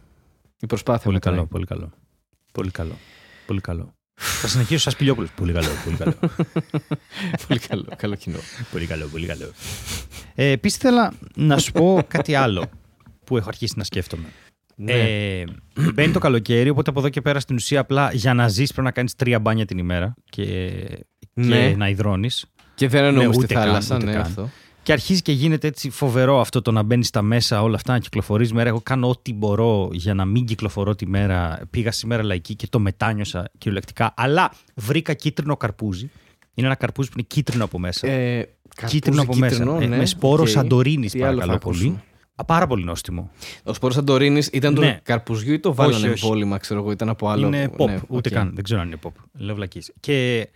[0.61, 1.33] Η προσπάθεια Πολύ μετράει.
[1.35, 1.91] καλό, πολύ καλό.
[2.51, 2.95] Πολύ καλό.
[3.45, 3.93] Πολύ καλό.
[4.19, 5.29] Θα συνεχίσω σαν σπηλιόπουλος.
[5.31, 6.13] Πολύ καλό, πολύ καλό.
[7.47, 7.85] πολύ καλό.
[7.97, 8.37] Καλό κοινό.
[8.71, 9.51] πολύ καλό, πολύ καλό.
[10.35, 12.69] Ε, Επίσης, ήθελα να σου πω κάτι άλλο
[13.23, 14.27] που έχω αρχίσει να σκέφτομαι.
[14.75, 14.91] Ναι.
[14.91, 15.43] Ε,
[15.93, 18.87] μπαίνει το καλοκαίρι, οπότε από εδώ και πέρα στην ουσία απλά για να ζεις πρέπει
[18.87, 20.43] να κάνεις τρία μπάνια την ημέρα και,
[21.33, 21.69] Ναι.
[21.69, 22.45] και να υδρώνεις.
[22.75, 24.21] Και δεν εννοούμε Ναι, στη ούτε καν, θάλασσα, ούτε ναι, καν.
[24.21, 24.49] αυτό.
[24.87, 27.99] Και αρχίζει και γίνεται έτσι φοβερό αυτό το να μπαίνεις στα μέσα, όλα αυτά, να
[27.99, 28.69] κυκλοφορείς μέρα.
[28.69, 31.59] Εγώ κάνω ό,τι μπορώ για να μην κυκλοφορώ τη μέρα.
[31.69, 34.13] Πήγα σήμερα λαϊκή και το μετάνιωσα κυριολεκτικά.
[34.17, 36.09] Αλλά βρήκα κίτρινο καρπούζι.
[36.53, 38.07] Είναι ένα καρπούζι που είναι κίτρινο από μέσα.
[38.07, 38.49] Ε,
[38.87, 39.83] κίτρινο από καρπούζι μέσα.
[39.83, 39.97] Ε, ναι.
[39.97, 40.47] με σπόρο Οκ.
[40.47, 41.77] Σαντορίνης, Τι άλλο θα παρακαλώ πολύ.
[41.77, 42.03] ακούσουμε;
[42.35, 43.31] Α, πάρα πολύ νόστιμο.
[43.63, 44.93] Ο σπόρος Σαντορίνης ήταν Ναι.
[44.93, 46.23] του καρπουζιού ή το βάλανε όχι.
[46.23, 48.35] εμβόλιμα, ξέρω εγώ, ήταν από άλλο; είναι ΠΟΠ, ναι, ούτε οκ.
[48.35, 48.51] καν.
[48.55, 49.11] Δεν ξέρω αν είναι ΠΟΠ.
[49.33, 49.91] Λέω βλακείες.
[49.99, 50.47] Και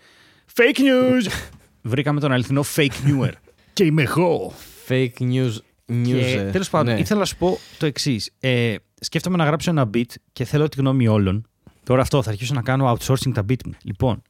[0.55, 1.31] fake news!
[1.81, 3.31] Βρήκαμε τον αληθινό fake newer.
[3.73, 4.53] Και είμαι εγώ.
[4.87, 5.51] Fake news.
[5.87, 6.99] news Και ε, τέλος πάντων, ναι.
[6.99, 8.31] ήθελα να σου πω το εξής.
[8.39, 11.45] Ε, σκέφτομαι να γράψω ένα bit και θέλω τη γνώμη όλων.
[11.83, 13.73] Τώρα αυτό, θα αρχίσω να κάνω outsourcing τα beat μου.
[13.83, 14.21] Λοιπόν,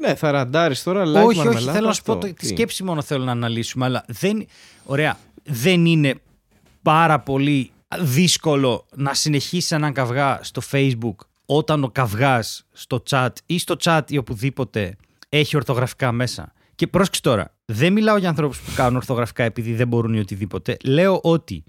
[0.00, 2.26] Ναι, θα ραντάρεις τώρα, live όχι, όχι, μαρμελάδα, θέλω να σου πω αυτό.
[2.26, 4.46] το, τη Τι; σκέψη μόνο θέλω να αναλύσουμε, αλλά δεν,
[4.84, 6.14] ωραία, δεν είναι
[6.82, 11.14] πάρα πολύ δύσκολο να συνεχίσεις έναν καυγά στο facebook
[11.46, 14.96] όταν ο καυγάς στο chat ή στο chat ή οπουδήποτε
[15.28, 16.52] έχει ορθογραφικά μέσα.
[16.80, 20.76] Και πρόσεξε τώρα, δεν μιλάω για ανθρώπους που κάνουν ορθογραφικά επειδή δεν μπορούν ή οτιδήποτε.
[20.84, 21.64] Λέω ότι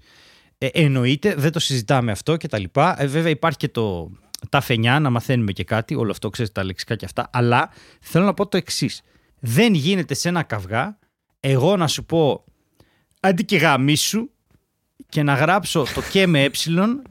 [0.58, 3.02] ε, εννοείται, δεν το συζητάμε αυτό και τα λοιπά.
[3.02, 4.10] Ε, βέβαια υπάρχει και το
[4.48, 7.70] τα φενιά να μαθαίνουμε και κάτι, όλο αυτό ξέρεις τα λεξικά και αυτά, αλλά
[8.00, 9.02] θέλω να πω το εξής.
[9.40, 10.98] Δεν γίνεται σε ένα καυγά
[11.40, 12.44] εγώ να σου πω
[13.20, 14.30] αντί και γαμίσου
[15.08, 16.50] και να γράψω το και με ε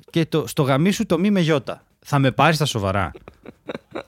[0.10, 1.86] και το, στο γαμίσου το μη με γιώτα.
[2.00, 3.12] Θα με πάρεις στα σοβαρά.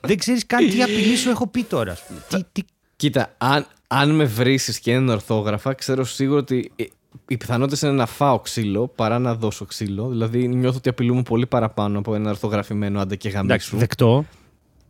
[0.00, 1.92] Δεν ξέρεις καν τι απειλή σου έχω πει τώρα.
[1.92, 2.22] ας πούμε.
[2.28, 2.62] Τι, τι...
[2.96, 6.84] Κοίτα, αν, αν με βρει και είναι ορθόγραφα, ξέρω σίγουρα ότι ε,
[7.28, 10.08] οι πιθανότητες είναι να φάω ξύλο παρά να δώσω ξύλο.
[10.08, 13.76] Δηλαδή, νιώθω ότι απειλούμε πολύ παραπάνω από ένα ορθογραφημένο άντε και Εντάξει, γαμίσου.
[13.76, 14.24] δεκτό.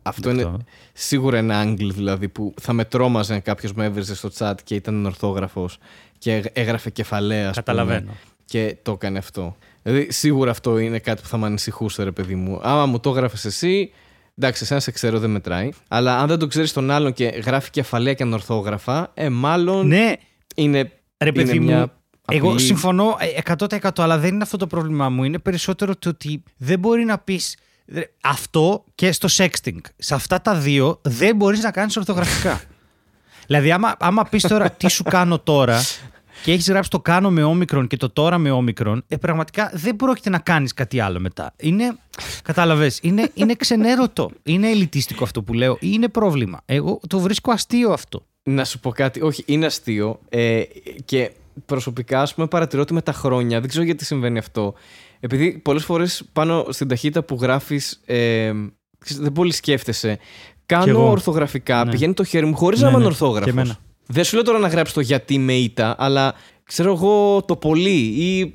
[0.01, 0.47] Αυτό δεκτό.
[0.49, 0.57] είναι
[0.93, 4.75] σίγουρα ένα άγγλ δηλαδή που θα με τρόμαζε αν κάποιος με έβριζε στο chat και
[4.75, 5.77] ήταν ορθόγραφος
[6.17, 7.49] και έγ- έγραφε κεφαλαία.
[7.49, 8.11] ας πούμε, Καταλαβαίνω.
[8.45, 9.55] και το έκανε αυτό.
[9.83, 12.59] Δηλαδή, σίγουρα αυτό είναι κάτι που θα με ανησυχούσε, ρε παιδί μου.
[12.63, 13.91] Άμα μου το έγραφες εσύ,
[14.37, 15.69] εντάξει, εσένα σε ξέρω, δεν μετράει.
[15.87, 20.13] Αλλά αν δεν το ξέρεις τον άλλον και γράφει κεφαλαία και ανορθόγραφα, ε, μάλλον Ναι,
[20.55, 20.91] είναι.
[21.17, 21.93] Ρε παιδί είναι μου, μια
[22.31, 22.65] εγώ απειλή.
[22.65, 25.23] συμφωνώ ε, 100% αλλά δεν είναι αυτό το πρόβλημά μου.
[25.23, 29.79] Είναι περισσότερο το ότι δεν μπορεί να πεις ρε, αυτό και στο sexting.
[29.97, 32.61] Σε αυτά τα δύο δεν μπορείς να κάνεις ορθογραφικά.
[33.47, 35.81] δηλαδή άμα, άμα πεις τώρα τι σου κάνω τώρα
[36.45, 39.95] και έχεις γράψει το κάνω με όμικρον και το τώρα με όμικρον, ε, πραγματικά δεν
[39.95, 41.53] πρόκειται να κάνεις κάτι άλλο μετά.
[41.57, 41.97] Είναι,
[42.43, 44.31] κατάλαβες, είναι, είναι ξενέρωτο.
[44.43, 45.77] Είναι ελιτίστικο αυτό που λέω.
[45.79, 46.61] Είναι πρόβλημα.
[46.65, 48.25] Εγώ το βρίσκω αστείο αυτό.
[48.43, 49.21] Να σου πω κάτι.
[49.21, 50.19] Όχι, είναι αστείο.
[50.29, 50.61] Ε,
[51.05, 51.31] και
[51.65, 54.73] προσωπικά, ας πούμε, παρατηρώ ότι με τα χρόνια, δεν ξέρω γιατί συμβαίνει αυτό.
[55.19, 58.51] Επειδή πολλές φορές πάνω στην ταχύτητα που γράφεις, ε,
[58.99, 60.15] ξέρεις, δεν πολύ σκέφτεσαι.
[60.15, 61.09] Κι Κάνω εγώ.
[61.09, 61.91] ορθογραφικά, Ναι.
[61.91, 63.05] πηγαίνει το χέρι μου χωρίς Ναι, να είμαι ναι.
[63.05, 63.79] ορθόγραφος.
[64.07, 64.23] Και εμένα.
[64.23, 67.99] Δεν σου λέω τώρα να γράψεις το γιατί με ήττα, αλλά ξέρω εγώ το πολύ
[67.99, 68.51] ή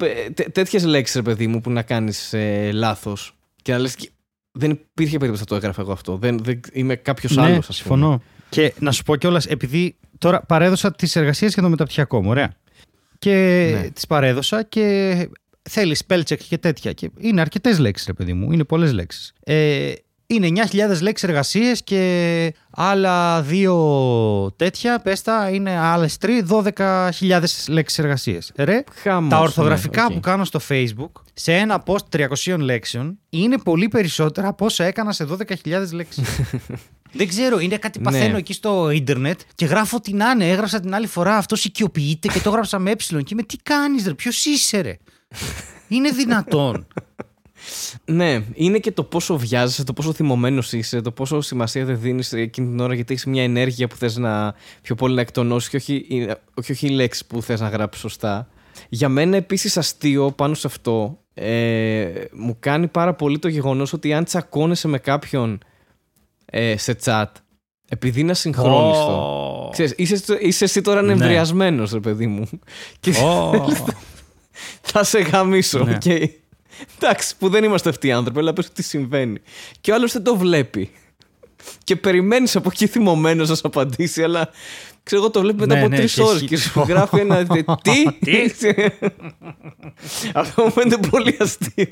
[0.52, 3.34] τέτοιες λέξεις, ρε παιδί μου, που να κάνεις ε, λάθος.
[3.62, 3.96] Και να λες.
[4.52, 6.16] Δεν υπήρχε περίπτωση να το έγραφα εγώ αυτό.
[6.16, 7.96] Δεν, δεν, είμαι κάποιος ναι, άλλος, ας πούμε.
[7.96, 8.22] συμφωνώ.
[8.48, 12.52] Και να σου πω κιόλας, επειδή τώρα παρέδωσα τις εργασίες για το μεταπτυχιακό μου, ωραία.
[13.18, 13.30] Και
[13.80, 13.90] Ναι.
[13.90, 15.28] τις παρέδωσα και
[15.70, 16.92] θέλεις spell check και τέτοια.
[16.92, 18.52] Και είναι αρκετές λέξεις, ρε παιδί μου.
[18.52, 19.32] Είναι πολλές λέξεις.
[19.44, 19.92] Ε,
[20.30, 23.76] είναι 9.000 λέξεις εργασίες και άλλα δύο
[24.56, 28.52] τέτοια, πέστα, είναι άλλες τρεις, 12.000 λέξεις εργασίες.
[28.56, 30.12] Ρε, Χαμός, τα ναι, ορθογραφικά οκ.
[30.12, 35.12] που κάνω στο Facebook σε ένα post 300 λέξεων είναι πολύ περισσότερα από όσα έκανα
[35.12, 35.26] σε
[35.64, 36.28] 12.000 λέξεις.
[37.12, 38.38] Δεν ξέρω, είναι κάτι παθαίνω Ναι.
[38.38, 40.50] εκεί στο ίντερνετ και γράφω την Άνε.
[40.50, 42.94] Έγραψα την άλλη φορά, αυτός οικειοποιείται και το έγραψα με ε.
[42.94, 44.96] Και είμαι, τι κάνεις, ρε, ποιος είσαι, ρε;
[45.88, 46.86] είναι δυνατόν.
[48.04, 52.32] Ναι, είναι και το πόσο βιάζεσαι, το πόσο θυμωμένος είσαι, το πόσο σημασία δεν δίνεις
[52.32, 55.76] εκείνη την ώρα γιατί έχεις μια ενέργεια που θες να πιο πολύ να εκτονώσεις και
[55.76, 56.06] όχι,
[56.54, 58.48] όχι, όχι λέξεις που θες να γράψεις σωστά.
[58.88, 64.12] Για μένα επίσης αστείο πάνω σε αυτό ε, μου κάνει πάρα πολύ το γεγονός ότι
[64.12, 65.58] αν τσακώνεσαι με κάποιον
[66.44, 67.24] ε, σε chat
[67.92, 69.66] επειδή είναι ασυγχρόνιστο.
[69.66, 69.72] Oh.
[69.72, 71.14] Ξέρεις, είσαι, είσαι εσύ τώρα Ναι.
[71.14, 72.48] νευριασμένο, ρε παιδί μου.
[73.00, 73.68] Και Oh.
[74.92, 75.84] θα σε γαμίσω.
[75.84, 75.98] Ναι.
[75.98, 76.30] Και...
[77.00, 79.38] Εντάξει, που δεν είμαστε αυτοί οι άνθρωποι, αλλά πες τι συμβαίνει.
[79.80, 80.90] Και ο άλλος δεν το βλέπει.
[81.84, 84.48] Και περιμένεις από εκεί θυμωμένος να σου απαντήσει, αλλά
[85.02, 87.18] ξέρω εγώ το βλέπει μετά Ναι, από ναι, τρεις και ώρες έχει- και σου γράφει
[87.18, 87.46] ένα.
[87.82, 87.92] Τι!
[90.34, 91.86] Αυτό μου φαίνεται πολύ αστείο.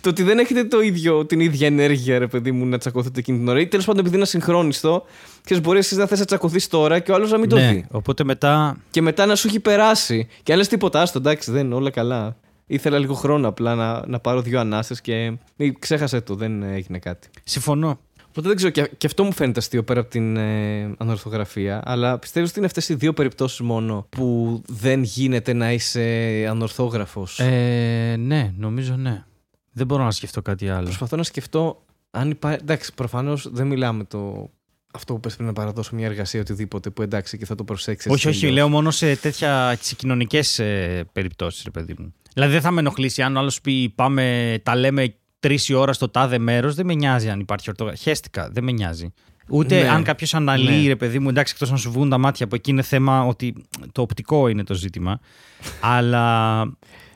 [0.00, 3.38] το ότι δεν έχετε το ίδιο, την ίδια ενέργεια, ρε παιδί μου, να τσακωθείτε εκείνη
[3.38, 3.60] την ώρα.
[3.60, 5.04] Ή τέλος πάντων, επειδή είναι ασυγχρόνιστο,
[5.44, 7.68] ξέρεις, μπορεί εσύ να θες να τσακωθείς τώρα και ο άλλος να μην το ναι,
[7.72, 7.84] δει.
[7.90, 8.76] οπότε μετά.
[8.90, 10.28] Και μετά να σου έχει περάσει.
[10.42, 12.36] Και αν λες τίποτα, άστο, εντάξει, δεν είναι όλα καλά.
[12.66, 16.98] Ήθελα λίγο χρόνο απλά να, να πάρω δύο ανάστες και μη, ξέχασε το, δεν έγινε
[16.98, 17.28] κάτι.
[17.44, 17.98] Συμφωνώ.
[18.28, 21.82] Οπότε δεν ξέρω, και, και αυτό μου φαίνεται αστείο πέρα από την ε, ανορθογραφία.
[21.84, 26.00] Αλλά πιστεύω ότι είναι αυτές οι δύο περιπτώσεις μόνο που δεν γίνεται να είσαι
[26.48, 29.24] ανορθόγραφος; Ε, ναι, νομίζω ναι.
[29.72, 30.84] Δεν μπορώ να σκεφτώ κάτι άλλο.
[30.84, 32.58] Προσπαθώ να σκεφτώ αν υπάρχει.
[32.62, 34.50] Εντάξει, προφανώς δεν μιλάμε το.
[34.92, 38.12] Αυτό που πες πριν να παραδώσω μια εργασία οτιδήποτε που εντάξει και θα το προσέξεις.
[38.12, 42.14] όχι, όχι, λέω μόνο σε τέτοια σε κοινωνικές ε, περιπτώσεις, ρε παιδί μου.
[42.34, 45.92] Δηλαδή δεν θα με ενοχλήσει αν ο άλλος πει πάμε, τα λέμε τρεις η ώρα
[45.92, 48.02] στο τάδε μέρος, δεν με νοιάζει αν υπάρχει ορτογραφία.
[48.02, 49.12] Χαίστηκα, δεν με νοιάζει.
[49.48, 49.88] Ούτε Ναι.
[49.88, 50.88] αν κάποιος αναλύει, Ναι.
[50.88, 53.54] ρε παιδί μου, εντάξει, εκτός να σου βγουν τα μάτια από εκεί είναι θέμα ότι
[53.92, 55.20] το οπτικό είναι το ζήτημα.
[55.80, 56.62] αλλά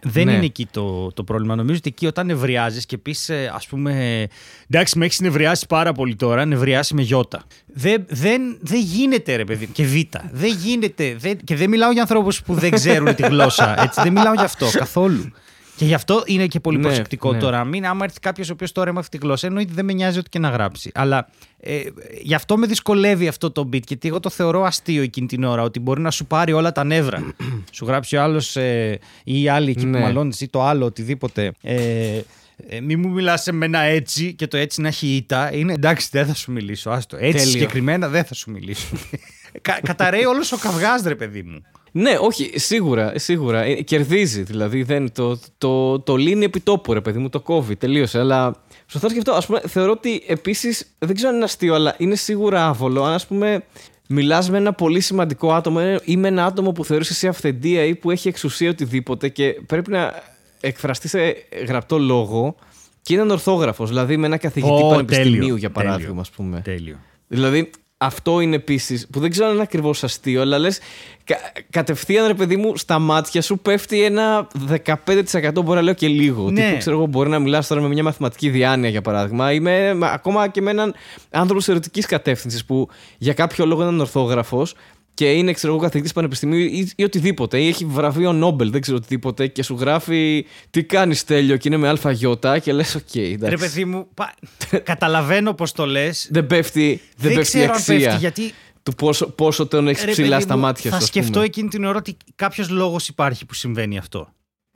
[0.03, 0.33] δεν Ναι.
[0.33, 1.55] είναι εκεί το, το πρόβλημα.
[1.55, 4.27] Νομίζω ότι εκεί όταν νευριάζεις και πεις, ας πούμε,
[4.71, 7.45] εντάξει, με έχεις νευριάσει πάρα πολύ τώρα, νευριάσει με γιώτα.
[7.67, 9.67] Δεν, δεν, δεν γίνεται, ρε παιδί.
[9.67, 9.95] Και β.
[10.33, 11.17] Δεν γίνεται.
[11.19, 13.83] Δεν, και δεν μιλάω για ανθρώπους που δεν ξέρουν τη γλώσσα.
[13.83, 15.33] Έτσι, δεν μιλάω για αυτό καθόλου.
[15.81, 17.39] Και γι' αυτό είναι και πολύ Ναι, προσεκτικό ναι.
[17.39, 17.65] τώρα.
[17.65, 20.29] Μην, άμα έρθει κάποιος ο οποίος τώρα έμαθε τη γλώσσα, εννοείται δεν με νοιάζει ό,τι
[20.29, 20.91] και να γράψει.
[20.95, 21.29] Αλλά
[21.61, 21.81] ε,
[22.23, 25.63] γι' αυτό με δυσκολεύει αυτό το beat, γιατί εγώ το θεωρώ αστείο εκείνη την ώρα,
[25.63, 27.35] ότι μπορεί να σου πάρει όλα τα νεύρα.
[27.73, 29.99] σου γράψει ο άλλος ε, ή η άλλη εκεί Ναι.
[29.99, 31.53] που μαλώνεις ή το άλλο, οτιδήποτε.
[31.63, 32.21] Ε,
[32.69, 35.55] ε, μη μου μιλάς σε μένα έτσι και το έτσι να έχει ήττα.
[35.55, 36.91] Είναι εντάξει, δεν θα σου μιλήσω.
[36.91, 37.17] Άστο.
[37.17, 37.51] Έτσι Τέλειο.
[37.51, 38.87] συγκεκριμένα δεν θα σου μιλήσω.
[39.63, 41.63] Κα, καταραίει όλος ο καυγάς, ρε παιδί μου.
[41.93, 43.63] Ναι, όχι, σίγουρα, σίγουρα.
[43.63, 44.83] Ε, Κερδίζει δηλαδή.
[44.83, 48.19] Δεν, το, το, το λύνει επί τόπου, ρε παιδί μου, το κόβει, τελείωσε.
[48.19, 51.95] Αλλά προσπαθώ να σκεφτώ, ας πούμε, θεωρώ ότι επίσης, δεν ξέρω αν είναι αστείο, αλλά
[51.99, 53.65] είναι σίγουρα άβολο αν, ας πούμε,
[54.09, 57.85] μιλάς με ένα πολύ σημαντικό άτομο ε, ή με ένα άτομο που θεωρείς εσύ αυθεντία
[57.85, 60.23] ή που έχει εξουσία οτιδήποτε και πρέπει να
[60.61, 61.19] εκφραστεί σε
[61.67, 62.55] γραπτό λόγο
[63.03, 63.89] και είναι ορθόγραφος.
[63.89, 65.91] Δηλαδή με ένα καθηγητή Ω, πανεπιστημίου, τέλειο, για τέλειο.
[65.91, 66.61] παράδειγμα, ας πούμε.
[66.65, 66.97] Τέλειο.
[67.29, 67.71] Δηλαδή,
[68.03, 70.79] αυτό είναι επίσης που δεν ξέρω αν είναι ακριβώς αστείο, αλλά λες
[71.25, 71.37] κα,
[71.71, 74.49] κατευθείαν ρε παιδί μου στα μάτια σου πέφτει ένα
[74.85, 76.51] 15% μπορεί να λέω και λίγο.
[76.51, 76.65] Ναι.
[76.67, 79.95] Τύπου, ξέρω εγώ, μπορεί να μιλάς τώρα με μια μαθηματική διάνοια για παράδειγμα ή με,
[79.95, 80.95] με- ακόμα και με έναν
[81.31, 82.89] άνθρωπο ερωτικής κατεύθυνσης που
[83.19, 84.67] για κάποιο λόγο είναι ορθόγραφο
[85.15, 88.97] και είναι ξέρω εγώ καθηγητής πανεπιστημίου ή, ή οτιδήποτε ή έχει βραβείο Νόμπελ, δεν ξέρω
[88.97, 93.15] οτιδήποτε και σου γράφει τι κάνεις τέλειο και είναι με άλφα γιώτα και λες: Οκ,
[93.15, 93.51] εντάξει.
[93.51, 94.35] Ρε παιδί μου, πα-
[94.83, 96.29] καταλαβαίνω πώς το λες.
[96.31, 98.53] δεν πέφτει, δεν Δεν πέφτει η ξέρω αν αξία πέφτει, γιατί
[98.83, 100.91] του πόσο, πόσο τον έχεις Ρε, ψηλά παιδί στα μου, μάτια σου.
[100.91, 101.45] Θα ας σκεφτώ πούμε.
[101.45, 104.33] εκείνη την ώρα ότι κάποιος λόγος υπάρχει που συμβαίνει αυτό.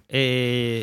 [0.07, 0.81] Ε,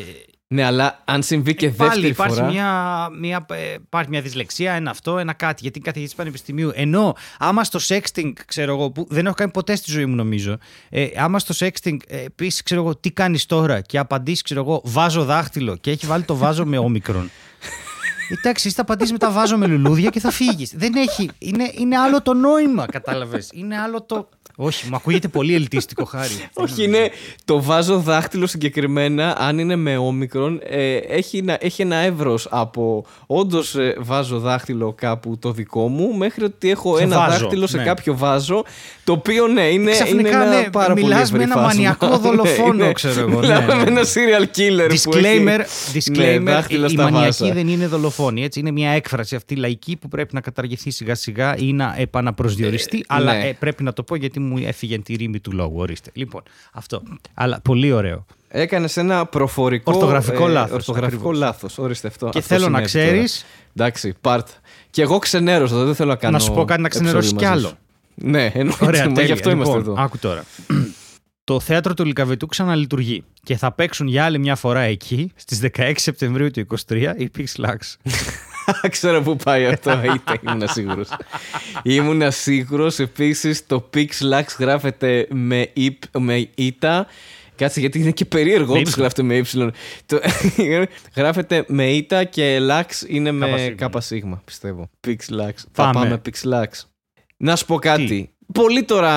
[0.52, 2.50] Ναι, αλλά αν συμβεί και πάλι δεύτερη υπάρχει φορά.
[2.50, 5.58] μια, μια, ε, υπάρχει μια δυσλεξία, ένα αυτό, ένα κάτι.
[5.62, 6.70] Γιατί είναι καθηγητή πανεπιστημίου.
[6.74, 10.58] Ενώ άμα στο sexting, ξέρω εγώ, που δεν έχω κάνει ποτέ στη ζωή μου νομίζω,
[10.88, 14.80] ε, άμα στο sexting ε, πεις, ξέρω εγώ, τι κάνεις τώρα και απαντήσεις, ξέρω εγώ,
[14.84, 17.30] βάζω δάχτυλο και έχει βάλει το βάζω με όμικρον.
[18.38, 20.72] Εντάξει, εσύ θα απαντήσεις μετά βάζω με λουλούδια και θα φύγεις.
[20.76, 21.30] Δεν έχει.
[21.38, 23.48] Είναι, είναι άλλο το νόημα, κατάλαβες.
[23.52, 24.28] Είναι άλλο το.
[24.56, 26.32] Όχι, μου ακούγεται πολύ ελτίστικο χάρη.
[26.52, 27.10] Όχι, είναι
[27.44, 33.04] το βάζω δάχτυλο συγκεκριμένα, αν είναι με όμικρον, ε, έχει, ένα, έχει ένα εύρος από
[33.26, 37.76] όντως βάζω δάχτυλο κάπου το δικό μου, μέχρι ότι έχω Σε ένα βάζο, δάχτυλο σε
[37.76, 37.82] ναι.
[37.84, 38.64] κάποιο βάζο,
[39.04, 41.68] το οποίο ναι, είναι, είναι Ξαφνικά, ένα ναι, πάρα πολύ μιλάς με ευρύ ένα φάσμα.
[41.68, 43.82] μανιακό δολοφόνο, Ναι, είναι- ξέρω εγώ, ναι, Μιλάμε ναι.
[43.82, 45.58] με ένα serial killer που Disclaimer,
[45.94, 47.54] έχει disclaimer ναι, δάχτυλα η, η στα μανιακή βάζα.
[47.54, 47.86] δεν είναι
[48.22, 48.44] δολοφόνη.
[48.44, 48.60] Έτσι.
[48.60, 53.04] Είναι μια έκφραση αυτή λαϊκή που πρέπει να καταργηθεί σιγά σιγά ή να επαναπροσδιοριστεί.
[53.08, 53.48] αλλά ναι.
[53.48, 55.78] ε, πρέπει να το πω γιατί μου έφυγε τη ρήμη του λόγου.
[55.78, 56.10] Ορίστε.
[56.14, 56.42] Λοιπόν,
[56.72, 57.02] αυτό.
[57.34, 58.24] Αλλά πολύ ωραίο.
[58.48, 59.92] Έκανες ένα προφορικό.
[59.92, 61.38] Ορθογραφικό λάθος, Ορθογραφικό ακριβώς.
[61.38, 61.78] λάθος.
[61.78, 62.28] Ορίστε αυτό.
[62.28, 63.24] Και αυτό θέλω να συνέβη τώρα.
[63.24, 63.44] ξέρεις-
[63.76, 64.48] Εντάξει, πάρτ.
[64.90, 66.32] Και εγώ ξενέρωσα, δεν θέλω να κάνω.
[66.32, 67.76] Να σου πω κάτι να ξενερώσεις επεισόδιο κι μαζί άλλο.
[67.76, 67.76] σου.
[68.14, 68.84] Ναι, εννοείται.
[68.84, 69.24] Ωραία, μα τέλεια.
[69.26, 70.02] γι' αυτό είμαστε λοιπόν, εδώ.
[70.04, 70.44] Άκου τώρα.
[71.44, 75.92] Το θέατρο του Λικαβετού ξαναλειτουργεί και θα παίξουν για άλλη μια φορά εκεί στις 16
[75.96, 77.76] Σεπτεμβρίου του 23 η Pix Lux.
[78.88, 79.90] Ξέρω πού πάει αυτό.
[80.14, 81.08] Είτε ήμουν σίγουρος.
[81.82, 82.98] ήμουν σίγουρος.
[82.98, 87.06] Επίσης, το Pixlax γράφεται με, ΙΠ, με ΙΤΑ.
[87.56, 89.00] Κάτσε γιατί είναι και περίεργο Με όντως ύψιλον.
[89.00, 89.72] γράφεται με ύψιλον.
[90.06, 90.20] Το-
[91.16, 93.76] γράφεται με ήττα και λάξ είναι με Κάπα σίγμα.
[93.76, 94.90] κάπα σίγμα, πιστεύω.
[95.06, 95.52] Pixlax.
[95.72, 95.92] Θα Πάμε.
[95.92, 96.66] πάμε Pixlax.
[97.36, 98.06] Να σου πω κάτι.
[98.06, 99.12] Τι; Πολύ τώρα.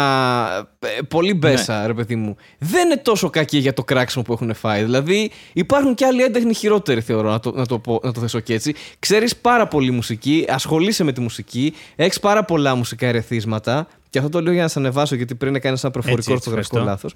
[0.79, 2.35] ε, Πολύ μπέσα, ρε παιδί μου.
[2.59, 4.83] Δεν είναι τόσο κακή για το κράξιμο που έχουν φάει.
[4.83, 8.39] Δηλαδή, υπάρχουν και άλλοι έντεχνοι χειρότεροι, θεωρώ, να το, να το, πω, να το θέσω
[8.39, 8.73] και έτσι.
[8.99, 13.87] Ξέρεις πάρα πολύ μουσική, ασχολείσαι με τη μουσική, έχεις πάρα πολλά μουσικά ερεθίσματα.
[14.09, 16.49] Και αυτό το λέω για να σε ανεβάσω, γιατί πριν έκανες ένα προφορικό Έτσι, έτσι,
[16.49, 17.13] ορθογραφικό λάθος.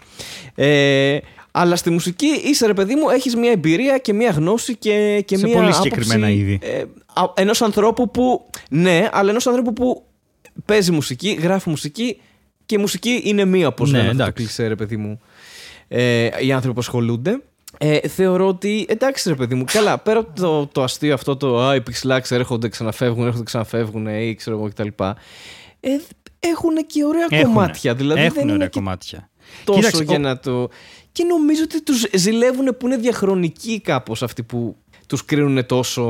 [0.56, 0.64] ευχαριστώ.
[0.64, 1.20] Ε,
[1.52, 5.38] αλλά στη μουσική είσαι, ρε παιδί μου, έχεις μια εμπειρία και μια γνώση και, και
[5.38, 5.56] Σε μια.
[5.56, 6.60] πολύ συγκεκριμένα άποψη, είδη.
[6.62, 6.84] Ε,
[7.34, 8.50] ενός ανθρώπου που.
[8.70, 10.04] Ναι, αλλά ενός ανθρώπου που
[10.66, 12.22] παίζει μουσική, γράφει μουσική
[12.66, 14.44] και η μουσική είναι μία, όπω Ναι, λένε αυτό το εντάξει.
[14.44, 15.20] κλεισέ, ρε παιδί μου.
[15.88, 17.42] Ε, οι άνθρωποι που ασχολούνται.
[17.78, 21.60] Ε, θεωρώ ότι εντάξει ρε παιδί μου, καλά, πέρα από το, το αστείο αυτό το
[21.62, 24.88] «Α, οι Πυξ Λαξ έρχονται, ξαναφεύγουν, έρχονται, ξαναφεύγουν» ή ξέρω εγώ κτλ.
[25.80, 25.90] Ε,
[26.40, 27.44] έχουν και ωραία Έχουνε.
[27.44, 29.30] κομμάτια, δηλαδή Έχουν δεν ωραία είναι και κομμάτια.
[29.64, 30.70] τόσο Κοίταξε, για ο- να το...
[31.12, 34.76] Και νομίζω ότι τους ζηλεύουν που είναι διαχρονικοί κάπως αυτοί που
[35.10, 36.04] τους κρίνουν τόσο...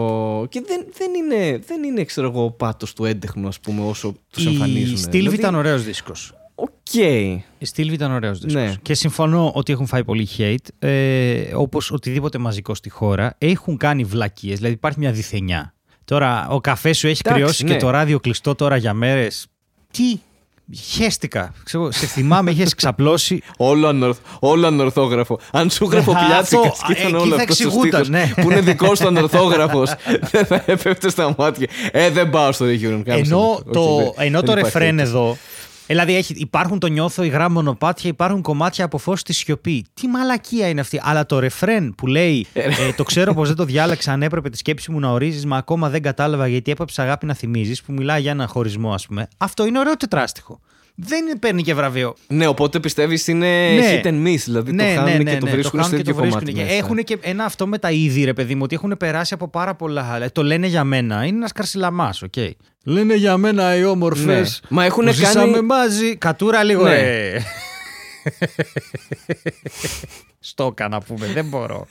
[0.49, 4.15] Και δεν, δεν είναι, δεν είναι ξέρω εγώ, ο πάτος του έντεχνου, ας πούμε, όσο
[4.31, 4.95] τους εμφανίζουν.
[4.95, 6.33] Η Στίλβη Δηλαδή, ήταν ωραίος δίσκος.
[6.55, 6.93] Οκ.
[6.93, 8.63] Η Στίλβη ήταν ωραίος δίσκος.
[8.63, 8.73] Ναι.
[8.81, 10.67] Και συμφωνώ ότι έχουν φάει πολύ hate.
[10.79, 13.35] Ε, Όπως οτιδήποτε μαζικό στη χώρα.
[13.37, 14.57] Έχουν κάνει βλακίες.
[14.57, 15.73] Δηλαδή υπάρχει μια διθενιά.
[16.05, 17.71] Τώρα ο καφέ σου έχει Εντάξει, κρυώσει ναι.
[17.71, 19.47] και το ράδιο κλειστό τώρα για μέρες.
[19.91, 20.19] Τι;
[20.75, 21.53] Χαίστηκα.
[21.63, 23.41] Ξέρω, σε θυμάμαι, είχες ξαπλώσει.
[23.57, 25.39] Όλο, ανορθ, όλο ανορθόγραφο.
[25.51, 28.07] Αν σου γράφω Ναι, πιάτσικα αυτό, και ήταν εκεί όλο θα αυτός ο εξηγούταν, στίχος
[28.07, 28.43] ναι.
[28.43, 29.93] που είναι δικός του ανορθόγραφος,
[30.31, 31.67] δεν θα έπεφτε στα μάτια.
[31.91, 33.01] Ε, δεν πάω στο Region.
[33.05, 35.37] ενώ το, ενώ το ρεφρέν εδώ.
[35.89, 39.85] Δηλαδή έχει, υπάρχουν το νιώθω υγρά μονοπάτια, υπάρχουν κομμάτια από φως στη σιωπή.
[39.93, 40.99] Τι μαλακία είναι αυτή.
[41.03, 44.57] Αλλά το ρεφρέν που λέει ε, Το ξέρω πως δεν το διάλεξα αν έπρεπε τη
[44.57, 48.21] σκέψη μου να ορίζεις, μα ακόμα δεν κατάλαβα γιατί έπαψε αγάπη να θυμίζεις, που μιλάει
[48.21, 49.27] για ένα χωρισμό, ας πούμε.
[49.37, 50.59] Αυτό είναι ωραίο τετράστιχο.
[51.01, 52.15] Δεν παίρνει και βραβείο.
[52.27, 54.01] Ναι, οπότε πιστεύεις είναι Ναι.
[54.03, 54.41] hit and miss.
[54.45, 56.39] Δηλαδή το χάνουν και το βρίσκουν στο χάνουν και ίδιο το βρίσκουν.
[56.39, 56.53] κομμάτι.
[56.53, 56.73] Και μέσα.
[56.75, 59.75] Έχουν και ένα αυτό με τα είδη, ρε παιδί μου, ότι έχουν περάσει από πάρα
[59.75, 60.11] πολλά.
[60.11, 60.31] άλλα.
[60.31, 61.25] Το λένε για μένα.
[61.25, 62.33] Είναι ένας καρσιλαμάς, οκ.
[62.83, 64.59] Λένε για μένα οι όμορφες.
[64.63, 64.67] Ναι.
[64.77, 66.15] Μα έχουνε που ζήσαμε κάνει- μαζί.
[66.15, 66.89] Κατούρα λίγο, Ναι.
[66.95, 67.37] ρε.
[70.39, 71.87] Στόκα να πούμε, δεν μπορώ.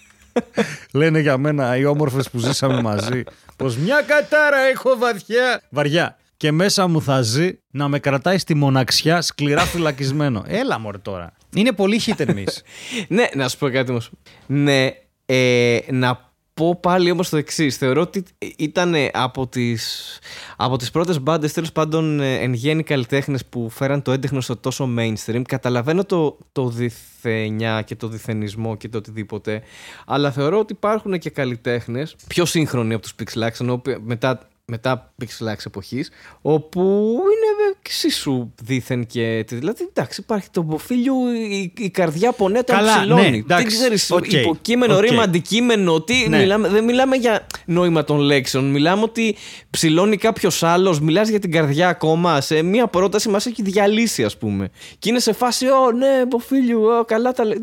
[0.93, 3.23] Λένε για μένα οι όμορφες που ζήσαμε μαζί.
[3.57, 5.63] Πως μια κατάρα έχω βαθιά.
[5.69, 6.17] Βαριά.
[6.37, 10.45] Και μέσα μου θα ζει να με κρατάει στη μοναξιά σκληρά φυλακισμένο.
[10.47, 11.33] Έλα μωρέ τώρα.
[11.55, 12.45] Είναι πολύ hit and miss.
[13.09, 14.11] Ναι, να σου πω κάτι όμως.
[14.47, 14.89] Ναι,
[15.27, 16.28] ε, να
[16.59, 17.77] πω πάλι όμως το εξής.
[17.77, 18.25] Θεωρώ ότι
[18.57, 20.19] ήταν από τις,
[20.57, 24.57] από τις πρώτες μπάντες, τέλος πάντων ε, εν γένει καλλιτέχνες που φέραν το έντεχνο στο
[24.57, 25.43] τόσο mainstream.
[25.49, 29.63] Καταλαβαίνω το, το δηθενιά και το δηθενισμό και το οτιδήποτε.
[30.07, 35.13] Αλλά θεωρώ ότι υπάρχουν και καλλιτέχνες πιο σύγχρονοι από τους Πυξ Λαξ, ενώ μετά μετά
[35.23, 36.11] Πυξ Λαξ εποχής,
[36.43, 36.81] όπου
[37.23, 39.45] είναι εξίσου δήθεν και.
[39.49, 43.31] Δηλαδή, εντάξει, υπάρχει το Μποφίλιου, η, η καρδιά πονέτα Καλά, ψηλώνει.
[43.31, 45.01] ναι, εντάξει, δεν ξέρεις οκ, υποκείμενο, οκ.
[45.01, 46.01] ρήμα, αντικείμενο.
[46.01, 46.39] Τι, Ναι.
[46.39, 48.71] μιλάμε, δεν μιλάμε για νόημα των λέξεων.
[48.71, 49.37] Μιλάμε ότι
[49.71, 51.01] ψηλώνει κάποιος άλλος.
[51.01, 52.41] Μιλάς για την καρδιά ακόμα.
[52.41, 54.69] Σε μία πρόταση μας έχει διαλύσει, ας πούμε.
[54.99, 57.61] Και είναι σε φάση, Ω, ναι, Μποφίλιου, ω, καλά τα λέει.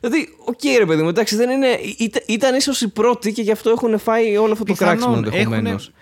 [0.00, 1.68] Δηλαδή, οκ, ρε παιδί μου, εντάξει, δεν είναι.
[1.98, 5.22] Ήταν, ήταν ίσως οι πρώτοι και γι' αυτό έχουν φάει όλο αυτό το Πιθανόν, κράξιμο
[5.24, 5.92] ενδεχομένως.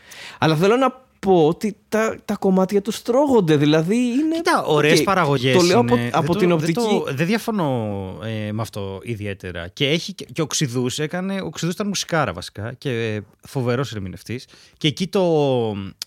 [0.40, 3.56] Έχουνε- Αλλά θέλω να πω ότι τα, τα κομμάτια του τρώγονται.
[3.56, 4.34] Δηλαδή είναι.
[4.36, 5.56] Κοίτα, ωραίες οκ, παραγωγές.
[5.56, 6.80] Το λέω από, από δεν την το- οπτική.
[6.80, 7.92] Δεν, το- δεν διαφωνώ
[8.24, 9.68] ε, με αυτό ιδιαίτερα.
[9.68, 11.40] Και, έχει, και, και ο Ξιδού έκανε.
[11.40, 14.46] Ο Ξυδούς ήταν μουσικάρα βασικά και φοβερός ερμηνευτής.
[14.78, 15.22] Και εκεί το.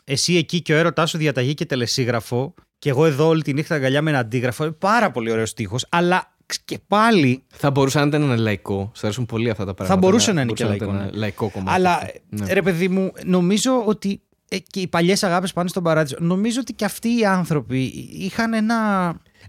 [0.03, 2.53] Εσύ εκεί και ο έρωτάς σου διαταγή και τελεσίγραφο.
[2.79, 4.63] Και εγώ εδώ όλη τη νύχτα αγκαλιά με ένα αντίγραφο.
[4.63, 5.75] Είναι πάρα πολύ ωραίος τείχο.
[5.89, 6.31] Αλλά
[6.65, 8.91] και πάλι Θα μπορούσε να ήταν ένα λαϊκό.
[8.95, 9.99] Σου αρέσουν πολύ αυτά τα πράγματα.
[9.99, 11.09] μπορούσε να είναι και μπορούσε λαϊκό, ήταν ναι.
[11.11, 11.75] ένα λαϊκό κομμάτι.
[11.75, 12.19] Αλλά αυτό.
[12.29, 12.53] Ναι.
[12.53, 16.15] ρε παιδί μου, νομίζω ότι ε, και οι παλιές αγάπες πάνε στον παράδεισο.
[16.19, 18.77] Νομίζω ότι και αυτοί οι άνθρωποι είχαν ένα.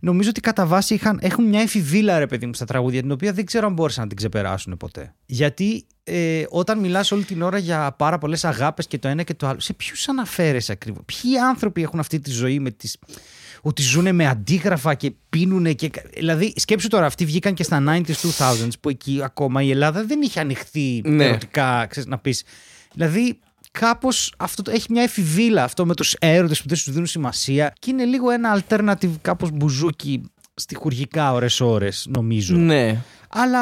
[0.00, 3.32] Νομίζω ότι κατά βάση είχαν, έχουν μια εφηβήλα ρε παιδί μου στα τραγούδια την οποία
[3.32, 5.14] δεν ξέρω αν μπόρεσαν να την ξεπεράσουν ποτέ.
[5.26, 9.34] Γιατί ε, όταν μιλάς όλη την ώρα για πάρα πολλές αγάπες και το ένα και
[9.34, 12.96] το άλλο, σε ποιους αναφέρεσαι ακριβώς; Ποιοι άνθρωποι έχουν αυτή τη ζωή με τις.
[13.62, 15.90] Ότι ζουν με αντίγραφα και πίνουν και.
[16.14, 20.22] Δηλαδή, σκέψου τώρα, αυτοί βγήκαν και στα 90s, 2000s, που εκεί ακόμα η Ελλάδα δεν
[20.22, 21.24] είχε ανοιχθεί Ναι.
[21.24, 22.44] ερωτικά, ξέρεις, να πεις.
[22.94, 23.38] Δηλαδή,
[23.70, 27.72] κάπως αυτό το- έχει μια εφηβήλα αυτό με τους έρωτες που δεν σου δίνουν σημασία
[27.78, 30.22] και είναι λίγο ένα alternative, κάπως μπουζούκι
[30.54, 32.56] στοιχουργικά ώρες-ώρες, νομίζω.
[32.56, 33.02] Ναι.
[33.28, 33.60] Αλλά.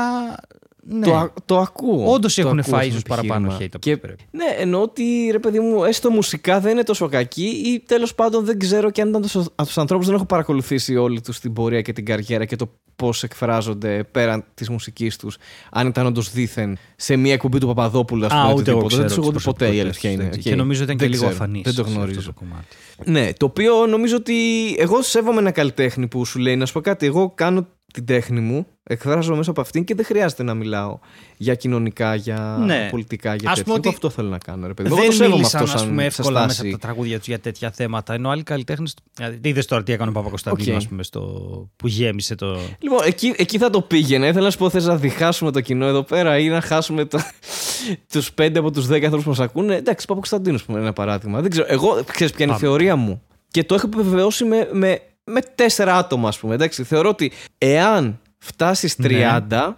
[0.91, 1.07] Ναι.
[1.07, 2.13] Το, α- το ακούω.
[2.13, 3.65] Όντως Το έχουν ακούω φάει σαν ίσως παραπάνω επιχείρημα.
[3.67, 4.23] hate από Και, ό,τι πρέπει.
[4.31, 8.45] ναι, εννοώ ότι ρε παιδί μου, έστω μουσικά δεν είναι τόσο κακή ή τέλος πάντων
[8.45, 9.39] δεν ξέρω και αν ήταν τόσο.
[9.55, 12.71] Από τους ανθρώπους δεν έχω παρακολουθήσει όλη τους την πορεία και την καριέρα και το
[12.97, 15.37] πώς εκφράζονται πέραν της μουσικής τους.
[15.71, 18.53] Αν ήταν όντως δήθεν σε μια εκπομπή του Παπαδόπουλου, ας Α, πούμε.
[18.55, 18.87] ούτε εγώ οτιδήποτε.
[18.95, 20.29] ξέρω Δεν του έχω τις δει ποτέ η προσωπικότητες αλήθεια είναι.
[20.29, 20.43] τους, Οκ.
[20.51, 21.37] Και νομίζω ήταν και Δεν λίγο ξέρω.
[21.37, 22.23] αφανής Δεν το σε αυτό γνωρίζω.
[22.23, 22.67] το κομμάτι.
[23.05, 24.35] Ναι, το οποίο νομίζω ότι
[24.79, 27.07] εγώ σέβομαι ένα καλλιτέχνη που σου λέει να σου πω κάτι.
[27.07, 30.99] Εγώ κάνω την τέχνη μου, Εκφράζομαι μέσα από αυτήν και δεν χρειάζεται να μιλάω
[31.37, 32.89] για κοινωνικά, για Ναι.
[32.91, 33.63] πολιτικά, για Ας τέτοια.
[33.63, 34.67] πούμε Εγώ ότι αυτό θέλω να κάνω.
[34.67, 34.89] Ρε παιδί.
[34.89, 34.95] μου.
[34.95, 36.69] Εγώ Δεν το σέβομαι μίλησαν, αυτό ας σαν, πούμε, σαν εύκολα μέσα στάση.
[36.69, 38.15] από τα τραγούδια τους για τέτοια θέματα.
[38.15, 38.89] Ενώ άλλοι καλλιτέχνες.
[39.41, 40.77] Είδες τώρα τι έκανε ο Παπακωνσταντίνου, Οκ.
[40.77, 41.21] ας πούμε, στο...
[41.77, 42.59] που γέμισε το.
[42.79, 44.27] Λοιπόν, εκεί, εκεί θα το πήγαινα.
[44.27, 47.19] Ήθελα να σου πω, θες να διχάσουμε το κοινό εδώ πέρα ή να χάσουμε το...
[48.13, 51.41] τους πέντε από τους δέκα ανθρώπους που μας ακούνε; Εντάξει, Παπακωνσταντίνου, πούμε, είναι ένα παράδειγμα.
[51.41, 51.67] Δεν ξέρω.
[51.69, 52.69] Εγώ, ξέρεις ποια είναι η Πάμε.
[52.69, 53.23] θεωρία μου.
[53.51, 56.55] Και το έχω επιβεβαιώσει με, με, με τέσσερα άτομα, ας πούμε.
[56.55, 59.75] Εντάξει, θεωρώ ότι εάν φτάσεις 30, Ναι.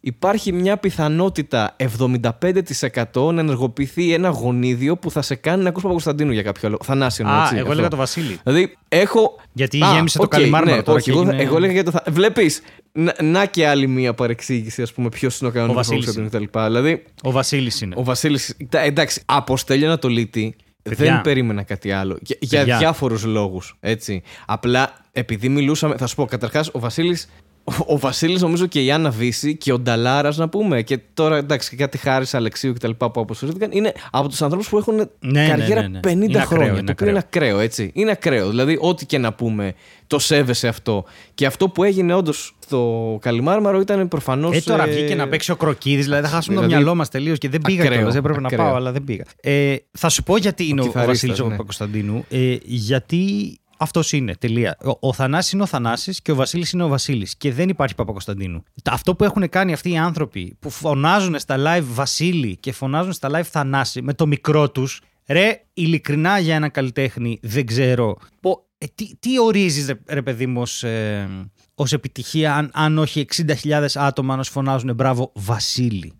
[0.00, 6.32] υπάρχει μια πιθανότητα 75% να ενεργοποιηθεί ένα γονίδιο που θα σε κάνει να ακούσει Παπακωνσταντίνου
[6.32, 6.80] για κάποιο λόγο.
[6.84, 7.72] Θανάση, Α, έτσι, εγώ αυτό.
[7.72, 8.38] έλεγα το Βασίλη.
[8.44, 9.40] Δηλαδή, έχω.
[9.52, 11.90] Γιατί γέμισε το Καλλιμάρμαρο ναι, τώρα όχι, και εγώ, έγινε- εγώ έλεγα για το.
[11.90, 12.02] Θα...
[12.10, 12.62] Βλέπεις.
[12.94, 16.44] Να, να και άλλη μία παρεξήγηση, ας πούμε, ποιος είναι ο κανόνα Βασίλης του κτλ.
[16.66, 17.94] Δηλαδή, Ο Βασίλης είναι.
[17.98, 18.38] ο Βασίλη.
[18.70, 21.12] Εντάξει, από Στέλιο Ανατολίτη Παιδιά.
[21.12, 22.18] δεν περίμενα κάτι άλλο.
[22.22, 22.78] Για, για Παιδιά.
[22.78, 23.76] διάφορους λόγους.
[23.80, 24.22] Έτσι.
[24.46, 25.96] Απλά επειδή μιλούσαμε.
[25.96, 27.28] Θα σου πω, καταρχάς, ο Βασίλης.
[27.64, 30.82] Ο, ο Βασίλης, νομίζω και η Άννα Βύση και ο Νταλάρας, να πούμε.
[30.82, 32.90] Και τώρα εντάξει, και κάτι χάρης Αλεξίου κτλ.
[32.90, 33.70] που αποσύρθηκαν.
[33.72, 36.00] Είναι από τους ανθρώπους που έχουν ναι, καριέρα ναι, ναι.
[36.02, 36.66] 50 Είναι ακραίο, χρόνια.
[36.72, 37.90] είναι το οποίο είναι ακραίο, έτσι.
[37.94, 38.48] Είναι ακραίο.
[38.48, 39.74] Δηλαδή, ό,τι και να πούμε,
[40.06, 41.04] το σέβεσαι αυτό.
[41.34, 44.56] Και αυτό που έγινε όντως στο Καλιμάρμαρο ήταν προφανώς.
[44.56, 47.38] Ε, τώρα βγήκε να παίξει ο Κροκίδης, δηλαδή θα χάσουμε Δηλαδή, το μυαλό μας τελείως
[47.38, 48.64] και δεν πήγα ακραίο, κιόλας, Δεν έπρεπε να ακραίο.
[48.64, 49.24] πάω, αλλά δεν πήγα.
[49.40, 51.50] Ε, θα σου πω γιατί είναι ο, ο κιθαρίστας, Βασίλης ο ναι.
[51.50, 52.24] Παπα-Κωνσταντίνου.
[52.30, 54.34] Ε, γιατί αυτός είναι.
[54.36, 54.76] Τελεία.
[55.00, 57.36] Ο, ο Θανάσης είναι ο Θανάσης και ο Βασίλης είναι ο Βασίλης.
[57.36, 58.62] Και δεν υπάρχει Παπα-Κωνσταντίνου.
[58.82, 63.12] Τα- Αυτό που έχουν κάνει αυτοί οι άνθρωποι που φωνάζουν στα live Βασίλη και φωνάζουν
[63.12, 65.00] στα live Θανάση με το μικρό τους.
[65.26, 68.16] Ρε, ειλικρινά για ένα καλλιτέχνη δεν ξέρω.
[68.40, 71.28] Πο, ε, τι, τι ορίζεις ρε, ρε παιδί μου ως, ε,
[71.74, 73.24] ως επιτυχία αν, αν όχι
[73.64, 76.12] 60.000 άτομα να σου φωνάζουν μπράβο Βασίλη.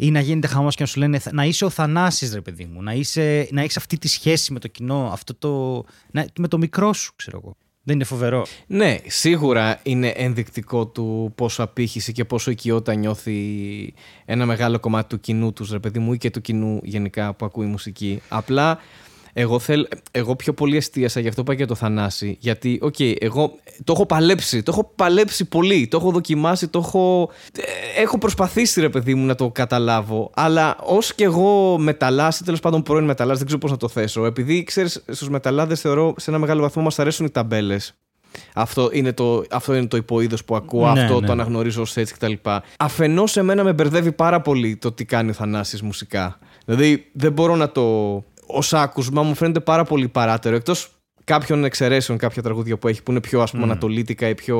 [0.00, 2.82] Ή να γίνεται χαμός και να σου λένε να είσαι ο Θανάσης ρε παιδί μου.
[2.82, 5.10] Να, είσαι, να έχεις αυτή τη σχέση με το κοινό.
[5.12, 7.56] Αυτό το, να, με το μικρό σου ξέρω εγώ.
[7.82, 8.46] Δεν είναι φοβερό.
[8.66, 13.34] Ναι, σίγουρα είναι ενδεικτικό του πόσο απήχηση και πόσο οικειότητα νιώθει
[14.24, 17.44] ένα μεγάλο κομμάτι του κοινού τους, ρε παιδί μου, ή και του κοινού γενικά που
[17.44, 18.22] ακούει μουσική.
[18.28, 18.78] Απλά
[19.40, 22.36] εγώ, θέλ, εγώ πιο πολύ εστίασα, γι' αυτό είπα και το Θανάση.
[22.40, 23.52] Γιατί, οκ, εγώ
[23.84, 24.62] το έχω παλέψει.
[24.62, 25.88] Το έχω παλέψει πολύ.
[25.88, 27.30] Το έχω δοκιμάσει, το έχω.
[27.96, 30.30] ε, Έχω προσπαθήσει, ρε παιδί μου, να το καταλάβω.
[30.34, 34.24] Αλλά ως και εγώ μεταλλάς, τέλος πάντων πρώην μεταλλάς, δεν ξέρω πώς να το θέσω.
[34.24, 37.92] Επειδή ξέρεις, στους μεταλλάδες θεωρώ σε ένα μεγάλο βαθμό μας αρέσουν οι ταμπέλες.
[38.54, 41.26] Αυτό είναι το, αυτό είναι το υποείδος που ακούω, Ναι, αυτό ναι.
[41.26, 42.32] το αναγνωρίζω ως έτσι κτλ.
[42.78, 46.38] Αφενός, εμένα με μπερδεύει πάρα πολύ το τι κάνει ο Θανάσης μουσικά.
[46.64, 48.24] Δηλαδή, δεν μπορώ να το.
[48.48, 50.56] Ω άκουσμα μου φαίνεται πάρα πολύ παράτερο.
[50.56, 54.58] Εκτός κάποιων εξαιρέσεων, κάποια τραγούδια που έχει που είναι πιο ας πούμε ανατολίτικα ή πιο,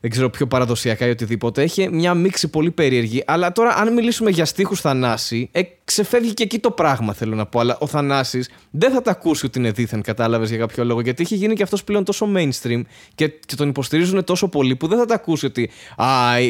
[0.00, 1.62] δεν ξέρω, πιο παραδοσιακά ή οτιδήποτε.
[1.62, 3.22] Έχει μια μίξη πολύ περίεργη.
[3.26, 7.46] Αλλά τώρα, αν μιλήσουμε για στίχους Θανάση, ε, ξεφεύγει και εκεί το πράγμα θέλω να
[7.46, 7.60] πω.
[7.60, 11.00] Αλλά ο Θανάσης δεν θα τα ακούσει ότι είναι δίθεν, κατάλαβες για κάποιο λόγο.
[11.00, 12.82] Γιατί έχει γίνει και αυτός πλέον τόσο mainstream
[13.14, 16.06] και, και τον υποστηρίζουν τόσο πολύ που δεν θα τα ακούσει ότι Α,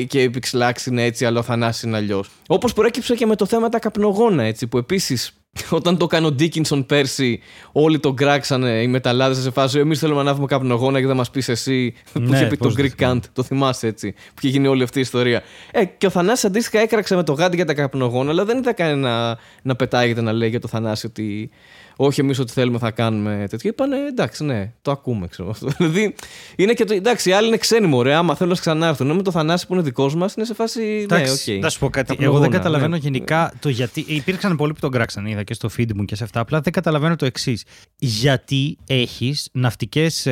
[0.09, 2.31] και η Pixelax είναι έτσι, αλλά ο Θανάσης είναι αλλιώς.
[2.49, 6.33] Όπως προέκυψε και με το θέμα τα καπνογόνα, έτσι, που επίσης όταν το έκανε ο
[6.33, 7.41] Ντίκινσον πέρσι,
[7.73, 9.79] όλοι τον κράξανε οι μεταλλάδες σε φάση.
[9.79, 11.95] Εμείς θέλουμε να ανάβουμε καπνογόνα και δεν μας πεις εσύ.
[12.13, 13.21] που Ναι, είχε πει πώς το δεν Greek Kant.
[13.33, 14.13] Το θυμάσαι έτσι.
[14.13, 15.43] Που είχε γίνει όλη αυτή η ιστορία.
[15.73, 18.75] Ε, και ο Θανάσης αντίστοιχα έκραξε με το γάντι για τα καπνογόνα, αλλά δεν ήταν
[18.75, 21.51] κανένα να, να πετάγεται να λέει για το Θανάση ότι
[21.97, 23.71] όχι εμείς ό,τι θέλουμε θα κάνουμε τέτοιο.
[23.71, 25.69] Είπανε εντάξει, ναι, το ακούμε, ξέρω αυτό.
[25.77, 26.15] Δηλαδή
[26.57, 26.95] είναι και το.
[26.95, 29.07] Εντάξει, οι άλλοι είναι ξένοι μου, ωραία, άμα θέλουν να ξανάρθουν.
[29.07, 30.81] Ενώ με το Θανάση που είναι δικός μας είναι σε φάση.
[30.81, 31.59] Ναι, Εντάξει, οκ.
[31.63, 32.13] θα σου πω κάτι.
[32.13, 32.97] Εγώ Καπνογόνα, δεν καταλαβαίνω ναι.
[32.97, 34.05] γενικά το γιατί.
[34.07, 36.41] Υπήρξαν πολλοί που τον κράξαν, είδα και στο feed μου και σε αυτά.
[36.41, 37.65] Απλά δεν καταλαβαίνω το εξής.
[37.97, 40.29] Γιατί έχεις ναυτικές.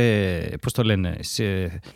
[0.61, 1.17] Πώς το λένε.
[1.21, 1.45] Σε,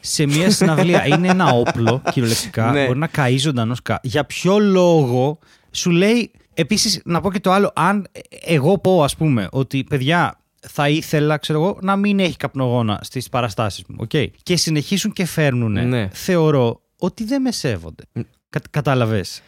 [0.00, 1.06] σε μια συναυλία.
[1.16, 2.70] Είναι ένα όπλο, κυριολεκτικά.
[2.70, 2.86] Ναι.
[2.86, 3.78] Μπορεί να καεί ζωντανός.
[4.02, 5.38] Για ποιο λόγο
[5.70, 6.30] σου λέει.
[6.54, 7.70] Επίσης, να πω και το άλλο.
[7.74, 8.06] Αν
[8.44, 10.38] εγώ πω, ας πούμε, ότι παιδιά,
[10.68, 13.96] θα ήθελα, ξέρω εγώ, να μην έχει καπνογόνα στις παραστάσεις μου.
[14.00, 14.10] οκ.
[14.42, 15.88] Και συνεχίσουν και φέρνουν.
[15.88, 16.08] Ναι.
[16.12, 18.02] Θεωρώ ότι δεν με σέβονται.
[18.50, 19.42] Κα, Κατάλαβες;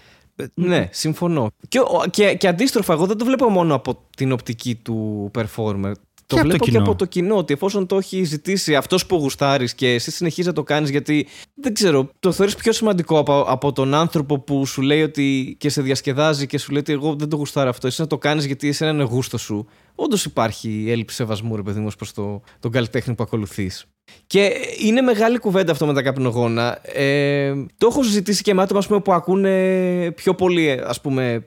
[0.54, 1.50] Ναι, συμφωνώ.
[1.68, 5.92] Και, ο- και, και αντίστροφα, εγώ δεν το βλέπω μόνο από την οπτική του performer.
[6.26, 6.82] Το από το βλέπω και κοινό.
[6.82, 7.36] από το κοινό.
[7.36, 11.26] Ότι εφόσον το έχει ζητήσει αυτός που γουστάρεις και εσύ συνεχίζεις να το κάνεις, γιατί
[11.54, 15.68] δεν ξέρω, το θεωρείς πιο σημαντικό από, από τον άνθρωπο που σου λέει ότι και
[15.68, 17.86] σε διασκεδάζει και σου λέει ότι εγώ δεν το γουστάρω αυτό.
[17.86, 19.66] Εσύ να το κάνεις γιατί εσένα είναι γούστο σου.
[19.94, 23.86] Όντως υπάρχει έλλειψη σεβασμού, ρε παιδί μου, προς το, τον καλλιτέχνη που ακολουθείς.
[24.26, 26.78] Και είναι μεγάλη κουβέντα αυτό με τα καπνογόνα.
[26.82, 31.46] Ε, το έχω συζητήσει και με άτομα ας πούμε, που ακούνε πιο πολύ, ας πούμε,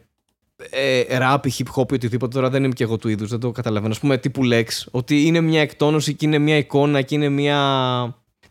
[0.69, 2.35] ε, rap, hip hop ή οτιδήποτε.
[2.35, 3.93] Τώρα δεν είμαι και εγώ του είδους, δεν το καταλαβαίνω.
[3.97, 7.57] Α πούμε, τύπου Lex, ότι είναι μια εκτόνωση και είναι μια εικόνα και είναι μια.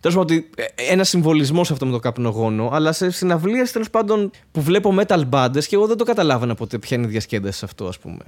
[0.01, 4.31] Τέλος πάντων, ότι ε, ένα συμβολισμός αυτό με το καπνογόνο, αλλά σε συναυλίες τέλος πάντων
[4.51, 7.65] που βλέπω metal bands και εγώ δεν το καταλάβαινα ποτέ ποια είναι η διασκέδαση σε
[7.65, 8.19] αυτό, ας πούμε.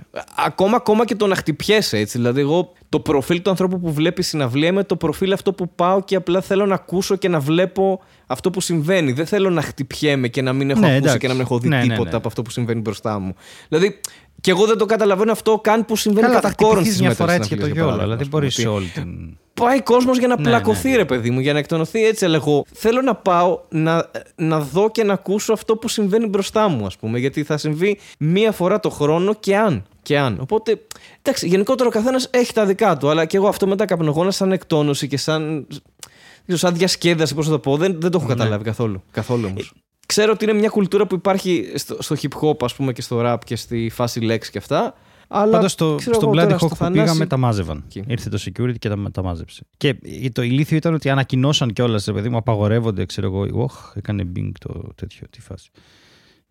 [0.46, 2.18] Ακόμα, ακόμα και το να χτυπιέσαι έτσι.
[2.18, 6.02] Δηλαδή, εγώ το προφίλ του ανθρώπου που βλέπει συναυλία είμαι το προφίλ αυτό που πάω
[6.02, 9.12] και απλά θέλω να ακούσω και να βλέπω αυτό που συμβαίνει.
[9.12, 11.18] Δεν θέλω να χτυπιέμαι και να μην έχω Ναι, ακούσει εντάξει.
[11.18, 12.16] και να μην έχω δει Ναι, ναι, τίποτα ναι.
[12.16, 13.34] από αυτό που συμβαίνει μπροστά μου.
[13.68, 14.00] Δηλαδή,
[14.40, 17.06] και εγώ δεν το καταλαβαίνω αυτό καν που συμβαίνει Καλά, θα κατά κόρον χτυπηθείς στις
[17.06, 18.86] μια φορά metal έτσι και το συναυλίες, για γιόλο, αλλά παράδειγμα, δεν ας πούμε, μπορείς
[18.88, 19.38] ότι- σε όλη την.
[19.54, 20.96] Πάει κόσμος για να Ναι, πλακωθεί, ναι.
[20.96, 22.24] ρε παιδί μου, για να εκτονωθεί έτσι.
[22.24, 26.68] Αλλά εγώ θέλω να πάω να, να δω και να ακούσω αυτό που συμβαίνει μπροστά
[26.68, 27.18] μου, ας πούμε.
[27.18, 29.84] Γιατί θα συμβεί μία φορά το χρόνο και αν.
[30.02, 30.38] Και αν.
[30.40, 30.80] Οπότε,
[31.22, 33.08] εντάξει, γενικότερα ο καθένας έχει τα δικά του.
[33.10, 35.66] Αλλά και εγώ αυτό με τα καπνογόνα σαν εκτόνωση και σαν.
[35.68, 38.24] δεν ξέρω, σαν διασκέδαση, πώς θα το πω, δεν, δεν το Ναι.
[38.24, 39.02] έχω καταλάβει καθόλου.
[39.10, 39.72] Καθόλου όμως.
[40.10, 43.20] Ξέρω ότι είναι μια κουλτούρα που υπάρχει στο, στο hip hop, ας πούμε, και στο
[43.24, 44.94] rap και στη φάση λέξη και αυτά.
[45.28, 47.82] Αλλά Πάντως στο, ξέρω στο εγώ Bloody τώρα, Hawk στο που Θανάση- πήγαμε τα μάζευαν.
[47.86, 48.04] Εκεί.
[48.06, 49.66] Ήρθε το security και τα, τα μάζεψε.
[49.76, 49.96] Και
[50.32, 53.62] το ηλίθιο ήταν ότι ανακοινώσαν κιόλας, ρε παιδί μου, απαγορεύονται, ξέρω εγώ.
[53.62, 55.70] Οχ, έκανε bing το τέτοιο, τι φάση.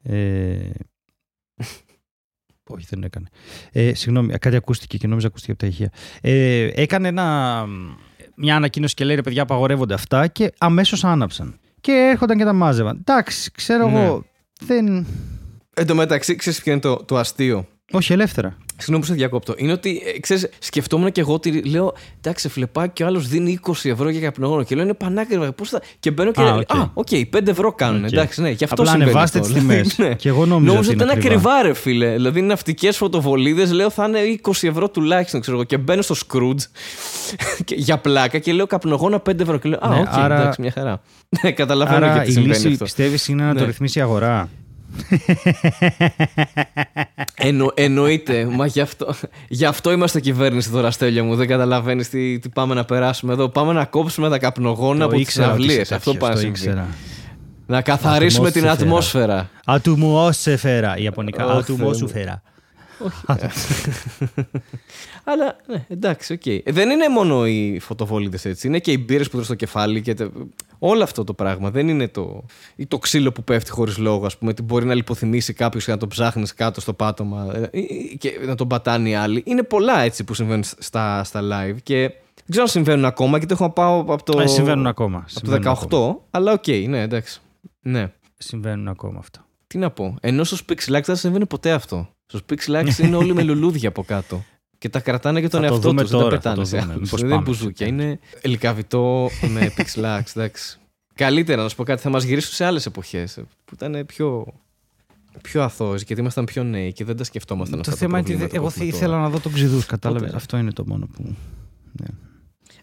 [0.02, 0.70] Ε,
[2.74, 3.28] όχι, δεν έκανε.
[3.72, 5.92] Ε, συγγνώμη, κάτι ακούστηκε και νόμιζα ακούστηκε από τα ηχεία.
[6.22, 7.66] Ε, έκανε ένα,
[8.36, 11.60] μια ανακοίνωση και λέει ρε παιδιά, απαγορεύονται αυτά και αμέσως άναψαν.
[11.82, 12.98] Και έρχονταν και τα μάζευαν.
[12.98, 14.04] Εντάξει, ξέρω Ναι.
[14.04, 14.26] εγώ.
[14.62, 15.06] Δεν.
[15.74, 18.58] Εν τω μεταξύ, ξέρεις ποιο είναι το, το αστείο; Όχι, ελεύθερα.
[18.78, 19.54] Συγγνώμη που σε διακόπτω.
[19.58, 23.28] Είναι ότι, ε, ξέρεις, σκεφτόμουν και εγώ ότι λέω, εντάξει, flex άκι και ο άλλος
[23.28, 24.64] δίνει 20 ευρώ για καπνογόνο.
[24.64, 25.52] Και λέω, είναι πανάκριβα.
[25.54, 25.82] Πώς θα...
[26.00, 26.72] Και μπαίνω και Α, λέω, οκ.
[26.76, 28.04] Α, οκ, 5 ευρώ κάνουν.
[28.04, 28.12] Οκ.
[28.12, 29.54] Εντάξει, ναι, γι' αυτό Απλά συμβαίνει ανεβάστε αυτό.
[29.54, 29.98] τις Δηλαδή, τιμές.
[30.10, 30.16] ναι.
[30.16, 31.52] Και εγώ νόμιζα Νόμιζα ότι ότι είναι είναι ακριβά.
[31.52, 32.12] ακριβά, ρε φίλε.
[32.12, 35.66] Δηλαδή, ναυτικές φωτοβολίδες, λέω, θα είναι 20 ευρώ τουλάχιστον, ξέρω εγώ.
[35.66, 36.64] Και μπαίνω στο Skroutz
[37.66, 39.58] και, για πλάκα και λέω καπνογόνα 5 ευρώ.
[39.58, 41.02] Και λέω, Α, Ναι, οκ, άρα- εντάξει, μια χαρά.
[41.42, 42.84] Ναι, καταλαβαίνω Άρα γιατί η συμβαίνει λύση αυτό.
[42.84, 43.66] πιστεύεις είναι να το Ναι.
[43.66, 44.50] ρυθμίσει η αγορά.
[47.36, 49.14] Εννο, εννοείται, μα γι' αυτό,
[49.48, 51.36] γι' αυτό είμαστε κυβέρνηση τώρα, Στέλιο μου.
[51.36, 53.50] Δεν καταλαβαίνεις τι, τι πάμε να περάσουμε εδώ.
[53.50, 55.82] Πάμε να κόψουμε τα καπνογόνα από τις ήξερα ότι συναυλίες.
[55.82, 56.60] είσαι Αυτό τέτοιος, πάει να το συμβεί.
[56.70, 56.88] ήξερα.
[57.66, 59.34] Να καθαρίσουμε την Ατμόσφαιρα.
[59.34, 59.50] ατμόσφαιρα.
[59.66, 61.46] Ατουμόσφαιρα, ιαπωνικά.
[61.46, 62.42] Ω, Ατουμόσφαιρα.
[65.24, 66.46] Αλλά ναι, εντάξει, οκ.
[66.46, 68.68] Ε, Δεν είναι μόνο οι φωτοβολίδες έτσι.
[68.68, 70.30] Είναι και οι μπύρες που τρως στο κεφάλι και τε-
[70.80, 71.70] όλο αυτό το πράγμα.
[71.72, 72.44] Δεν είναι το,
[72.76, 74.52] ή το ξύλο που πέφτει χωρίς λόγο, ας πούμε.
[74.52, 78.40] Ότι μπορεί να λιποθυμήσει κάποιος και να τον ψάχνεις κάτω στο πάτωμα ε, ή- και
[78.46, 79.44] να τον πατάνε οι άλλοι.
[79.46, 81.98] Είναι πολλά έτσι που συμβαίνουν στα, στα live και
[82.36, 85.18] δεν ξέρω αν συμβαίνουν ακόμα γιατί έχω να πάω από το, Ε, συμβαίνουν ακόμα.
[85.18, 86.20] από Συμβαίνουν το 18, ακόμα.
[86.32, 87.40] αλλά οκ, ναι, εντάξει.
[87.82, 88.12] Ναι.
[88.38, 89.46] Συμβαίνουν ακόμα αυτά.
[89.68, 90.16] Τι να πω.
[90.22, 92.10] Ενώ στο Pixelax δεν συμβαίνει ποτέ αυτό.
[92.26, 94.44] Στο Pixelax είναι όλοι με λουλούδια από κάτω.
[94.80, 96.10] Και τα κρατάνε για τον Θα το εαυτό δούμε τους.
[96.12, 96.92] Δεν τα τώρα, πετάνε θα το σε δούμε.
[96.94, 97.04] άλλους.
[97.04, 97.86] Μήπως Δεν είναι πάμε μπουζούκια.
[97.88, 100.22] σε Είναι ελικαβητό με Pixelax.
[100.36, 100.80] Εντάξει.
[101.16, 102.02] Καλύτερα να σου πω κάτι.
[102.02, 103.34] Θα μας γυρίσουν σε άλλες εποχές
[103.66, 104.46] που ήταν πιο,
[105.42, 108.28] πιο αθώες γιατί ήμασταν πιο νέοι και δεν τα σκεφτόμασταν Το αυτά θέμα τα είναι
[108.28, 109.22] ότι προβλήματα εγώ που έχουμε ήθελα τώρα.
[109.24, 109.82] να δω τον ξηδού.
[109.88, 110.24] Κατάλαβες.
[110.26, 111.36] Πότε; Αυτό είναι το μόνο που.
[111.92, 112.08] ναι.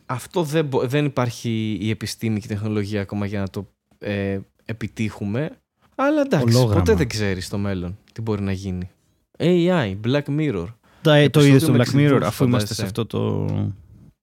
[0.06, 3.66] Αυτό δεν, μπο- δεν υπάρχει η επιστήμη και η τεχνολογία ακόμα για να το
[3.98, 5.50] ε, επιτύχουμε.
[5.94, 6.74] Αλλά εντάξει, Ολόγραμμα.
[6.82, 8.90] ποτέ δεν ξέρεις στο μέλλον τι μπορεί να γίνει.
[9.38, 10.66] AI, Black Mirror.
[11.10, 12.84] Τα- Το είδες στο με Black Ξυδούς, Mirror, αφού είμαστε σε φαντάζεσαι.
[12.84, 13.46] αυτό το.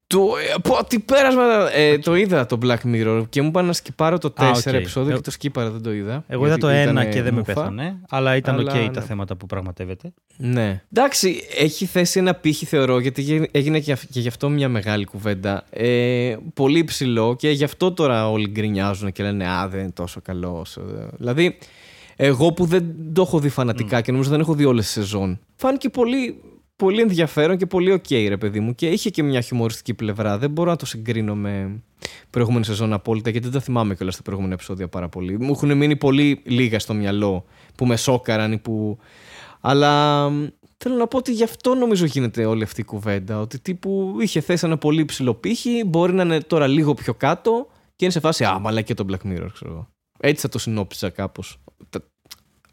[0.08, 0.20] Το,
[0.56, 1.44] ε, πω, τι πέρασμα.
[1.76, 4.74] Ε, το είδα το Black Mirror και μου είπαν να σκιπάρω το 4 Α, οκ.
[4.74, 6.24] επεισόδιο Ε, και το σκίπαρα, δεν το είδα.
[6.28, 7.54] Εγώ είδα γιατί το ήταν, ένα και δεν με μούφα.
[7.54, 9.06] πέθανε, αλλά ήταν οκ Αλλά, τα ναι.
[9.06, 10.14] θέματα που πραγματεύεται.
[10.38, 10.82] Ναι.
[10.94, 14.70] Εντάξει, έχει θέσει ένα πήχη θεωρώ γιατί γε- έγινε και, αυ- και γι' αυτό μια
[14.70, 15.64] μεγάλη κουβέντα.
[15.70, 20.22] Ε, πολύ υψηλό και γι' αυτό τώρα όλοι γκρινιάζουν και λένε Α, δεν είναι τόσο
[20.24, 20.60] καλό.
[20.60, 21.04] όσο δε».
[21.18, 21.58] Δηλαδή,
[22.16, 25.40] εγώ που δεν το έχω δει φανατικά και νομίζω δεν έχω δει όλες τις σεζόν,
[25.56, 26.42] φάνηκε πολύ,
[26.76, 28.76] πολύ ενδιαφέρον και πολύ οκ, ρε παιδί μου.
[28.76, 30.38] Και είχε και μια χιουμοριστική πλευρά.
[30.38, 31.82] Δεν μπορώ να το συγκρίνω με
[32.30, 35.40] προηγούμενη σεζόν απόλυτα γιατί δεν τα θυμάμαι κιόλας τα προηγούμενα επεισόδια πάρα πολύ.
[35.40, 37.46] Μου έχουν μείνει πολύ λίγα στο μυαλό
[37.76, 38.98] που με σόκαραν ή που
[39.66, 40.46] αλλά μ,
[40.78, 43.40] θέλω να πω ότι γι' αυτό νομίζω γίνεται όλη αυτή η κουβέντα.
[43.40, 47.68] Ότι τύπου είχε θέσει ένα πολύ ψηλό πύχη, μπορεί να είναι τώρα λίγο πιο κάτω
[47.96, 49.88] και είναι σε φάση Α, μαλά και το Black Mirror, ξέρω εγώ.
[50.20, 51.58] Έτσι θα το συνόψιζα κάπως.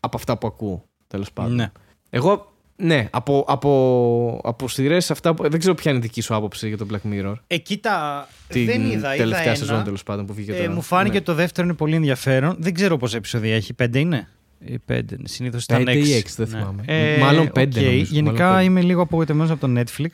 [0.01, 1.55] Από αυτά που ακούω, τέλος πάντων.
[1.55, 1.73] Ναι.
[2.11, 2.50] Εγώ,
[2.81, 5.49] ναι, από, από, από σειρές αυτά που.
[5.51, 7.35] Δεν ξέρω ποια είναι η δική σου άποψη για το Black Mirror.
[7.47, 9.11] Ε, κοίτα, Την δεν είδα.
[9.17, 9.85] τελευταία είδα σεζόν ένα.
[9.85, 10.71] τέλος πάντων που βγήκε Ε, τώρα.
[10.71, 11.25] μου φάνηκε Ναι.
[11.25, 12.57] το δεύτερο είναι πολύ ενδιαφέρον.
[12.59, 13.75] Δεν ξέρω πόσα επεισόδια έχει.
[13.75, 14.29] Πέντε είναι;
[14.67, 15.17] Ε, πέντε.
[15.25, 16.13] Συνήθως ήταν Πέντε ή έξι.
[16.13, 16.59] έξι, δεν Ναι.
[16.59, 16.83] θυμάμαι.
[16.87, 17.85] Ε, Μάλλον πέντε, οκ.
[17.87, 18.65] νομίζω, Γενικά μάλλον πέντε.
[18.71, 20.09] είμαι λίγο απογοητευμένος από το Netflix.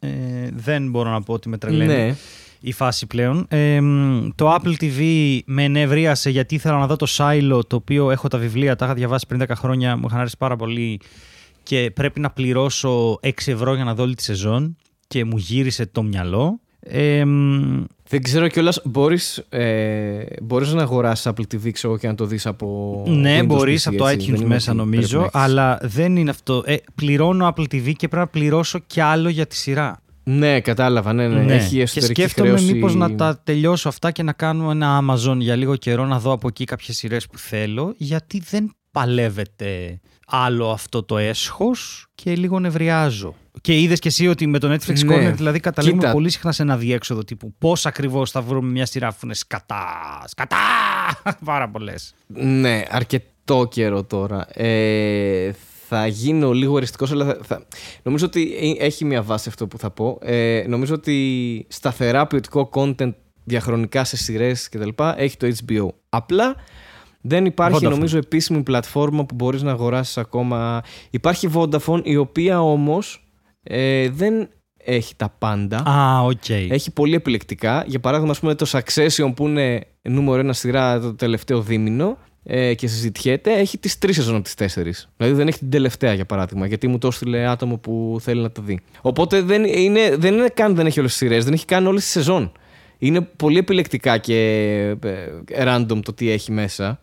[0.00, 0.08] Ε,
[0.52, 2.14] δεν μπορώ να πω ότι με τρελαίνει Ναι.
[2.60, 3.46] η φάση πλέον.
[3.48, 5.00] Ε, μ, το Apple TV
[5.44, 8.94] με εκνεύρισε γιατί ήθελα να δω το Silo, το οποίο έχω τα βιβλία, τα είχα
[8.94, 11.00] διαβάσει πριν 10 χρόνια, μου είχαν αρέσει πάρα πολύ
[11.70, 15.86] και πρέπει να πληρώσω 6 ευρώ για να δω όλη τη σεζόν και μου γύρισε
[15.86, 16.60] το μυαλό.
[16.80, 22.06] Ε, μ, Δεν ξέρω κιόλας, μπορείς ε, μπορείς να αγοράσεις Apple TV ξέρω, εγώ, και
[22.06, 23.02] να το δεις από.
[23.08, 24.26] ναι, Windows μπορείς PC, από το έτσι.
[24.26, 26.62] Δεν iTunes είναι μέσα ότι νομίζω, πρέπει να έχεις- αλλά δεν είναι αυτό.
[26.66, 30.02] Ε, πληρώνω Apple TV και πρέπει να πληρώσω κι άλλο για τη σειρά.
[30.22, 31.12] Ναι, κατάλαβα.
[31.12, 31.54] Ναι, ναι.
[31.54, 32.72] Έχει και εσωτερική σκέφτομαι χρέωση.
[32.72, 36.32] μήπως να τα τελειώσω αυτά και να κάνω ένα Amazon για λίγο καιρό να δω
[36.32, 42.58] από εκεί κάποιες σειρές που θέλω γιατί δεν παλεύεται άλλο αυτό το έσχος και λίγο
[42.58, 43.34] νευριάζω.
[43.60, 45.16] Και είδες και εσύ ότι με το Netflix Ναι.
[45.30, 46.12] Corner δηλαδή καταλήγουμε Κοίτα.
[46.12, 49.86] πολύ συχνά σε ένα διέξοδο τύπου πώς ακριβώς θα βρούμε μια σειρά που είναι σκατά.
[50.26, 50.56] Σκατά!
[51.44, 52.14] Πάρα πολλές.
[52.26, 54.46] Ναι, αρκετό καιρό τώρα.
[54.52, 55.52] Ε,
[55.88, 57.66] θα γίνω λίγο οριστικός, αλλά θα, θα-
[58.02, 60.18] νομίζω ότι ε- έχει μια βάση αυτό που θα πω.
[60.22, 63.12] Ε, νομίζω ότι σταθερά ποιοτικό content
[63.44, 64.88] διαχρονικά σε σειρές κτλ.
[65.16, 65.88] έχει το HBO.
[66.08, 66.54] Απλά
[67.20, 67.90] δεν υπάρχει Vodafone.
[67.90, 70.82] νομίζω επίσημη πλατφόρμα που μπορείς να αγοράσεις ακόμα.
[71.10, 73.28] Υπάρχει Vodafone η οποία όμως
[73.62, 74.48] ε, δεν
[74.84, 75.76] έχει τα πάντα.
[75.76, 76.48] Α, οκ.
[76.48, 77.84] Έχει πολύ επιλεκτικά.
[77.86, 82.74] Για παράδειγμα, ας πούμε, το Succession που είναι νούμερο ένα σειρά το τελευταίο δίμηνο ε,
[82.74, 85.08] και συζητιέται, έχει τις τρεις σεζόν από τις τέσσερις.
[85.16, 88.50] Δηλαδή δεν έχει την τελευταία, για παράδειγμα, γιατί μου το έστειλε άτομο που θέλει να
[88.50, 88.80] το δει.
[89.00, 92.02] Οπότε δεν είναι, δεν είναι καν δεν έχει όλες τις σειρές, δεν έχει καν όλες
[92.02, 92.52] τις σεζόν.
[92.98, 94.36] Είναι πολύ επιλεκτικά και
[95.02, 97.00] ε, random το τι έχει μέσα.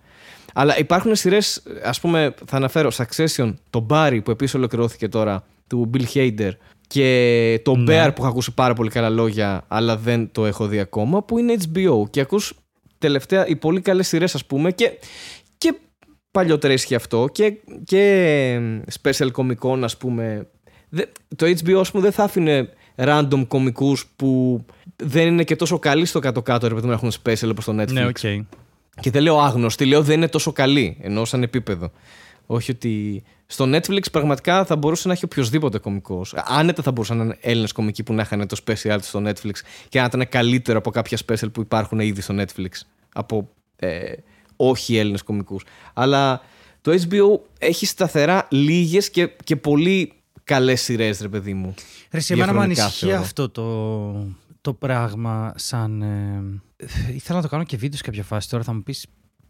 [0.60, 5.90] Αλλά υπάρχουν σειρές, ας πούμε, θα αναφέρω Succession, το Barry που επίσης ολοκληρώθηκε τώρα, του
[5.94, 6.52] Bill Hader,
[6.88, 8.06] και το Ναι.
[8.06, 11.38] Bear που έχω ακούσει πάρα πολύ καλά λόγια, αλλά δεν το έχω δει ακόμα, που
[11.38, 12.10] είναι HBO.
[12.10, 12.54] Και ακούς
[12.98, 14.92] τελευταία οι πολύ καλές σειρές, ας πούμε, και,
[15.58, 15.74] και
[16.32, 17.54] παλιότερα ίσχυε αυτό, και,
[17.84, 18.60] και
[19.02, 20.48] special κομικών, ας πούμε.
[20.90, 21.06] Δε-
[21.36, 24.62] το HBO, ας πούμε, δεν θα άφηνε random κομικούς που
[24.96, 27.82] δεν είναι και τόσο καλοί στο κάτω-κάτω, ρε παιδί μου, να έχουν special όπως το
[27.82, 27.92] Netflix.
[27.92, 28.18] Ναι, οκ.
[29.02, 31.92] Και δεν λέω άγνωστη, λέω δεν είναι τόσο καλή, ενώ σαν επίπεδο.
[32.46, 33.24] Όχι ότι.
[33.50, 36.34] Στο Netflix πραγματικά θα μπορούσε να έχει οποιοδήποτε κωμικός.
[36.46, 39.54] Άνετα θα μπορούσαν να είναι Έλληνες κομικοί που να είχαν το special του στο Netflix
[39.90, 42.70] και να ήταν καλύτερο από κάποια special που υπάρχουν ήδη στο Netflix.
[43.14, 44.14] Από ε,
[44.56, 45.60] όχι Έλληνες κομικού.
[45.94, 46.42] Αλλά
[46.82, 51.74] το HBO έχει σταθερά λίγες και, και πολύ καλές σειρές, ρε παιδί μου.
[52.12, 53.22] Ρε, σε εμένα μου Διαχρονικά, ανησυχεί θεωρώ.
[53.22, 56.02] αυτό το, το πράγμα σαν...
[56.02, 56.44] ε,
[57.14, 58.50] ήθελα να το κάνω και βίντεο σε κάποια φάση.
[58.50, 59.06] Τώρα θα μου πεις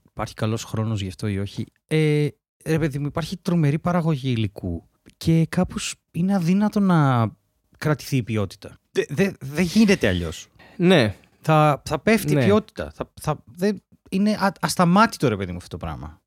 [0.09, 1.65] υπάρχει καλός χρόνος γι' αυτό ή όχι.
[1.87, 2.27] Ε,
[2.65, 4.83] ρε παιδί μου, υπάρχει τρομερή παραγωγή υλικού
[5.17, 7.29] και κάπως είναι αδύνατο να
[7.77, 8.77] κρατηθεί η ποιότητα.
[8.91, 10.47] Δεν δε, δεν γίνεται αλλιώς.
[10.77, 12.41] Ναι, Θα, θα πέφτει Ναι.
[12.41, 12.91] η ποιότητα.
[12.95, 16.21] Θα, θα, δεν, είναι α, ασταμάτητο ρε παιδί μου αυτό το πράγμα.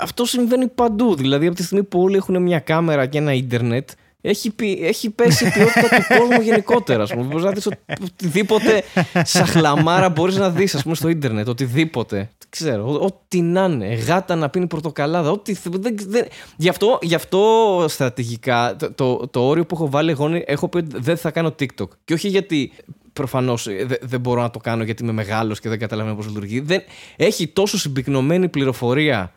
[0.00, 1.14] Αυτό συμβαίνει παντού.
[1.16, 3.90] Δηλαδή, από τη στιγμή που όλοι έχουν μια κάμερα και ένα ίντερνετ,
[4.28, 7.02] έχει, πει- έχει πέσει η ποιότητα του κόσμου γενικότερα.
[7.02, 7.24] Ας πούμε.
[7.24, 8.82] Μπορείς να δεις οτι- οτιδήποτε
[9.24, 11.48] σαχλαμάρα μπορείς να δεις ας πούμε, στο ίντερνετ.
[11.48, 12.16] Οτιδήποτε.
[12.16, 12.88] Δεν ξέρω.
[12.92, 13.94] ό- Ό,τι να είναι.
[13.94, 15.30] Γάτα να πίνει πορτοκαλάδα.
[15.30, 16.26] Ό,τι, θε- δεν, δεν...
[16.56, 20.68] Γι, αυτό, γι' αυτό στρατηγικά το, το, το όριο που έχω βάλει εγώ είναι- έχω
[20.68, 21.88] πει ότι δεν θα κάνω TikTok.
[22.04, 22.72] Και όχι γιατί
[23.12, 23.68] προφανώς
[24.00, 26.60] δεν μπορώ να το κάνω γιατί είμαι μεγάλος και δεν καταλαβαίνω πώς λειτουργεί.
[26.60, 26.82] Δεν,
[27.16, 29.32] έχει τόσο συμπυκνωμένη πληροφορία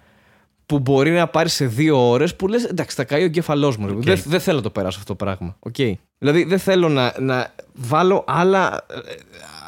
[0.70, 3.88] που μπορεί να πάρει σε δύο ώρες που λες: Εντάξει, θα καεί ο εγκέφαλός μου.
[3.88, 3.94] ρε.
[3.94, 4.04] Οκ.
[4.04, 5.56] Δεν, δεν θέλω να το περάσω αυτό το πράγμα.
[5.72, 5.94] Okay.
[6.18, 8.86] Δηλαδή, δεν θέλω να, να βάλω άλλα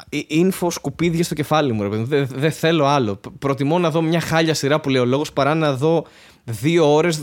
[0.10, 1.84] ε, ε, info σκουπίδια στο κεφάλι μου.
[1.84, 2.08] ρε παιδί μου.
[2.08, 3.16] Δεν, δεν θέλω άλλο.
[3.16, 6.06] Π- Προτιμώ να δω μια χάλια σειρά που λέει ο λόγος παρά να δω
[6.44, 7.22] δύο ώρες,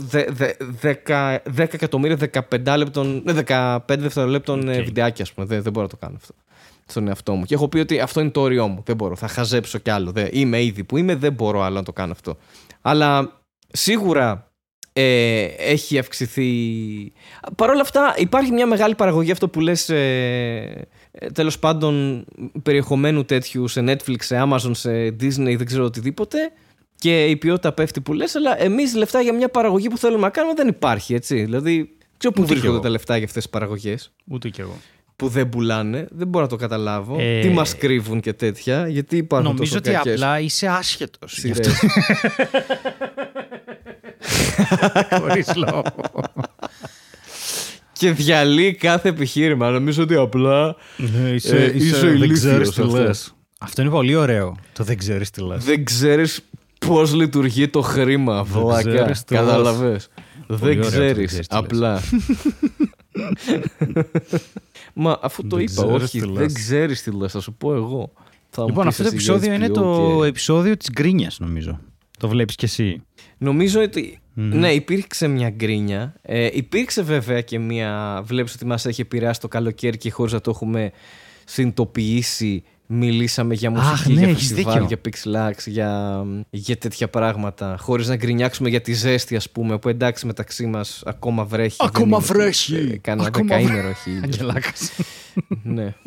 [0.59, 2.17] δέκα εκατομμύρια
[2.49, 4.77] 15 λεπτών, ε, 15 δευτερολέπτων okay.
[4.77, 4.83] Οκ.
[4.83, 5.45] βιντεάκια, ας πούμε.
[5.45, 6.33] Δεν, δεν μπορώ να το κάνω αυτό
[6.85, 7.43] στον εαυτό μου.
[7.43, 8.83] Και έχω πει ότι αυτό είναι το όριό μου.
[8.85, 9.15] Δεν μπορώ.
[9.15, 10.11] Θα χαζέψω κι άλλο.
[10.11, 12.37] Δεν, είμαι ήδη που είμαι, δεν μπορώ άλλο να το κάνω αυτό.
[12.81, 13.38] Αλλά
[13.71, 14.51] σίγουρα
[14.93, 16.49] ε, έχει αυξηθεί.
[17.55, 22.25] Παρ' όλα αυτά, υπάρχει μια μεγάλη παραγωγή αυτό που λες ε, ε, τέλος πάντων
[22.63, 26.37] περιεχομένου τέτοιου σε Netflix, σε Amazon, σε Disney, δεν ξέρω οτιδήποτε
[26.95, 30.29] και η ποιότητα πέφτει που λες, αλλά εμείς λεφτά για μια παραγωγή που θέλουμε να
[30.29, 31.43] κάνουμε δεν υπάρχει, έτσι.
[31.43, 32.79] Δηλαδή, ξέρω πού Ούτε κι βρίσκονται εγώ.
[32.79, 34.77] τα λεφτά για αυτές τις παραγωγές Ούτε κι εγώ.
[35.15, 37.15] που δεν πουλάνε, δεν μπορώ να το καταλάβω.
[37.19, 41.41] Ε, Τι μας κρύβουν και τέτοια, γιατί υπάρχουν Νομίζω τόσο ότι κακές απλά είσαι άσχετος.
[44.69, 45.01] γι' αυτό.
[45.09, 45.19] σειρές.
[45.19, 45.83] Χωρίς λόγο.
[47.91, 49.69] και διαλύει κάθε επιχείρημα.
[49.69, 52.99] Νομίζω ότι απλά Ναι, Ε, είσαι δεν ηλίθιος ξέρεις τι αυτός.
[52.99, 53.33] λες.
[53.59, 54.55] Αυτό είναι πολύ ωραίο.
[54.73, 55.63] Το δεν ξέρεις τι λες.
[55.63, 56.41] δεν ξέρεις
[56.87, 58.89] πώς λειτουργεί το χρήμα, βλάκα.
[58.89, 60.07] ξέρεις τι Κατάλαβες.
[60.47, 61.63] Δεν ωραίο το δεν ξέρεις, ξέρεις τι λες.
[61.63, 62.01] απλά.
[64.93, 66.53] Μα αφού το Δεν είπα, ξέρεις όχι, τι δεν λες.
[66.53, 68.11] ξέρεις τι λες, θα σου πω εγώ.
[68.49, 70.89] Θα μου Λοιπόν, πεις αυτό το εσύ για επεισόδιο είναι HBO το και- επεισόδιο της
[70.91, 71.79] γκρίνιας, νομίζω.
[72.19, 73.01] Το βλέπεις κι εσύ.
[73.41, 74.19] Νομίζω ότι.
[74.33, 74.57] Μμμ.
[74.59, 76.13] Ναι, υπήρξε μια γκρίνια.
[76.21, 78.21] Ε, υπήρξε βέβαια και μια.
[78.25, 80.91] Βλέπεις ότι μας έχει επηρεάσει το καλοκαίρι και χωρίς να το έχουμε
[81.45, 82.63] συνειδητοποιήσει.
[82.91, 84.97] Μιλήσαμε για μουσική, Αχ, ναι, για έχεις φεστιβάλ, δίκιο.
[85.03, 85.11] για
[85.51, 87.75] pixelax, για, για τέτοια πράγματα.
[87.79, 91.75] Χωρίς να γκρινιάξουμε για τη ζέστη, ας πούμε, που εντάξει μεταξύ μας ακόμα βρέχει.
[91.79, 92.75] δεν Ακόμα είναι ότι, βρέχει.
[92.75, 94.09] ε, Κάνα Ακόμα δεκαήμερο έχει.
[94.09, 94.19] ήδη.
[94.23, 94.91] Αγγελάκας.
[95.63, 95.93] ναι.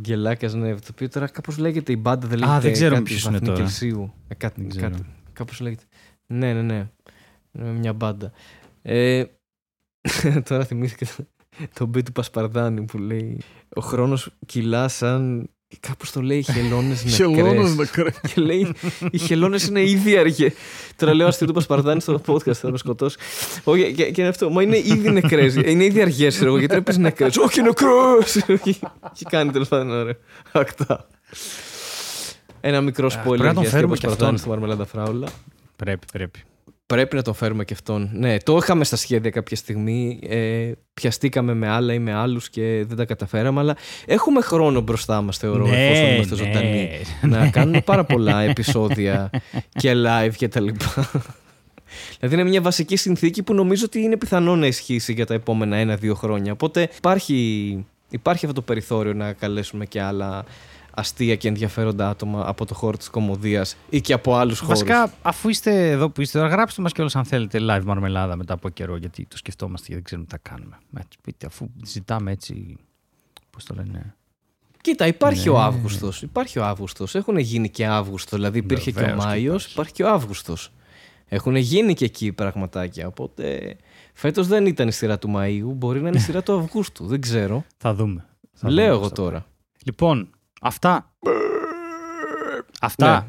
[0.00, 0.74] Γκελάκιας, ναι.
[0.74, 2.60] Το οποίο τώρα κάπως λέγεται η μπάντα, δεν Α, λέγεται.
[2.60, 3.60] δεν ξέρω κάτι ποιος είναι Βαθμί τώρα.
[3.60, 4.12] Κελσίου.
[4.28, 4.90] Ε, κάτι, Δεν ξέρω.
[4.90, 5.84] κάτι, κάπως λέγεται.
[6.26, 6.88] Ναι, ναι, ναι.
[7.52, 8.32] Είναι Μια μπάντα.
[8.82, 9.24] Ε,
[10.48, 11.26] Τώρα θυμήθηκα το-
[11.74, 13.40] το μπι του Πασπαρδάνη που λέει
[13.76, 15.48] Ο χρόνος κυλά σαν.
[15.80, 17.74] Κάπως το λέει χελώνες νεκρές.
[17.76, 18.14] νεκρές.
[18.34, 18.74] Και λέει,
[19.10, 20.52] οι χελώνες είναι ήδη αργέ.
[20.96, 23.16] Τώρα λέω αστείο του Πασπαρδάνη στο podcast, θα με σκοτώσει.
[23.64, 24.50] Όχι, και, και είναι αυτό.
[24.50, 25.54] Μα είναι ήδη νεκρές.
[25.54, 26.58] Είναι ήδη αργές, ξέρω εγώ.
[26.58, 27.36] Γιατί δεν πει νεκρές.
[27.36, 28.44] Όχι, νεκρές!
[29.16, 30.14] Και κάνει τέλος πάντων ωραίο.
[30.52, 31.06] Ακτά.
[32.60, 34.38] Ένα μικρό Αχ, spoiler πρέπει να τον για αστείο φέρουμε και Πασπαρδάνη αυτόν.
[34.38, 35.28] στο Μαρμελάδα Φράουλα.
[35.76, 36.38] Πρέπει, πρέπει.
[36.86, 38.10] Πρέπει να τον φέρουμε και αυτόν.
[38.12, 40.18] Ναι, το είχαμε στα σχέδια κάποια στιγμή.
[40.28, 43.60] Ε, πιαστήκαμε με άλλα ή με άλλους και δεν τα καταφέραμε.
[43.60, 43.76] Αλλά
[44.06, 46.44] έχουμε χρόνο μπροστά μας, θεωρώ, Ναι, εφόσον είμαστε ναι.
[46.44, 46.90] ζωντανοί.
[47.38, 49.30] να κάνουμε πάρα πολλά επεισόδια
[49.78, 51.10] και live και τα λοιπά.
[52.18, 55.76] Δηλαδή είναι μια βασική συνθήκη που νομίζω ότι είναι πιθανό να ισχύσει για τα επόμενα
[55.76, 56.52] ένα-δύο χρόνια.
[56.52, 60.44] Οπότε υπάρχει, υπάρχει αυτό το περιθώριο να καλέσουμε και άλλα
[60.96, 64.78] αστεία και ενδιαφέροντα άτομα από το χώρο της κομμωδίας ή και από άλλους χώρους.
[64.82, 68.54] Βασικά, αφού είστε εδώ που είστε, τώρα γράψτε μας κιόλας αν θέλετε live μαρμελάδα μετά
[68.54, 70.78] από καιρό, γιατί το σκεφτόμαστε και δεν ξέρουμε τι θα κάνουμε.
[70.98, 72.76] Έτσι, πείτε, αφού ζητάμε έτσι.
[73.50, 74.14] Πώς το λένε;
[74.80, 75.54] Κοίτα, υπάρχει Ναι.
[75.54, 76.22] ο Αύγουστος.
[76.22, 77.14] Υπάρχει ο Αύγουστος.
[77.14, 78.38] Έχουν γίνει και Αύγουστος.
[78.38, 79.72] Δηλαδή υπήρχε και ο Βεβαίως και Μάιος, υπάρχει.
[79.72, 80.72] υπάρχει και ο Αύγουστος.
[81.28, 83.06] Έχουν γίνει και εκεί πραγματάκια.
[83.06, 83.76] Οπότε
[84.12, 85.72] φέτος δεν ήταν η σειρά του Μαΐου.
[85.74, 87.06] Μπορεί να είναι η σειρά του Αυγούστου.
[87.06, 87.64] Δεν ξέρω.
[87.76, 88.24] Θα δούμε.
[88.52, 89.46] Θα Λέω δούμε εγώ πώς θα τώρα.
[89.84, 90.28] Λοιπόν,
[90.64, 91.14] αυτά.
[92.80, 93.20] Αυτά.
[93.20, 93.26] Ναι.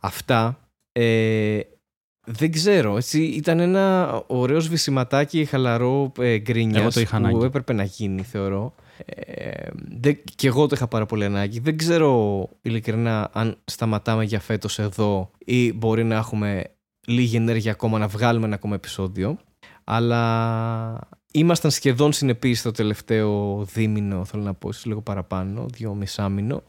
[0.00, 0.58] Αυτά.
[0.92, 1.60] Ε,
[2.26, 2.96] δεν ξέρω.
[2.96, 7.44] Έτσι, ήταν ένα ωραίο σβησιματάκι χαλαρό ε, γκρίνιας Εγώ το είχα που ανάγκη.
[7.44, 8.74] έπρεπε να γίνει, θεωρώ.
[9.04, 9.66] Ε,
[10.00, 11.60] δεν, και εγώ το είχα πάρα πολύ ανάγκη.
[11.60, 16.64] Δεν ξέρω ειλικρινά αν σταματάμε για φέτος εδώ ή μπορεί να έχουμε
[17.06, 19.38] λίγη ενέργεια ακόμα να βγάλουμε ένα ακόμα επεισόδιο.
[19.84, 20.98] Αλλά
[21.32, 26.62] ήμασταν σχεδόν συνεπείς το τελευταίο δίμηνο, θέλω να πω, ίσως λίγο παραπάνω, δύο μισάμινο.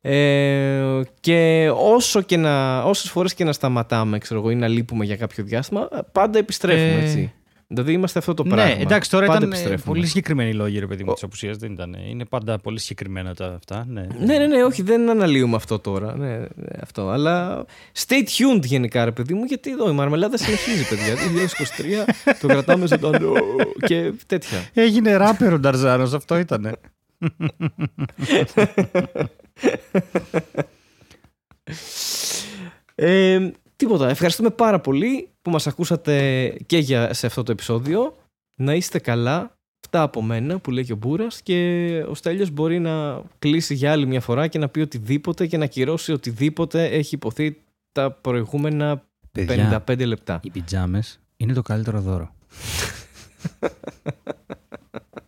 [0.00, 5.04] Ε, και όσο και να, όσες φορές και να σταματάμε ξέρω εγώ, ή να λείπουμε
[5.04, 7.32] για κάποιο διάστημα, πάντα επιστρέφουμε Ε, έτσι.
[7.70, 8.80] Δηλαδή είμαστε αυτό το ναι, πράγμα.
[8.80, 9.94] εντάξει, τώρα πάντα ήταν ε, επιστρέφουμε.
[9.94, 11.56] πολύ συγκεκριμένοι οι λόγοι, ρε παιδί μου, Ο- της απουσίας.
[11.56, 11.96] Δεν ήταν.
[12.08, 13.84] Είναι πάντα πολύ συγκεκριμένα τα αυτά.
[13.88, 16.16] Ναι, Ναι, ναι, ναι, όχι, δεν αναλύουμε αυτό τώρα.
[16.16, 16.46] Ναι, ναι,
[16.82, 17.08] αυτό.
[17.08, 17.64] Αλλά
[18.06, 18.14] stay
[18.56, 21.14] tuned γενικά, ρε παιδί μου, γιατί εδώ η μαρμελάδα συνεχίζει, παιδιά.
[22.26, 23.32] 2023 το κρατάμε ζωντανό
[23.88, 24.58] και τέτοια.
[24.74, 26.76] Έγινε ράπερ ο Νταρζάνος, αυτό ήταν.
[32.94, 34.08] Ε, τίποτα.
[34.08, 38.16] Ευχαριστούμε πάρα πολύ που μας ακούσατε και για, σε αυτό το επεισόδιο.
[38.60, 39.56] Να είστε καλά.
[39.84, 43.92] Αυτά από μένα που λέει και ο Μπούρας και ο Στέλιος μπορεί να κλείσει για
[43.92, 47.62] άλλη μια φορά και να πει οτιδήποτε και να κυρώσει οτιδήποτε έχει υποθεί
[47.92, 49.02] τα προηγούμενα
[49.36, 50.40] 55 λεπτά.
[50.42, 52.34] οι πιτζάμες είναι το καλύτερο δώρο.